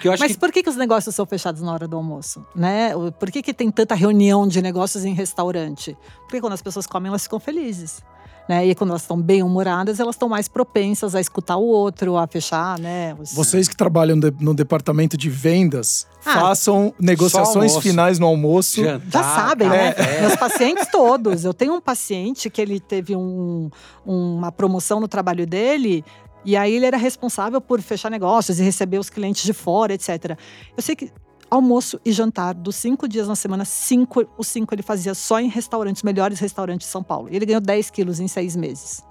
Que 0.00 0.08
eu 0.08 0.12
acho 0.12 0.22
Mas 0.22 0.32
que 0.32 0.38
por 0.38 0.52
que, 0.52 0.62
que 0.62 0.68
os 0.70 0.76
negócios 0.76 1.14
são 1.14 1.24
fechados 1.24 1.62
na 1.62 1.72
hora 1.72 1.88
do 1.88 1.96
almoço? 1.96 2.44
Né? 2.54 2.90
Por 3.18 3.30
que, 3.30 3.42
que 3.42 3.54
tem 3.54 3.70
tanta 3.70 3.94
reunião 3.94 4.46
de 4.46 4.60
negócios 4.60 5.04
em 5.04 5.14
restaurante? 5.14 5.96
Porque 6.22 6.40
quando 6.40 6.52
as 6.52 6.62
pessoas 6.62 6.86
comem, 6.86 7.08
elas 7.08 7.22
ficam 7.22 7.40
felizes. 7.40 8.02
Né? 8.48 8.66
E 8.66 8.74
quando 8.74 8.90
elas 8.90 9.02
estão 9.02 9.20
bem 9.20 9.42
humoradas, 9.44 10.00
elas 10.00 10.16
estão 10.16 10.28
mais 10.28 10.48
propensas 10.48 11.14
a 11.14 11.20
escutar 11.20 11.56
o 11.56 11.64
outro, 11.64 12.16
a 12.16 12.26
fechar, 12.26 12.78
né? 12.80 13.14
os- 13.20 13.32
Vocês 13.32 13.68
que 13.68 13.76
trabalham 13.76 14.18
de- 14.18 14.32
no 14.40 14.52
departamento 14.54 15.16
de 15.16 15.30
vendas, 15.30 16.04
Ah, 16.26 16.40
façam 16.40 16.92
negociações 16.98 17.76
finais 17.76 18.18
no 18.18 18.26
almoço. 18.26 18.82
jantar, 18.82 19.08
Já 19.10 19.22
sabem, 19.22 19.68
né? 19.68 19.92
café. 19.92 20.20
Meus 20.22 20.36
pacientes 20.36 20.88
todos. 20.90 21.44
Eu 21.44 21.54
tenho 21.54 21.74
um 21.74 21.80
paciente 21.80 22.50
que 22.50 22.60
ele 22.60 22.80
teve 22.80 23.14
um- 23.14 23.70
uma 24.04 24.50
promoção 24.50 24.98
no 24.98 25.06
trabalho 25.06 25.46
dele. 25.46 26.04
E 26.44 26.56
aí 26.56 26.74
ele 26.74 26.86
era 26.86 26.96
responsável 26.96 27.60
por 27.60 27.80
fechar 27.82 28.10
negócios 28.10 28.58
e 28.58 28.62
receber 28.64 28.98
os 28.98 29.10
clientes 29.10 29.44
de 29.44 29.52
fora, 29.52 29.92
etc. 29.94 30.36
Eu 30.76 30.82
sei 30.82 30.96
que 30.96 31.12
almoço 31.50 32.00
e 32.04 32.12
jantar 32.12 32.54
dos 32.54 32.76
cinco 32.76 33.08
dias 33.08 33.26
na 33.26 33.34
semana, 33.34 33.64
cinco, 33.64 34.24
os 34.38 34.46
cinco 34.46 34.74
ele 34.74 34.82
fazia 34.82 35.14
só 35.14 35.40
em 35.40 35.48
restaurantes, 35.48 36.02
melhores 36.02 36.38
restaurantes 36.38 36.86
de 36.86 36.92
São 36.92 37.02
Paulo. 37.02 37.28
E 37.30 37.36
ele 37.36 37.46
ganhou 37.46 37.60
10 37.60 37.90
quilos 37.90 38.20
em 38.20 38.28
seis 38.28 38.54
meses. 38.56 39.04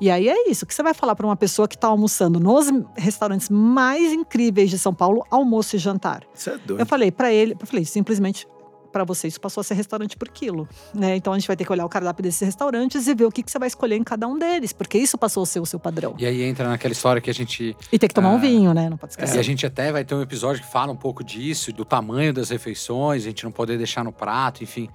E 0.00 0.10
aí 0.10 0.28
é 0.28 0.50
isso. 0.50 0.64
O 0.64 0.68
que 0.68 0.74
você 0.74 0.82
vai 0.82 0.94
falar 0.94 1.14
para 1.14 1.26
uma 1.26 1.36
pessoa 1.36 1.68
que 1.68 1.76
está 1.76 1.88
almoçando 1.88 2.40
nos 2.40 2.66
restaurantes 2.96 3.48
mais 3.48 4.12
incríveis 4.12 4.70
de 4.70 4.78
São 4.78 4.92
Paulo, 4.92 5.24
almoço 5.30 5.76
e 5.76 5.78
jantar? 5.78 6.24
Isso 6.34 6.50
é 6.50 6.58
doido. 6.58 6.80
Eu 6.80 6.86
falei 6.86 7.12
pra 7.12 7.32
ele, 7.32 7.56
eu 7.58 7.66
falei, 7.66 7.84
simplesmente 7.84 8.46
pra 8.94 9.04
você 9.04 9.26
isso 9.28 9.40
passou 9.40 9.60
a 9.60 9.64
ser 9.64 9.74
restaurante 9.74 10.16
por 10.16 10.28
quilo, 10.28 10.68
né? 10.94 11.16
Então 11.16 11.32
a 11.32 11.38
gente 11.38 11.46
vai 11.48 11.56
ter 11.56 11.64
que 11.64 11.72
olhar 11.72 11.84
o 11.84 11.88
cardápio 11.88 12.22
desses 12.22 12.40
restaurantes 12.40 13.06
e 13.08 13.14
ver 13.14 13.24
o 13.24 13.30
que, 13.32 13.42
que 13.42 13.50
você 13.50 13.58
vai 13.58 13.66
escolher 13.68 13.96
em 13.96 14.04
cada 14.04 14.26
um 14.28 14.38
deles, 14.38 14.72
porque 14.72 14.96
isso 14.96 15.18
passou 15.18 15.42
a 15.42 15.46
ser 15.46 15.58
o 15.60 15.66
seu 15.66 15.80
padrão. 15.80 16.14
E 16.18 16.24
aí 16.24 16.42
entra 16.44 16.68
naquela 16.68 16.92
história 16.92 17.20
que 17.20 17.28
a 17.28 17.34
gente. 17.34 17.76
E 17.92 17.98
tem 17.98 18.08
que 18.08 18.14
tomar 18.14 18.28
Ah, 18.30 18.34
um 18.34 18.40
vinho, 18.40 18.72
né? 18.72 18.88
Não 18.88 18.96
pode 18.96 19.12
E 19.12 19.14
esquecer. 19.14 19.38
a 19.38 19.42
gente 19.42 19.66
até 19.66 19.90
vai 19.90 20.04
ter 20.04 20.14
um 20.14 20.22
episódio 20.22 20.62
que 20.62 20.70
fala 20.70 20.92
um 20.92 20.96
pouco 20.96 21.24
disso, 21.24 21.72
do 21.72 21.84
tamanho 21.84 22.32
das 22.32 22.50
refeições, 22.50 23.22
a 23.24 23.26
gente 23.26 23.42
não 23.44 23.50
poder 23.52 23.76
deixar 23.76 24.04
no 24.04 24.12
prato, 24.12 24.62
enfim. 24.62 24.88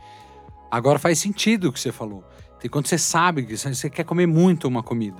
Agora 0.71 0.97
faz 0.97 1.19
sentido 1.19 1.69
o 1.69 1.73
que 1.73 1.79
você 1.79 1.91
falou. 1.91 2.23
Tem 2.59 2.69
quando 2.69 2.87
você 2.87 2.97
sabe 2.97 3.43
que 3.43 3.57
você 3.57 3.89
quer 3.89 4.03
comer 4.03 4.27
muito 4.27 4.67
uma 4.67 4.81
comida. 4.83 5.17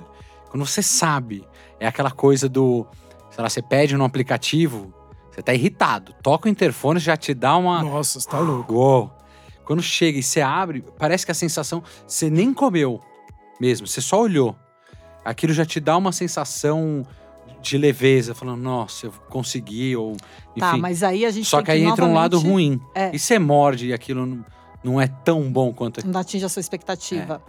Quando 0.50 0.64
você 0.66 0.82
sabe, 0.82 1.46
é 1.78 1.86
aquela 1.86 2.10
coisa 2.10 2.48
do. 2.48 2.86
Sei 3.30 3.42
lá, 3.42 3.48
você 3.48 3.62
pede 3.62 3.96
no 3.96 4.04
aplicativo, 4.04 4.92
você 5.30 5.42
tá 5.42 5.54
irritado. 5.54 6.14
Toca 6.22 6.48
o 6.48 6.50
interfone, 6.50 6.98
já 6.98 7.16
te 7.16 7.32
dá 7.32 7.56
uma. 7.56 7.82
Nossa, 7.82 8.20
você 8.20 8.28
tá 8.28 8.38
louco. 8.38 8.74
Uou. 8.74 9.12
Quando 9.64 9.82
chega 9.82 10.18
e 10.18 10.22
você 10.22 10.40
abre, 10.40 10.84
parece 10.98 11.24
que 11.24 11.30
a 11.30 11.34
sensação. 11.34 11.82
Você 12.06 12.28
nem 12.28 12.52
comeu 12.52 13.00
mesmo, 13.60 13.86
você 13.86 14.00
só 14.00 14.20
olhou. 14.20 14.56
Aquilo 15.24 15.52
já 15.52 15.64
te 15.64 15.78
dá 15.78 15.96
uma 15.96 16.12
sensação 16.12 17.06
de 17.60 17.76
leveza, 17.76 18.34
falando, 18.34 18.60
nossa, 18.62 19.06
eu 19.06 19.12
consegui, 19.28 19.94
ou. 19.94 20.12
Enfim. 20.12 20.60
Tá, 20.60 20.76
mas 20.76 21.02
aí 21.02 21.24
a 21.24 21.30
gente 21.30 21.46
só 21.46 21.58
tem 21.58 21.66
que 21.66 21.70
aí 21.72 21.84
entra 21.84 22.04
um 22.04 22.14
lado 22.14 22.38
ruim. 22.38 22.80
É. 22.94 23.14
E 23.14 23.18
você 23.18 23.38
morde 23.38 23.88
e 23.88 23.92
aquilo 23.92 24.26
não, 24.26 24.44
não 24.82 25.00
é 25.00 25.06
tão 25.06 25.50
bom 25.52 25.72
quanto. 25.72 26.04
Não 26.06 26.20
atinge 26.20 26.44
a 26.44 26.48
sua 26.48 26.60
expectativa. 26.60 27.42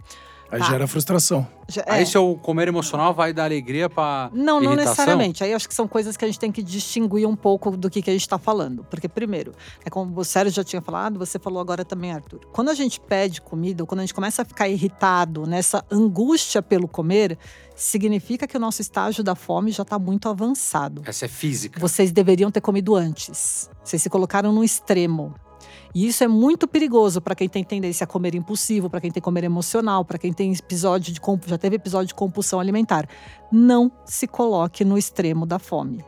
Aí 0.52 0.60
Tá. 0.60 0.66
gera 0.66 0.86
frustração. 0.86 1.46
É. 1.86 1.94
Aí 1.94 2.04
seu 2.04 2.38
comer 2.42 2.68
emocional 2.68 3.14
vai 3.14 3.32
dar 3.32 3.44
alegria 3.44 3.88
pra. 3.88 4.30
Não, 4.34 4.60
não 4.60 4.74
irritação? 4.74 4.76
necessariamente. 4.84 5.42
Aí 5.42 5.54
acho 5.54 5.66
que 5.66 5.74
são 5.74 5.88
coisas 5.88 6.14
que 6.14 6.26
a 6.26 6.28
gente 6.28 6.38
tem 6.38 6.52
que 6.52 6.62
distinguir 6.62 7.26
um 7.26 7.34
pouco 7.34 7.74
do 7.74 7.88
que, 7.88 8.02
que 8.02 8.10
a 8.10 8.12
gente 8.12 8.20
está 8.20 8.36
falando. 8.38 8.84
Porque, 8.90 9.08
primeiro, 9.08 9.52
é 9.82 9.88
como 9.88 10.20
o 10.20 10.22
Sérgio 10.22 10.52
já 10.52 10.62
tinha 10.62 10.82
falado, 10.82 11.18
você 11.18 11.38
falou 11.38 11.58
agora 11.58 11.86
também, 11.86 12.12
Arthur. 12.12 12.40
Quando 12.52 12.68
a 12.68 12.74
gente 12.74 13.00
pede 13.00 13.40
comida, 13.40 13.82
ou 13.82 13.86
quando 13.86 14.00
a 14.00 14.02
gente 14.02 14.12
começa 14.12 14.42
a 14.42 14.44
ficar 14.44 14.68
irritado 14.68 15.46
nessa 15.46 15.82
angústia 15.90 16.60
pelo 16.60 16.86
comer, 16.86 17.38
significa 17.74 18.46
que 18.46 18.54
o 18.54 18.60
nosso 18.60 18.82
estágio 18.82 19.24
da 19.24 19.34
fome 19.34 19.70
já 19.70 19.84
está 19.84 19.98
muito 19.98 20.28
avançado. 20.28 21.00
Essa 21.06 21.24
é 21.24 21.28
física. 21.28 21.80
Vocês 21.80 22.12
deveriam 22.12 22.50
ter 22.50 22.60
comido 22.60 22.94
antes. 22.94 23.70
Vocês 23.82 24.02
se 24.02 24.10
colocaram 24.10 24.52
no 24.52 24.62
extremo. 24.62 25.34
E 25.94 26.06
isso 26.06 26.24
é 26.24 26.28
muito 26.28 26.66
perigoso 26.66 27.20
para 27.20 27.34
quem 27.34 27.48
tem 27.48 27.62
tendência 27.62 28.04
a 28.04 28.06
comer 28.06 28.34
impulsivo, 28.34 28.88
para 28.88 29.00
quem 29.00 29.10
tem 29.10 29.22
comer 29.22 29.44
emocional, 29.44 30.04
para 30.04 30.18
quem 30.18 30.32
tem 30.32 30.52
episódio 30.52 31.12
de 31.12 31.20
já 31.46 31.58
teve 31.58 31.76
episódio 31.76 32.08
de 32.08 32.14
compulsão 32.14 32.58
alimentar. 32.58 33.06
Não 33.50 33.92
se 34.06 34.26
coloque 34.26 34.84
no 34.84 34.96
extremo 34.96 35.44
da 35.44 35.58
fome. 35.58 36.04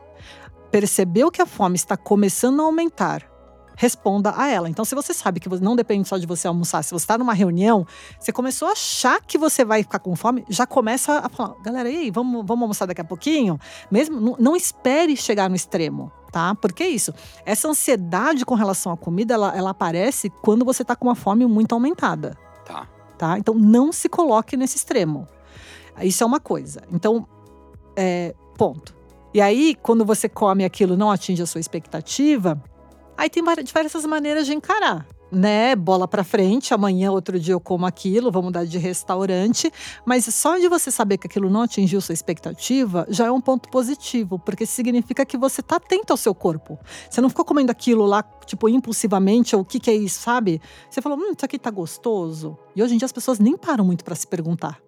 Percebeu 0.71 1.29
que 1.29 1.41
a 1.41 1.45
fome 1.45 1.75
está 1.75 1.95
começando 1.95 2.61
a 2.61 2.63
aumentar? 2.63 3.34
Responda 3.77 4.33
a 4.35 4.47
ela. 4.47 4.69
Então, 4.69 4.85
se 4.85 4.95
você 4.95 5.13
sabe 5.13 5.39
que 5.39 5.49
não 5.59 5.75
depende 5.75 6.07
só 6.07 6.17
de 6.17 6.25
você 6.25 6.47
almoçar, 6.47 6.83
se 6.83 6.91
você 6.91 7.03
está 7.03 7.17
numa 7.17 7.33
reunião, 7.33 7.85
você 8.19 8.31
começou 8.31 8.67
a 8.67 8.71
achar 8.71 9.21
que 9.21 9.37
você 9.37 9.65
vai 9.65 9.83
ficar 9.83 9.99
com 9.99 10.15
fome, 10.15 10.45
já 10.49 10.65
começa 10.65 11.19
a 11.19 11.29
falar: 11.29 11.55
galera, 11.61 11.89
e 11.89 11.97
aí, 11.97 12.11
vamos, 12.11 12.45
vamos 12.45 12.61
almoçar 12.63 12.85
daqui 12.85 13.01
a 13.01 13.05
pouquinho? 13.05 13.59
Mesmo, 13.91 14.19
não, 14.19 14.35
não 14.39 14.55
espere 14.55 15.15
chegar 15.15 15.49
no 15.49 15.55
extremo, 15.55 16.11
tá? 16.31 16.55
Porque 16.55 16.83
é 16.83 16.89
isso. 16.89 17.13
Essa 17.45 17.67
ansiedade 17.67 18.45
com 18.45 18.55
relação 18.55 18.91
à 18.91 18.97
comida, 18.97 19.33
ela, 19.33 19.55
ela 19.55 19.69
aparece 19.71 20.29
quando 20.41 20.63
você 20.63 20.81
está 20.81 20.95
com 20.95 21.07
uma 21.07 21.15
fome 21.15 21.45
muito 21.45 21.73
aumentada, 21.73 22.37
Tá. 22.65 22.87
tá? 23.17 23.37
Então 23.37 23.53
não 23.53 23.91
se 23.91 24.09
coloque 24.09 24.57
nesse 24.57 24.77
extremo. 24.77 25.27
Isso 26.01 26.23
é 26.23 26.27
uma 26.27 26.39
coisa. 26.39 26.81
Então, 26.91 27.27
é, 27.95 28.35
ponto. 28.57 28.95
E 29.33 29.41
aí, 29.41 29.75
quando 29.81 30.05
você 30.05 30.29
come 30.29 30.63
aquilo 30.63 30.93
e 30.93 30.97
não 30.97 31.11
atinge 31.11 31.41
a 31.41 31.45
sua 31.45 31.59
expectativa, 31.59 32.61
aí 33.17 33.29
tem 33.29 33.43
diversas 33.63 34.05
maneiras 34.05 34.45
de 34.45 34.53
encarar. 34.53 35.05
Né, 35.31 35.75
bola 35.75 36.07
pra 36.07 36.23
frente, 36.23 36.73
amanhã, 36.73 37.11
outro 37.11 37.37
dia 37.37 37.53
eu 37.55 37.59
como 37.59 37.85
aquilo, 37.85 38.31
vou 38.31 38.43
mudar 38.43 38.63
de 38.63 38.77
restaurante. 38.77 39.71
Mas 40.05 40.23
só 40.33 40.57
de 40.57 40.69
você 40.69 40.89
saber 40.91 41.17
que 41.17 41.27
aquilo 41.27 41.49
não 41.49 41.63
atingiu 41.63 41.99
sua 41.99 42.13
expectativa 42.13 43.05
já 43.09 43.25
é 43.25 43.31
um 43.31 43.41
ponto 43.41 43.67
positivo, 43.69 44.39
porque 44.39 44.65
significa 44.65 45.25
que 45.25 45.35
você 45.35 45.61
tá 45.61 45.75
atento 45.77 46.13
ao 46.13 46.17
seu 46.17 46.33
corpo. 46.33 46.79
Você 47.09 47.19
não 47.19 47.27
ficou 47.27 47.43
comendo 47.43 47.71
aquilo 47.71 48.05
lá, 48.05 48.23
tipo, 48.45 48.69
impulsivamente, 48.69 49.55
ou 49.55 49.63
o 49.63 49.65
que, 49.65 49.79
que 49.79 49.89
é 49.89 49.95
isso, 49.95 50.19
sabe? 50.21 50.61
Você 50.89 51.01
falou, 51.01 51.17
hum, 51.17 51.33
isso 51.35 51.43
aqui 51.43 51.57
tá 51.59 51.71
gostoso. 51.71 52.57
E 52.75 52.81
hoje 52.81 52.93
em 52.93 52.97
dia 52.97 53.05
as 53.07 53.11
pessoas 53.11 53.39
nem 53.39 53.57
param 53.57 53.83
muito 53.83 54.05
pra 54.05 54.15
se 54.15 54.27
perguntar. 54.27 54.79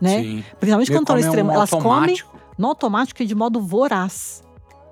Né? 0.00 0.20
Sim. 0.20 0.44
Principalmente 0.58 0.90
quando 0.90 1.02
estão 1.02 1.16
no 1.16 1.22
come 1.22 1.28
extremo. 1.28 1.50
um 1.50 1.54
Elas 1.54 1.70
comem 1.70 1.86
automático. 1.86 2.36
no 2.58 2.66
automático 2.68 3.22
e 3.22 3.26
de 3.26 3.34
modo 3.36 3.60
voraz. 3.60 4.42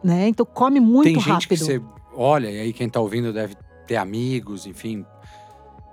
Né? 0.04 0.28
Então 0.28 0.46
come 0.46 0.78
muito 0.78 1.04
Tem 1.04 1.14
gente 1.14 1.28
rápido. 1.28 1.48
que 1.48 1.56
você 1.56 1.82
olha, 2.14 2.50
e 2.50 2.60
aí 2.60 2.72
quem 2.72 2.88
tá 2.88 3.00
ouvindo 3.00 3.32
deve 3.32 3.56
ter 3.86 3.96
amigos, 3.96 4.66
enfim. 4.66 5.04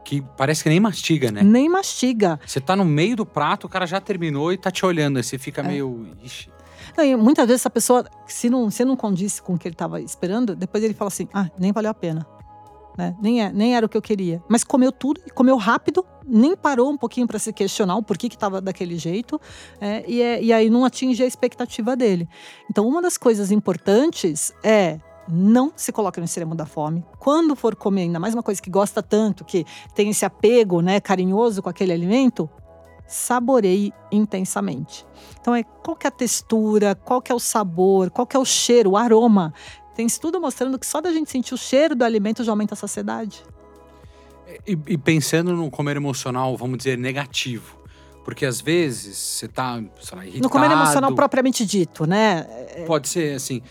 Que 0.06 0.22
parece 0.38 0.64
que 0.64 0.70
nem 0.70 0.80
mastiga, 0.80 1.32
né? 1.32 1.44
Nem 1.44 1.68
mastiga. 1.68 2.40
Você 2.46 2.62
tá 2.62 2.76
no 2.76 2.86
meio 2.86 3.16
do 3.16 3.26
prato, 3.26 3.68
o 3.68 3.70
cara 3.70 3.86
já 3.86 4.00
terminou 4.00 4.54
e 4.54 4.58
tá 4.58 4.72
te 4.72 4.86
olhando. 4.86 5.18
Aí 5.18 5.24
você 5.24 5.38
fica 5.38 5.62
É. 5.62 5.68
meio. 5.68 6.08
Ixi. 6.24 6.50
Não, 6.98 7.04
e 7.04 7.16
muitas 7.16 7.46
vezes 7.46 7.62
essa 7.62 7.70
pessoa, 7.70 8.06
se 8.26 8.50
não, 8.50 8.70
se 8.72 8.86
não 8.86 8.96
condisse 8.96 9.42
com 9.42 9.56
o 9.56 9.58
que 9.58 9.68
ele 9.68 9.76
estava 9.76 10.00
esperando, 10.00 10.56
depois 10.56 10.84
ele 10.84 10.94
fala 10.94 11.10
assim: 11.10 11.28
ah, 11.34 11.50
nem 11.60 11.72
valeu 11.74 11.92
a 11.92 11.94
pena. 11.94 12.26
Né? 12.98 13.16
Nem, 13.22 13.44
é, 13.44 13.52
nem 13.54 13.76
era 13.76 13.86
o 13.86 13.90
que 13.90 13.96
eu 13.98 14.02
queria. 14.02 14.42
Mas 14.50 14.64
comeu 14.64 14.92
tudo, 14.92 15.22
e 15.24 15.30
comeu 15.30 15.56
rápido, 15.58 16.04
nem 16.26 16.56
parou 16.56 16.90
um 16.90 16.98
pouquinho 16.98 17.28
para 17.28 17.38
se 17.38 17.54
questionar 17.54 17.96
o 17.96 18.02
porquê 18.02 18.28
que 18.28 18.36
estava 18.36 18.60
daquele 18.60 18.98
jeito, 18.98 19.40
é, 19.80 20.04
e, 20.08 20.20
é- 20.20 20.42
e 20.42 20.52
aí 20.52 20.68
não 20.68 20.84
atinge 20.84 21.22
a 21.22 21.28
expectativa 21.28 21.96
dele. 21.96 22.28
Então, 22.72 22.88
uma 22.88 23.00
das 23.00 23.16
coisas 23.16 23.52
importantes 23.52 24.52
é 24.64 25.00
não 25.30 25.72
se 25.76 25.92
coloque 25.92 26.20
no 26.20 26.26
extremo 26.26 26.56
da 26.56 26.66
fome. 26.66 27.04
Quando 27.20 27.56
for 27.56 27.76
comer, 27.76 28.04
ainda 28.04 28.20
mais 28.20 28.34
uma 28.34 28.44
coisa 28.44 28.62
que 28.62 28.70
gosta 28.70 29.04
tanto, 29.04 29.44
que 29.44 29.66
tem 29.94 30.10
esse 30.10 30.26
apego 30.26 30.82
né, 30.82 31.00
carinhoso 31.00 31.62
com 31.62 31.70
aquele 31.70 31.94
alimento, 31.94 32.50
saboreie 33.08 33.94
intensamente. 34.12 35.06
Então, 35.40 35.56
é 35.56 35.64
qual 35.64 35.96
que 35.96 36.06
é 36.06 36.10
a 36.10 36.12
textura, 36.12 36.96
qual 36.96 37.22
que 37.22 37.32
é 37.32 37.36
o 37.36 37.40
sabor, 37.40 38.10
qual 38.10 38.28
que 38.28 38.36
é 38.36 38.40
o 38.40 38.46
cheiro, 38.46 38.92
o 38.92 38.98
aroma. 38.98 39.54
Tem 39.96 40.06
estudo 40.06 40.40
mostrando 40.40 40.78
que 40.78 40.86
só 40.86 41.02
da 41.02 41.12
gente 41.12 41.30
sentir 41.30 41.54
o 41.54 41.58
cheiro 41.58 41.96
do 41.96 42.04
alimento 42.04 42.44
já 42.44 42.52
aumenta 42.52 42.74
a 42.74 42.78
saciedade. 42.78 43.44
E, 44.66 44.78
e 44.88 44.98
pensando 44.98 45.54
no 45.54 45.70
comer 45.70 45.98
emocional, 45.98 46.56
vamos 46.56 46.78
dizer, 46.78 46.98
negativo. 46.98 47.78
Porque 48.24 48.46
às 48.46 48.60
vezes 48.60 49.18
você 49.18 49.48
tá, 49.48 49.82
sei 50.02 50.18
lá, 50.18 50.24
irritado. 50.26 50.44
No 50.44 50.50
comer 50.50 50.70
emocional 50.70 51.16
propriamente 51.16 51.66
dito, 51.66 52.06
né? 52.06 52.46
É, 52.76 52.84
Pode 52.86 53.08
ser 53.08 53.36
assim. 53.36 53.62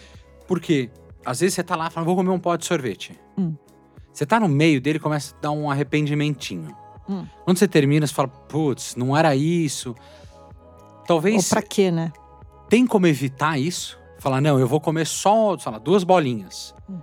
Porque 0.49 0.91
às 1.27 1.41
vezes 1.41 1.55
você 1.55 1.63
tá 1.63 1.77
lá 1.77 1.89
e 1.89 1.91
fala, 1.91 2.07
vou 2.07 2.17
comer 2.17 2.31
um 2.31 2.39
pó 2.39 2.57
de 2.57 2.65
sorvete. 2.65 3.19
Hum. 3.37 3.55
Você 4.13 4.25
tá 4.25 4.41
no 4.41 4.49
meio 4.49 4.81
dele 4.81 4.97
e 4.97 5.01
começa 5.01 5.35
a 5.37 5.41
dar 5.41 5.51
um 5.51 5.71
arrependimentinho. 5.71 6.75
Hum. 7.09 7.27
Quando 7.45 7.59
você 7.59 7.69
termina, 7.69 8.07
você 8.07 8.15
fala, 8.15 8.29
putz, 8.29 8.97
não 8.97 9.17
era 9.17 9.37
isso. 9.37 9.91
Ou 9.91 11.05
Talvez 11.07 11.49
pra 11.49 11.63
quê, 11.63 11.91
né? 11.91 12.13
tem 12.69 12.87
como 12.87 13.07
evitar 13.07 13.59
isso? 13.59 13.99
Falar, 14.19 14.41
não, 14.41 14.59
eu 14.59 14.67
vou 14.67 14.81
comer 14.81 15.07
só, 15.07 15.57
sei 15.59 15.71
lá, 15.71 15.79
duas 15.79 16.03
bolinhas. 16.03 16.75
Hum. 16.89 16.99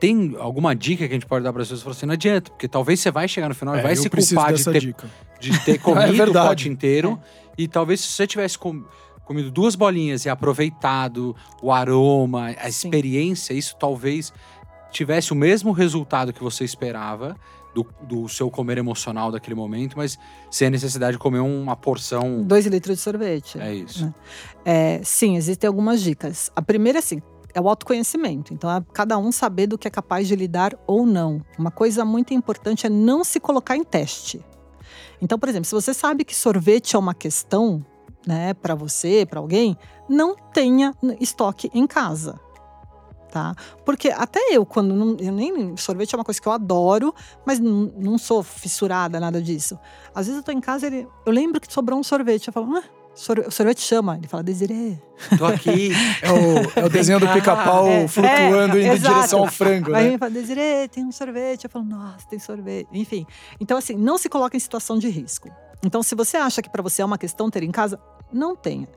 Tem 0.00 0.34
alguma 0.38 0.74
dica 0.74 1.06
que 1.06 1.12
a 1.12 1.16
gente 1.16 1.26
pode 1.26 1.44
dar 1.44 1.52
para 1.52 1.60
as 1.60 1.68
pessoas? 1.68 1.82
Falar 1.82 1.92
assim, 1.96 2.06
não 2.06 2.14
adianta, 2.14 2.50
porque 2.50 2.66
talvez 2.66 2.98
você 3.00 3.10
vai 3.10 3.28
chegar 3.28 3.48
no 3.48 3.54
final 3.54 3.74
e 3.76 3.78
É, 3.80 3.82
vai 3.82 3.92
eu 3.92 3.96
se 3.96 4.08
culpar 4.08 4.54
de 4.54 4.64
ter 4.64 4.80
dica. 4.80 5.06
de 5.38 5.64
ter 5.66 5.76
comido 5.82 6.12
o 6.14 6.16
verdade. 6.16 6.48
pote 6.48 6.68
inteiro. 6.68 7.20
E 7.58 7.68
talvez 7.68 8.00
se 8.00 8.10
você 8.12 8.26
tivesse 8.26 8.56
com- 8.58 8.84
comido 9.26 9.50
duas 9.50 9.74
bolinhas 9.74 10.24
e 10.24 10.30
aproveitado 10.30 11.36
o 11.60 11.70
aroma, 11.72 12.50
a 12.50 12.62
Sim. 12.62 12.68
experiência, 12.68 13.52
isso 13.52 13.76
talvez 13.78 14.32
tivesse 14.90 15.32
o 15.32 15.36
mesmo 15.36 15.72
resultado 15.72 16.32
que 16.32 16.42
você 16.42 16.64
esperava 16.64 17.36
do, 17.74 17.86
do 18.00 18.28
seu 18.28 18.50
comer 18.50 18.78
emocional 18.78 19.30
daquele 19.30 19.54
momento, 19.54 19.98
mas 19.98 20.18
sem 20.50 20.68
a 20.68 20.70
necessidade 20.70 21.12
de 21.12 21.18
comer 21.18 21.40
uma 21.40 21.76
porção. 21.76 22.42
Dois 22.42 22.64
litros 22.66 22.96
de 22.96 23.02
sorvete. 23.02 23.60
É 23.60 23.74
isso. 23.74 24.14
É, 24.64 25.00
sim, 25.04 25.36
existem 25.36 25.68
algumas 25.68 26.00
dicas. 26.00 26.50
A 26.56 26.62
primeira, 26.62 27.00
assim, 27.00 27.20
é 27.52 27.60
o 27.60 27.68
autoconhecimento. 27.68 28.54
Então, 28.54 28.70
é 28.70 28.82
cada 28.94 29.18
um 29.18 29.30
saber 29.30 29.66
do 29.66 29.76
que 29.76 29.86
é 29.86 29.90
capaz 29.90 30.26
de 30.26 30.34
lidar 30.34 30.74
ou 30.86 31.04
não. 31.04 31.42
Uma 31.58 31.70
coisa 31.70 32.04
muito 32.04 32.32
importante 32.32 32.86
é 32.86 32.90
não 32.90 33.22
se 33.22 33.38
colocar 33.38 33.76
em 33.76 33.84
teste. 33.84 34.42
Então, 35.20 35.38
por 35.38 35.48
exemplo, 35.48 35.66
se 35.66 35.74
você 35.74 35.92
sabe 35.92 36.24
que 36.24 36.34
sorvete 36.34 36.96
é 36.96 36.98
uma 36.98 37.14
questão, 37.14 37.84
né, 38.26 38.54
para 38.54 38.74
você, 38.74 39.24
para 39.24 39.38
alguém, 39.40 39.76
não 40.08 40.34
tenha 40.52 40.92
estoque 41.20 41.70
em 41.72 41.86
casa. 41.86 42.38
Tá? 43.30 43.54
Porque 43.84 44.08
até 44.08 44.40
eu, 44.50 44.64
quando 44.64 44.94
não, 44.94 45.16
eu 45.20 45.32
nem 45.32 45.76
sorvete 45.76 46.14
é 46.14 46.18
uma 46.18 46.24
coisa 46.24 46.40
que 46.40 46.48
eu 46.48 46.52
adoro, 46.52 47.14
mas 47.44 47.60
não, 47.60 47.92
não 47.98 48.16
sou 48.18 48.42
fissurada 48.42 49.20
nada 49.20 49.42
disso. 49.42 49.78
Às 50.14 50.26
vezes 50.26 50.38
eu 50.38 50.44
tô 50.44 50.52
em 50.52 50.60
casa, 50.60 50.86
ele, 50.86 51.06
eu 51.26 51.32
lembro 51.32 51.60
que 51.60 51.70
sobrou 51.70 51.98
um 51.98 52.02
sorvete, 52.02 52.46
eu 52.46 52.52
falo, 52.52 52.74
ah, 52.76 52.82
sor- 53.14 53.44
o 53.46 53.50
sorvete 53.50 53.80
chama, 53.82 54.16
ele 54.16 54.26
fala 54.26 54.42
Desirê. 54.42 54.96
Tô 55.36 55.44
aqui. 55.44 55.90
É 56.22 56.32
o, 56.32 56.80
é 56.82 56.84
o 56.86 56.88
desenho 56.88 57.20
do 57.20 57.28
pica-pau 57.28 57.86
É, 57.88 58.08
flutuando 58.08 58.78
é, 58.78 58.82
indo 58.84 58.94
em 58.94 58.98
direção 59.00 59.40
ao 59.40 59.48
frango, 59.48 59.94
Aí 59.94 60.04
né? 60.04 60.08
ele 60.10 60.18
fala, 60.18 60.30
Desirê, 60.30 60.88
tem 60.88 61.04
um 61.04 61.12
sorvete. 61.12 61.64
Eu 61.64 61.70
falo, 61.70 61.84
nossa, 61.84 62.26
tem 62.28 62.38
sorvete. 62.38 62.88
Enfim. 62.92 63.26
Então, 63.60 63.76
assim, 63.76 63.96
não 63.96 64.16
se 64.16 64.30
coloca 64.30 64.56
em 64.56 64.60
situação 64.60 64.98
de 64.98 65.08
risco. 65.10 65.50
Então, 65.84 66.02
se 66.02 66.14
você 66.14 66.38
acha 66.38 66.62
que 66.62 66.70
para 66.70 66.82
você 66.82 67.02
é 67.02 67.04
uma 67.04 67.18
questão 67.18 67.50
ter 67.50 67.62
em 67.62 67.70
casa, 67.70 68.00
não 68.32 68.56
tenha. 68.56 68.88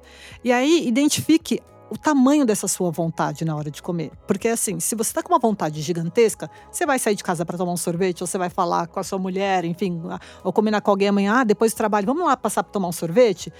E 0.43 0.51
aí, 0.51 0.87
identifique 0.87 1.61
o 1.89 1.97
tamanho 1.97 2.45
dessa 2.45 2.67
sua 2.67 2.91
vontade 2.91 3.43
na 3.43 3.55
hora 3.55 3.71
de 3.71 3.81
comer. 3.81 4.11
Porque, 4.27 4.47
assim, 4.47 4.79
se 4.79 4.95
você 4.95 5.11
tá 5.13 5.23
com 5.23 5.33
uma 5.33 5.39
vontade 5.39 5.81
gigantesca, 5.81 6.49
você 6.71 6.85
vai 6.85 6.99
sair 6.99 7.15
de 7.15 7.23
casa 7.23 7.45
para 7.45 7.57
tomar 7.57 7.71
um 7.71 7.77
sorvete, 7.77 8.21
ou 8.21 8.27
você 8.27 8.37
vai 8.37 8.49
falar 8.49 8.87
com 8.87 8.99
a 8.99 9.03
sua 9.03 9.17
mulher, 9.17 9.65
enfim, 9.65 10.01
ou 10.43 10.53
combinar 10.53 10.81
com 10.81 10.91
alguém 10.91 11.07
amanhã, 11.07 11.41
ah, 11.41 11.43
depois 11.43 11.73
do 11.73 11.77
trabalho, 11.77 12.05
vamos 12.05 12.25
lá 12.25 12.37
passar 12.37 12.63
para 12.63 12.71
tomar 12.71 12.87
um 12.87 12.93
sorvete? 12.93 13.51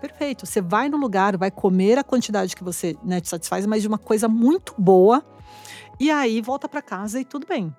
Perfeito. 0.00 0.46
Você 0.46 0.60
vai 0.60 0.88
no 0.88 0.96
lugar, 0.96 1.36
vai 1.36 1.50
comer 1.50 1.98
a 1.98 2.04
quantidade 2.04 2.54
que 2.54 2.62
você 2.62 2.96
né, 3.02 3.20
te 3.20 3.28
satisfaz, 3.28 3.66
mas 3.66 3.82
de 3.82 3.88
uma 3.88 3.98
coisa 3.98 4.28
muito 4.28 4.74
boa. 4.78 5.24
E 5.98 6.10
aí 6.10 6.40
volta 6.40 6.68
para 6.68 6.80
casa 6.80 7.20
e 7.20 7.24
tudo 7.24 7.46
bem. 7.46 7.74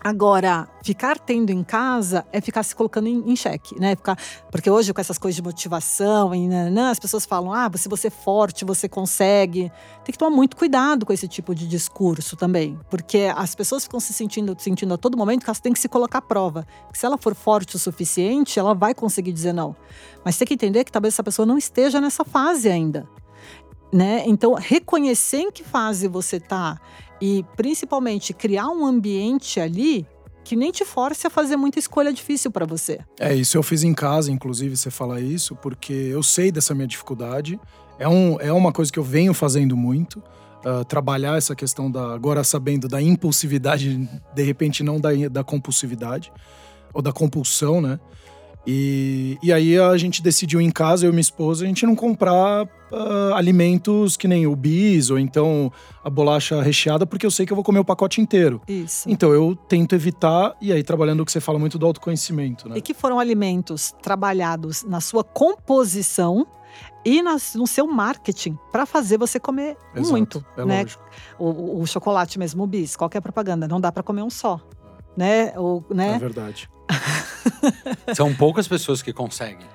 Agora, 0.00 0.68
ficar 0.82 1.18
tendo 1.18 1.50
em 1.50 1.64
casa 1.64 2.24
é 2.32 2.40
ficar 2.40 2.62
se 2.62 2.74
colocando 2.74 3.08
em, 3.08 3.30
em 3.30 3.34
xeque, 3.34 3.78
né? 3.80 3.96
Ficar, 3.96 4.16
porque 4.50 4.70
hoje, 4.70 4.94
com 4.94 5.00
essas 5.00 5.18
coisas 5.18 5.34
de 5.34 5.42
motivação, 5.42 6.32
e, 6.34 6.46
nananã, 6.46 6.90
as 6.90 7.00
pessoas 7.00 7.26
falam: 7.26 7.52
ah, 7.52 7.68
se 7.74 7.88
você 7.88 8.06
é 8.06 8.10
forte, 8.10 8.64
você 8.64 8.88
consegue. 8.88 9.72
Tem 10.04 10.12
que 10.12 10.18
tomar 10.18 10.34
muito 10.34 10.56
cuidado 10.56 11.04
com 11.04 11.12
esse 11.12 11.26
tipo 11.26 11.54
de 11.54 11.66
discurso 11.66 12.36
também. 12.36 12.78
Porque 12.88 13.30
as 13.36 13.54
pessoas 13.54 13.84
ficam 13.84 13.98
se 13.98 14.12
sentindo, 14.12 14.56
sentindo 14.58 14.94
a 14.94 14.96
todo 14.96 15.18
momento 15.18 15.42
que 15.42 15.50
elas 15.50 15.60
têm 15.60 15.72
que 15.72 15.80
se 15.80 15.88
colocar 15.88 16.18
à 16.18 16.22
prova. 16.22 16.66
Que 16.92 16.98
se 16.98 17.04
ela 17.04 17.18
for 17.18 17.34
forte 17.34 17.74
o 17.74 17.78
suficiente, 17.78 18.58
ela 18.58 18.74
vai 18.74 18.94
conseguir 18.94 19.32
dizer 19.32 19.52
não. 19.52 19.74
Mas 20.24 20.38
tem 20.38 20.46
que 20.46 20.54
entender 20.54 20.84
que 20.84 20.92
talvez 20.92 21.14
essa 21.14 21.24
pessoa 21.24 21.44
não 21.44 21.58
esteja 21.58 22.00
nessa 22.00 22.24
fase 22.24 22.68
ainda. 22.68 23.08
Né? 23.92 24.22
Então, 24.26 24.52
reconhecer 24.54 25.38
em 25.38 25.50
que 25.50 25.64
fase 25.64 26.08
você 26.08 26.36
está 26.36 26.78
e 27.20 27.44
principalmente 27.56 28.32
criar 28.32 28.68
um 28.68 28.84
ambiente 28.84 29.60
ali 29.60 30.06
que 30.44 30.56
nem 30.56 30.70
te 30.70 30.84
force 30.84 31.26
a 31.26 31.30
fazer 31.30 31.56
muita 31.56 31.78
escolha 31.78 32.12
difícil 32.12 32.50
para 32.50 32.64
você. 32.64 33.00
É, 33.20 33.34
isso 33.34 33.56
eu 33.58 33.62
fiz 33.62 33.82
em 33.82 33.92
casa, 33.92 34.32
inclusive, 34.32 34.76
você 34.76 34.90
fala 34.90 35.20
isso, 35.20 35.54
porque 35.56 35.92
eu 35.92 36.22
sei 36.22 36.50
dessa 36.50 36.74
minha 36.74 36.86
dificuldade. 36.86 37.60
É, 37.98 38.08
um, 38.08 38.40
é 38.40 38.50
uma 38.50 38.72
coisa 38.72 38.90
que 38.90 38.98
eu 38.98 39.04
venho 39.04 39.34
fazendo 39.34 39.76
muito. 39.76 40.22
ah, 40.64 40.84
trabalhar 40.84 41.36
essa 41.36 41.54
questão 41.54 41.90
da. 41.90 42.14
Agora 42.14 42.42
sabendo 42.42 42.88
da 42.88 43.00
impulsividade, 43.00 44.08
de 44.34 44.42
repente 44.42 44.82
não 44.82 45.00
da, 45.00 45.10
da 45.30 45.44
compulsividade, 45.44 46.32
ou 46.92 47.02
da 47.02 47.12
compulsão, 47.12 47.80
né? 47.80 47.98
E, 48.66 49.38
e 49.42 49.52
aí 49.52 49.78
a 49.78 49.96
gente 49.96 50.22
decidiu 50.22 50.60
em 50.60 50.70
casa, 50.70 51.06
eu 51.06 51.10
e 51.10 51.12
minha 51.12 51.20
esposa, 51.20 51.64
a 51.64 51.66
gente 51.68 51.86
não 51.86 51.96
comprar 51.96 52.68
ah, 52.92 53.32
alimentos 53.34 54.16
que 54.16 54.28
nem 54.28 54.46
o 54.46 54.54
bis 54.54 55.10
ou 55.10 55.18
então 55.18 55.72
a 56.04 56.10
bolacha 56.10 56.60
recheada, 56.62 57.06
porque 57.06 57.24
eu 57.24 57.30
sei 57.30 57.46
que 57.46 57.52
eu 57.52 57.54
vou 57.54 57.64
comer 57.64 57.78
o 57.78 57.84
pacote 57.84 58.20
inteiro. 58.20 58.60
Isso. 58.68 59.08
Então 59.08 59.32
eu 59.32 59.56
tento 59.68 59.94
evitar, 59.94 60.54
e 60.60 60.72
aí 60.72 60.82
trabalhando 60.82 61.20
o 61.20 61.24
que 61.24 61.32
você 61.32 61.40
fala 61.40 61.58
muito 61.58 61.78
do 61.78 61.86
autoconhecimento, 61.86 62.68
né? 62.68 62.76
E 62.78 62.82
que 62.82 62.92
foram 62.92 63.18
alimentos 63.18 63.94
trabalhados 64.02 64.82
na 64.84 65.00
sua 65.00 65.24
composição 65.24 66.46
e 67.04 67.22
nas- 67.22 67.54
no 67.54 67.66
seu 67.66 67.86
marketing 67.86 68.58
para 68.70 68.84
fazer 68.84 69.16
você 69.18 69.40
comer 69.40 69.76
Exato, 69.94 70.10
muito, 70.10 70.44
é 70.56 70.64
né? 70.64 70.84
O, 71.38 71.80
o- 71.80 71.86
chocolate 71.86 72.38
mesmo, 72.38 72.64
o 72.64 72.66
bis, 72.66 72.96
qualquer 72.96 73.20
propaganda, 73.22 73.66
não 73.66 73.80
dá 73.80 73.90
para 73.90 74.02
comer 74.02 74.22
um 74.22 74.30
só, 74.30 74.60
né? 75.16 75.52
O, 75.56 75.82
É 75.90 75.94
né? 75.94 76.18
verdade. 76.18 76.68
São 78.14 78.34
poucas 78.34 78.66
pessoas 78.68 79.02
que 79.02 79.12
conseguem. 79.12 79.66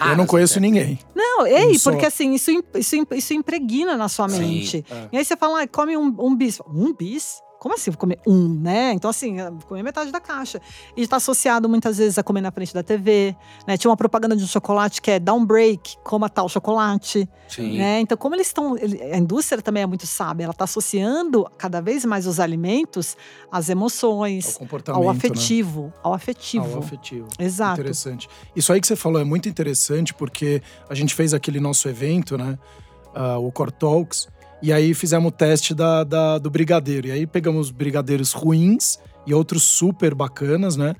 eu 0.00 0.06
não 0.06 0.14
Raras 0.14 0.26
conheço 0.26 0.54
até. 0.54 0.60
ninguém. 0.60 0.98
Não, 1.14 1.46
ei, 1.46 1.78
só. 1.78 1.90
porque 1.90 2.06
assim, 2.06 2.32
isso, 2.34 2.50
isso, 2.74 2.96
isso 3.12 3.34
impregna 3.34 3.96
na 3.96 4.08
sua 4.08 4.28
Sim. 4.28 4.40
mente. 4.40 4.84
É. 4.90 5.08
E 5.12 5.18
aí 5.18 5.24
você 5.24 5.36
fala, 5.36 5.62
ah, 5.62 5.66
come 5.68 5.96
um, 5.96 6.14
um 6.18 6.34
bis. 6.34 6.60
Um 6.66 6.92
bis? 6.94 7.42
Como 7.62 7.76
assim 7.76 7.92
vou 7.92 7.98
comer 7.98 8.18
um, 8.26 8.58
né? 8.60 8.92
Então, 8.92 9.08
assim, 9.08 9.36
vou 9.36 9.60
comer 9.68 9.84
metade 9.84 10.10
da 10.10 10.18
caixa. 10.18 10.60
E 10.96 11.02
está 11.02 11.18
associado 11.18 11.68
muitas 11.68 11.96
vezes 11.96 12.18
a 12.18 12.22
comer 12.24 12.40
na 12.40 12.50
frente 12.50 12.74
da 12.74 12.82
TV. 12.82 13.36
Né? 13.68 13.76
Tinha 13.76 13.88
uma 13.88 13.96
propaganda 13.96 14.34
de 14.34 14.42
um 14.42 14.48
chocolate 14.48 15.00
que 15.00 15.12
é 15.12 15.20
dá 15.20 15.32
um 15.32 15.46
break, 15.46 15.96
coma 16.02 16.28
tal 16.28 16.48
chocolate. 16.48 17.28
Sim. 17.46 17.78
Né? 17.78 18.00
Então, 18.00 18.18
como 18.18 18.34
eles 18.34 18.48
estão. 18.48 18.74
A 18.74 19.16
indústria 19.16 19.62
também 19.62 19.84
é 19.84 19.86
muito 19.86 20.08
sábia, 20.08 20.42
ela 20.42 20.50
está 20.50 20.64
associando 20.64 21.48
cada 21.56 21.80
vez 21.80 22.04
mais 22.04 22.26
os 22.26 22.40
alimentos 22.40 23.16
às 23.48 23.70
Ao 23.70 23.76
emoções, 23.76 24.56
comportamento. 24.56 25.00
ao 25.00 25.12
né? 25.12 25.16
afetivo. 25.16 25.92
Ao 26.02 26.12
afetivo. 26.12 26.64
Ao 26.64 26.78
afetivo. 26.80 27.28
Exato. 27.38 27.80
Interessante. 27.80 28.28
Isso 28.56 28.72
aí 28.72 28.80
que 28.80 28.88
você 28.88 28.96
falou 28.96 29.20
é 29.20 29.24
muito 29.24 29.48
interessante, 29.48 30.12
porque 30.12 30.60
a 30.90 30.96
gente 30.96 31.14
fez 31.14 31.32
aquele 31.32 31.60
nosso 31.60 31.88
evento, 31.88 32.36
né? 32.36 32.58
ah, 33.14 33.38
o 33.38 33.50
Core 33.52 33.72
Talks. 33.72 34.28
E 34.62 34.72
aí 34.72 34.94
fizemos 34.94 35.28
o 35.28 35.30
teste 35.32 35.74
da, 35.74 36.04
da- 36.04 36.38
do 36.38 36.48
brigadeiro. 36.50 37.08
E 37.08 37.10
aí 37.10 37.26
pegamos 37.26 37.70
brigadeiros 37.70 38.32
ruins 38.32 38.98
e 39.26 39.34
outros 39.34 39.62
super 39.62 40.14
bacanas, 40.14 40.76
né? 40.76 40.94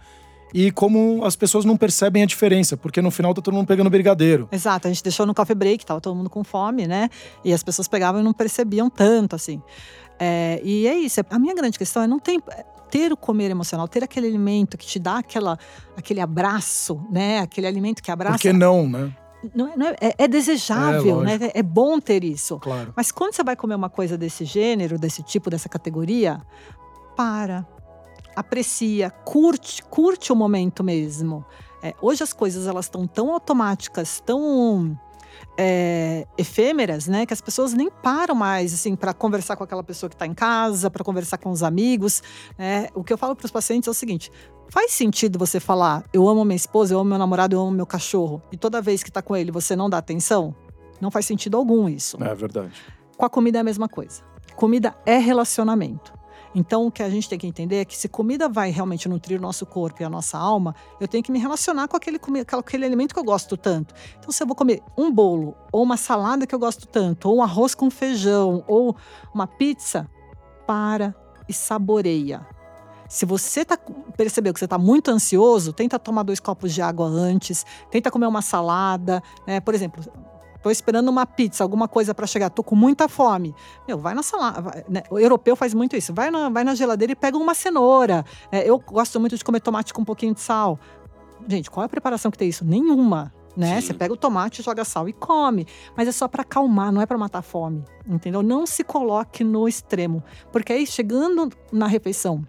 E 0.54 0.70
como 0.70 1.24
as 1.24 1.34
pessoas 1.34 1.64
não 1.64 1.76
percebem 1.78 2.22
a 2.22 2.26
diferença, 2.26 2.76
porque 2.76 3.00
no 3.00 3.10
final 3.10 3.32
tá 3.32 3.40
todo 3.40 3.54
mundo 3.54 3.66
pegando 3.66 3.88
brigadeiro. 3.88 4.48
Exato, 4.52 4.86
a 4.86 4.90
gente 4.90 5.02
deixou 5.02 5.24
no 5.24 5.32
coffee 5.32 5.54
break, 5.54 5.86
tava 5.86 5.98
todo 6.00 6.14
mundo 6.14 6.28
com 6.28 6.44
fome, 6.44 6.86
né? 6.86 7.08
E 7.44 7.52
as 7.54 7.62
pessoas 7.62 7.88
pegavam 7.88 8.20
e 8.20 8.24
não 8.24 8.34
percebiam 8.34 8.90
tanto, 8.90 9.34
assim. 9.34 9.62
É, 10.18 10.60
e 10.62 10.86
é 10.86 10.94
isso. 10.94 11.20
A 11.30 11.38
minha 11.38 11.54
grande 11.54 11.78
questão 11.78 12.02
é 12.02 12.06
não 12.06 12.18
tem 12.18 12.38
ter 12.90 13.10
o 13.10 13.16
comer 13.16 13.50
emocional, 13.50 13.88
ter 13.88 14.04
aquele 14.04 14.26
alimento 14.26 14.76
que 14.76 14.84
te 14.86 14.98
dá 14.98 15.18
aquela, 15.18 15.58
aquele 15.96 16.20
abraço, 16.20 17.00
né? 17.10 17.38
Aquele 17.38 17.66
alimento 17.66 18.02
que 18.02 18.10
abraça. 18.10 18.34
Por 18.36 18.42
que 18.42 18.52
não, 18.52 18.86
né? 18.86 19.10
Não 19.54 19.68
é, 19.72 19.76
não 19.76 19.86
é- 19.88 19.96
é- 20.00 20.14
é 20.18 20.28
desejável, 20.28 21.22
É, 21.22 21.38
né? 21.38 21.50
É 21.54 21.62
bom 21.62 21.98
ter 22.00 22.22
isso. 22.24 22.58
Claro. 22.58 22.92
Mas 22.96 23.10
quando 23.10 23.34
você 23.34 23.42
vai 23.42 23.56
comer 23.56 23.74
uma 23.74 23.90
coisa 23.90 24.16
desse 24.16 24.44
gênero, 24.44 24.98
desse 24.98 25.22
tipo, 25.22 25.50
dessa 25.50 25.68
categoria, 25.68 26.40
para, 27.16 27.66
aprecia, 28.36 29.10
curte, 29.10 29.82
curte 29.84 30.32
o 30.32 30.36
momento 30.36 30.82
mesmo. 30.84 31.44
É, 31.82 31.94
hoje 32.00 32.22
as 32.22 32.32
coisas 32.32 32.66
elas 32.66 32.84
estão 32.86 33.06
tão 33.06 33.32
automáticas, 33.32 34.20
tão 34.24 34.96
é, 35.56 36.26
efêmeras, 36.36 37.06
né, 37.06 37.26
que 37.26 37.32
as 37.32 37.40
pessoas 37.40 37.72
nem 37.72 37.90
param 37.90 38.34
mais 38.34 38.72
assim 38.72 38.96
para 38.96 39.12
conversar 39.12 39.56
com 39.56 39.64
aquela 39.64 39.82
pessoa 39.82 40.08
que 40.08 40.14
está 40.14 40.26
em 40.26 40.34
casa, 40.34 40.90
para 40.90 41.04
conversar 41.04 41.38
com 41.38 41.50
os 41.50 41.62
amigos. 41.62 42.22
né? 42.58 42.88
O 42.94 43.04
que 43.04 43.12
eu 43.12 43.18
falo 43.18 43.34
para 43.34 43.46
os 43.46 43.50
pacientes 43.50 43.88
é 43.88 43.90
o 43.90 43.94
seguinte: 43.94 44.30
faz 44.68 44.92
sentido 44.92 45.38
você 45.38 45.60
falar, 45.60 46.04
eu 46.12 46.28
amo 46.28 46.44
minha 46.44 46.56
esposa, 46.56 46.94
eu 46.94 46.98
amo 46.98 47.10
meu 47.10 47.18
namorado, 47.18 47.54
eu 47.54 47.60
amo 47.60 47.70
meu 47.70 47.86
cachorro, 47.86 48.42
e 48.50 48.56
toda 48.56 48.80
vez 48.80 49.02
que 49.02 49.10
está 49.10 49.22
com 49.22 49.36
ele 49.36 49.50
você 49.50 49.76
não 49.76 49.88
dá 49.88 49.98
atenção? 49.98 50.54
Não 51.00 51.10
faz 51.10 51.26
sentido 51.26 51.56
algum 51.56 51.88
isso. 51.88 52.16
É 52.22 52.34
verdade. 52.34 52.72
Com 53.16 53.26
a 53.26 53.30
comida 53.30 53.58
é 53.58 53.60
a 53.60 53.64
mesma 53.64 53.88
coisa. 53.88 54.22
Comida 54.54 54.94
é 55.04 55.18
relacionamento. 55.18 56.12
Então, 56.54 56.86
o 56.86 56.90
que 56.90 57.02
a 57.02 57.08
gente 57.08 57.28
tem 57.28 57.38
que 57.38 57.46
entender 57.46 57.76
é 57.76 57.84
que 57.84 57.96
se 57.96 58.08
comida 58.08 58.48
vai 58.48 58.70
realmente 58.70 59.08
nutrir 59.08 59.38
o 59.38 59.42
nosso 59.42 59.64
corpo 59.64 60.02
e 60.02 60.04
a 60.04 60.10
nossa 60.10 60.36
alma, 60.36 60.74
eu 61.00 61.08
tenho 61.08 61.22
que 61.22 61.32
me 61.32 61.38
relacionar 61.38 61.88
com 61.88 61.96
aquele, 61.96 62.18
com 62.18 62.32
aquele 62.58 62.84
alimento 62.84 63.14
que 63.14 63.20
eu 63.20 63.24
gosto 63.24 63.56
tanto. 63.56 63.94
Então, 64.18 64.30
se 64.30 64.42
eu 64.42 64.46
vou 64.46 64.54
comer 64.54 64.82
um 64.96 65.10
bolo, 65.10 65.56
ou 65.72 65.82
uma 65.82 65.96
salada 65.96 66.46
que 66.46 66.54
eu 66.54 66.58
gosto 66.58 66.86
tanto, 66.86 67.28
ou 67.28 67.36
um 67.36 67.42
arroz 67.42 67.74
com 67.74 67.90
feijão, 67.90 68.64
ou 68.66 68.94
uma 69.34 69.46
pizza, 69.46 70.08
para 70.66 71.14
e 71.48 71.52
saboreia. 71.52 72.46
Se 73.08 73.26
você 73.26 73.62
tá, 73.62 73.76
percebeu 74.16 74.54
que 74.54 74.58
você 74.58 74.64
está 74.64 74.78
muito 74.78 75.10
ansioso, 75.10 75.72
tenta 75.72 75.98
tomar 75.98 76.22
dois 76.22 76.40
copos 76.40 76.72
de 76.72 76.80
água 76.80 77.06
antes, 77.06 77.66
tenta 77.90 78.10
comer 78.10 78.26
uma 78.26 78.40
salada. 78.40 79.22
Né? 79.46 79.60
Por 79.60 79.74
exemplo, 79.74 80.02
Tô 80.62 80.70
esperando 80.70 81.08
uma 81.08 81.26
pizza, 81.26 81.64
alguma 81.64 81.88
coisa 81.88 82.14
para 82.14 82.26
chegar, 82.26 82.48
tô 82.50 82.62
com 82.62 82.76
muita 82.76 83.08
fome. 83.08 83.54
Meu, 83.86 83.98
vai 83.98 84.14
na 84.14 84.22
salada. 84.22 84.84
né? 84.88 85.02
O 85.10 85.18
europeu 85.18 85.56
faz 85.56 85.74
muito 85.74 85.96
isso. 85.96 86.14
Vai 86.14 86.30
na, 86.30 86.48
vai 86.48 86.62
na 86.64 86.74
geladeira 86.74 87.12
e 87.12 87.16
pega 87.16 87.36
uma 87.36 87.54
cenoura. 87.54 88.24
É, 88.50 88.68
eu 88.68 88.78
gosto 88.78 89.18
muito 89.18 89.36
de 89.36 89.44
comer 89.44 89.60
tomate 89.60 89.92
com 89.92 90.02
um 90.02 90.04
pouquinho 90.04 90.34
de 90.34 90.40
sal. 90.40 90.78
Gente, 91.48 91.70
qual 91.70 91.82
é 91.82 91.86
a 91.86 91.88
preparação 91.88 92.30
que 92.30 92.38
tem 92.38 92.48
isso? 92.48 92.64
Nenhuma. 92.64 93.32
né? 93.56 93.80
Sim. 93.80 93.88
Você 93.88 93.94
pega 93.94 94.14
o 94.14 94.16
tomate, 94.16 94.62
joga 94.62 94.84
sal 94.84 95.08
e 95.08 95.12
come. 95.12 95.66
Mas 95.96 96.06
é 96.06 96.12
só 96.12 96.28
para 96.28 96.42
acalmar, 96.42 96.92
não 96.92 97.00
é 97.02 97.06
para 97.06 97.18
matar 97.18 97.40
a 97.40 97.42
fome, 97.42 97.84
entendeu? 98.06 98.42
Não 98.42 98.64
se 98.64 98.84
coloque 98.84 99.42
no 99.42 99.66
extremo, 99.68 100.22
porque 100.52 100.72
aí 100.72 100.86
chegando 100.86 101.50
na 101.72 101.86
refeição 101.88 102.42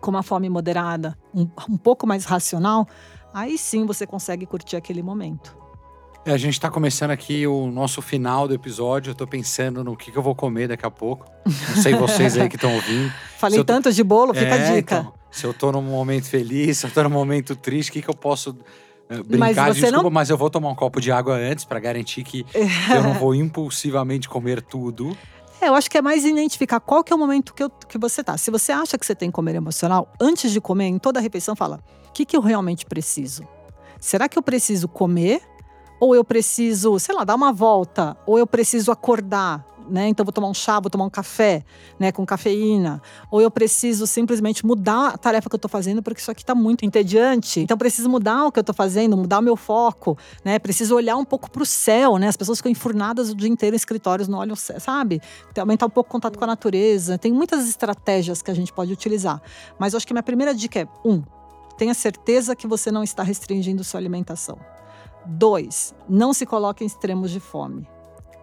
com 0.00 0.10
uma 0.10 0.22
fome 0.22 0.48
moderada, 0.48 1.16
um, 1.34 1.42
um 1.68 1.76
pouco 1.76 2.06
mais 2.06 2.24
racional, 2.24 2.88
aí 3.34 3.58
sim 3.58 3.84
você 3.84 4.06
consegue 4.06 4.46
curtir 4.46 4.76
aquele 4.76 5.02
momento. 5.02 5.59
É, 6.24 6.32
A 6.32 6.36
gente 6.36 6.60
tá 6.60 6.70
começando 6.70 7.10
aqui 7.10 7.46
o 7.46 7.66
nosso 7.68 8.02
final 8.02 8.46
do 8.46 8.54
episódio. 8.54 9.10
Eu 9.10 9.14
tô 9.14 9.26
pensando 9.26 9.82
no 9.82 9.96
que, 9.96 10.12
que 10.12 10.18
eu 10.18 10.22
vou 10.22 10.34
comer 10.34 10.68
daqui 10.68 10.84
a 10.84 10.90
pouco. 10.90 11.26
Não 11.46 11.82
sei 11.82 11.94
vocês 11.94 12.36
aí 12.36 12.48
que 12.48 12.56
estão 12.56 12.74
ouvindo. 12.74 13.10
Falei 13.38 13.58
tô- 13.58 13.64
tanto 13.64 13.92
de 13.92 14.04
bolo, 14.04 14.34
fica 14.34 14.46
É, 14.54 14.68
a 14.70 14.74
dica. 14.76 14.96
então, 14.98 15.12
se 15.30 15.44
eu 15.46 15.54
tô 15.54 15.72
num 15.72 15.80
momento 15.82 16.26
feliz, 16.28 16.78
se 16.78 16.86
eu 16.86 16.90
tô 16.90 17.02
num 17.02 17.10
momento 17.10 17.56
triste, 17.56 17.88
o 17.88 17.92
que, 17.94 18.02
que 18.02 18.10
eu 18.10 18.14
posso 18.14 18.54
eh, 19.08 19.16
Mas 19.16 19.26
brincar? 19.26 19.68
você 19.74 19.80
Desculpa, 19.80 20.02
não- 20.04 20.10
mas 20.10 20.28
eu 20.28 20.36
vou 20.36 20.50
tomar 20.50 20.68
um 20.68 20.74
copo 20.74 21.00
de 21.00 21.10
água 21.10 21.34
antes 21.36 21.64
pra 21.64 21.80
garantir 21.80 22.22
que 22.22 22.44
eu 22.94 23.02
não 23.02 23.14
vou 23.14 23.34
impulsivamente 23.34 24.28
comer 24.28 24.60
tudo. 24.60 25.16
É, 25.58 25.68
eu 25.68 25.74
acho 25.74 25.90
que 25.90 25.96
é 25.98 26.02
mais 26.02 26.24
identificar 26.24 26.80
qual 26.80 27.02
que 27.02 27.12
é 27.12 27.16
o 27.16 27.18
momento 27.18 27.54
que, 27.54 27.62
eu- 27.62 27.70
que 27.70 27.96
você 27.98 28.22
tá. 28.22 28.36
Se 28.36 28.50
você 28.50 28.72
acha 28.72 28.98
que 28.98 29.06
você 29.06 29.14
tem 29.14 29.30
que 29.30 29.34
comer 29.34 29.54
emocional, 29.54 30.12
antes 30.20 30.52
de 30.52 30.60
comer, 30.60 30.84
em 30.86 30.98
toda 30.98 31.18
a 31.18 31.22
refeição, 31.22 31.56
fala: 31.56 31.80
o 32.08 32.12
que, 32.12 32.26
que 32.26 32.36
eu 32.36 32.40
realmente 32.42 32.84
preciso? 32.84 33.42
Será 33.98 34.28
que 34.28 34.38
eu 34.38 34.42
preciso 34.42 34.86
comer? 34.86 35.40
Ou 36.00 36.14
eu 36.14 36.24
preciso, 36.24 36.98
sei 36.98 37.14
lá, 37.14 37.24
dar 37.24 37.34
uma 37.34 37.52
volta? 37.52 38.16
Ou 38.26 38.38
eu 38.38 38.46
preciso 38.46 38.90
acordar? 38.90 39.66
Né? 39.90 40.08
Então, 40.08 40.24
vou 40.24 40.32
tomar 40.32 40.48
um 40.48 40.54
chá, 40.54 40.78
vou 40.78 40.88
tomar 40.88 41.04
um 41.04 41.10
café 41.10 41.64
né, 41.98 42.12
com 42.12 42.24
cafeína. 42.24 43.02
Ou 43.30 43.40
eu 43.40 43.50
preciso 43.50 44.06
simplesmente 44.06 44.64
mudar 44.64 45.08
a 45.08 45.18
tarefa 45.18 45.50
que 45.50 45.54
eu 45.54 45.58
estou 45.58 45.68
fazendo, 45.68 46.02
porque 46.02 46.20
isso 46.20 46.30
aqui 46.30 46.42
está 46.42 46.54
muito 46.54 46.84
entediante. 46.84 47.60
Então, 47.60 47.76
preciso 47.76 48.08
mudar 48.08 48.46
o 48.46 48.52
que 48.52 48.58
eu 48.58 48.62
estou 48.62 48.74
fazendo, 48.74 49.16
mudar 49.16 49.40
o 49.40 49.42
meu 49.42 49.56
foco. 49.56 50.16
Né? 50.44 50.58
Preciso 50.58 50.94
olhar 50.94 51.16
um 51.16 51.24
pouco 51.24 51.50
para 51.50 51.62
o 51.62 51.66
céu. 51.66 52.18
Né? 52.18 52.28
As 52.28 52.36
pessoas 52.36 52.58
ficam 52.58 52.70
enfurnadas 52.70 53.30
o 53.30 53.34
dia 53.34 53.48
inteiro 53.48 53.74
em 53.74 53.76
escritórios, 53.76 54.28
não 54.28 54.38
olham 54.38 54.56
sabe? 54.56 55.20
Aumentar 55.58 55.86
um 55.86 55.90
pouco 55.90 56.08
o 56.08 56.12
contato 56.12 56.38
com 56.38 56.44
a 56.44 56.46
natureza. 56.46 57.18
Tem 57.18 57.32
muitas 57.32 57.68
estratégias 57.68 58.40
que 58.40 58.50
a 58.50 58.54
gente 58.54 58.72
pode 58.72 58.92
utilizar. 58.92 59.42
Mas 59.78 59.92
eu 59.92 59.96
acho 59.96 60.06
que 60.06 60.14
minha 60.14 60.22
primeira 60.22 60.54
dica 60.54 60.80
é: 60.80 60.88
um, 61.04 61.22
tenha 61.76 61.94
certeza 61.94 62.54
que 62.54 62.66
você 62.66 62.90
não 62.92 63.02
está 63.02 63.22
restringindo 63.22 63.82
sua 63.82 63.98
alimentação. 63.98 64.58
Dois, 65.26 65.94
não 66.08 66.32
se 66.32 66.46
coloque 66.46 66.84
em 66.84 66.86
extremos 66.86 67.30
de 67.30 67.40
fome. 67.40 67.86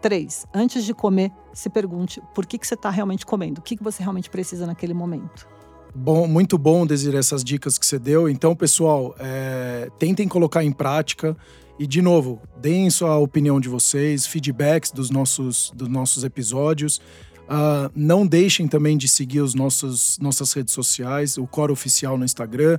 Três, 0.01 0.45
antes 0.53 0.83
de 0.83 0.93
comer, 0.93 1.31
se 1.53 1.69
pergunte 1.69 2.21
por 2.35 2.45
que, 2.45 2.57
que 2.57 2.67
você 2.67 2.75
está 2.75 2.89
realmente 2.89 3.25
comendo, 3.25 3.59
o 3.59 3.63
que, 3.63 3.75
que 3.75 3.83
você 3.83 4.03
realmente 4.03 4.29
precisa 4.29 4.65
naquele 4.65 4.93
momento. 4.93 5.47
Bom, 5.95 6.27
muito 6.27 6.57
bom, 6.57 6.85
Desir, 6.85 7.15
essas 7.15 7.43
dicas 7.43 7.77
que 7.77 7.85
você 7.85 7.97
deu. 7.97 8.29
Então, 8.29 8.55
pessoal, 8.55 9.15
é, 9.17 9.89
tentem 9.97 10.27
colocar 10.27 10.63
em 10.63 10.71
prática. 10.71 11.35
E, 11.79 11.85
de 11.85 12.01
novo, 12.01 12.41
deem 12.59 12.89
sua 12.89 13.17
opinião 13.17 13.59
de 13.59 13.69
vocês, 13.69 14.25
feedbacks 14.25 14.91
dos 14.91 15.09
nossos, 15.09 15.71
dos 15.75 15.87
nossos 15.87 16.23
episódios. 16.23 17.01
Ah, 17.47 17.89
não 17.95 18.27
deixem 18.27 18.67
também 18.67 18.97
de 18.97 19.07
seguir 19.07 19.39
os 19.39 19.55
nossos 19.55 20.17
nossas 20.19 20.51
redes 20.53 20.73
sociais, 20.73 21.37
o 21.37 21.47
Coro 21.47 21.71
Oficial 21.71 22.17
no 22.17 22.25
Instagram. 22.25 22.77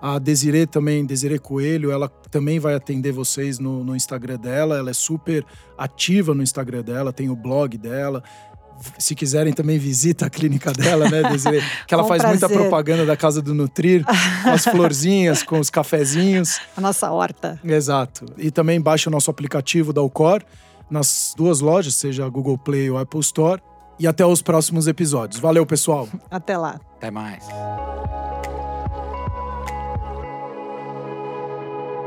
A 0.00 0.18
Desirê 0.18 0.66
também, 0.66 1.04
Desirê 1.04 1.38
Coelho, 1.38 1.90
ela 1.90 2.08
também 2.30 2.58
vai 2.58 2.74
atender 2.74 3.12
vocês 3.12 3.58
no, 3.58 3.84
no 3.84 3.94
Instagram 3.94 4.38
dela. 4.38 4.78
Ela 4.78 4.90
é 4.90 4.94
super 4.94 5.44
ativa 5.76 6.34
no 6.34 6.42
Instagram 6.42 6.82
dela, 6.82 7.12
tem 7.12 7.28
o 7.28 7.36
blog 7.36 7.76
dela. 7.76 8.22
Se 8.98 9.14
quiserem 9.14 9.52
também 9.52 9.78
visita 9.78 10.24
a 10.24 10.30
clínica 10.30 10.72
dela, 10.72 11.06
né, 11.10 11.22
Desirê? 11.30 11.60
Que 11.86 11.92
ela 11.92 12.04
faz 12.04 12.24
muita 12.24 12.48
prazer. 12.48 12.58
propaganda 12.58 13.04
da 13.04 13.14
Casa 13.14 13.42
do 13.42 13.54
Nutrir, 13.54 14.06
com 14.42 14.50
as 14.50 14.64
florzinhas, 14.64 15.42
com 15.42 15.60
os 15.60 15.68
cafezinhos. 15.68 16.58
A 16.74 16.80
nossa 16.80 17.10
horta. 17.10 17.60
Exato. 17.62 18.24
E 18.38 18.50
também 18.50 18.80
baixa 18.80 19.10
o 19.10 19.12
nosso 19.12 19.30
aplicativo 19.30 19.92
da 19.92 20.00
Ucor 20.00 20.42
nas 20.90 21.34
duas 21.36 21.60
lojas, 21.60 21.94
seja 21.94 22.24
a 22.24 22.28
Google 22.28 22.56
Play 22.58 22.90
ou 22.90 22.96
Apple 22.98 23.20
Store. 23.20 23.60
E 23.98 24.06
até 24.06 24.24
os 24.24 24.40
próximos 24.40 24.88
episódios. 24.88 25.38
Valeu, 25.38 25.66
pessoal. 25.66 26.08
Até 26.30 26.56
lá. 26.56 26.80
Até 26.96 27.10
mais. 27.10 27.44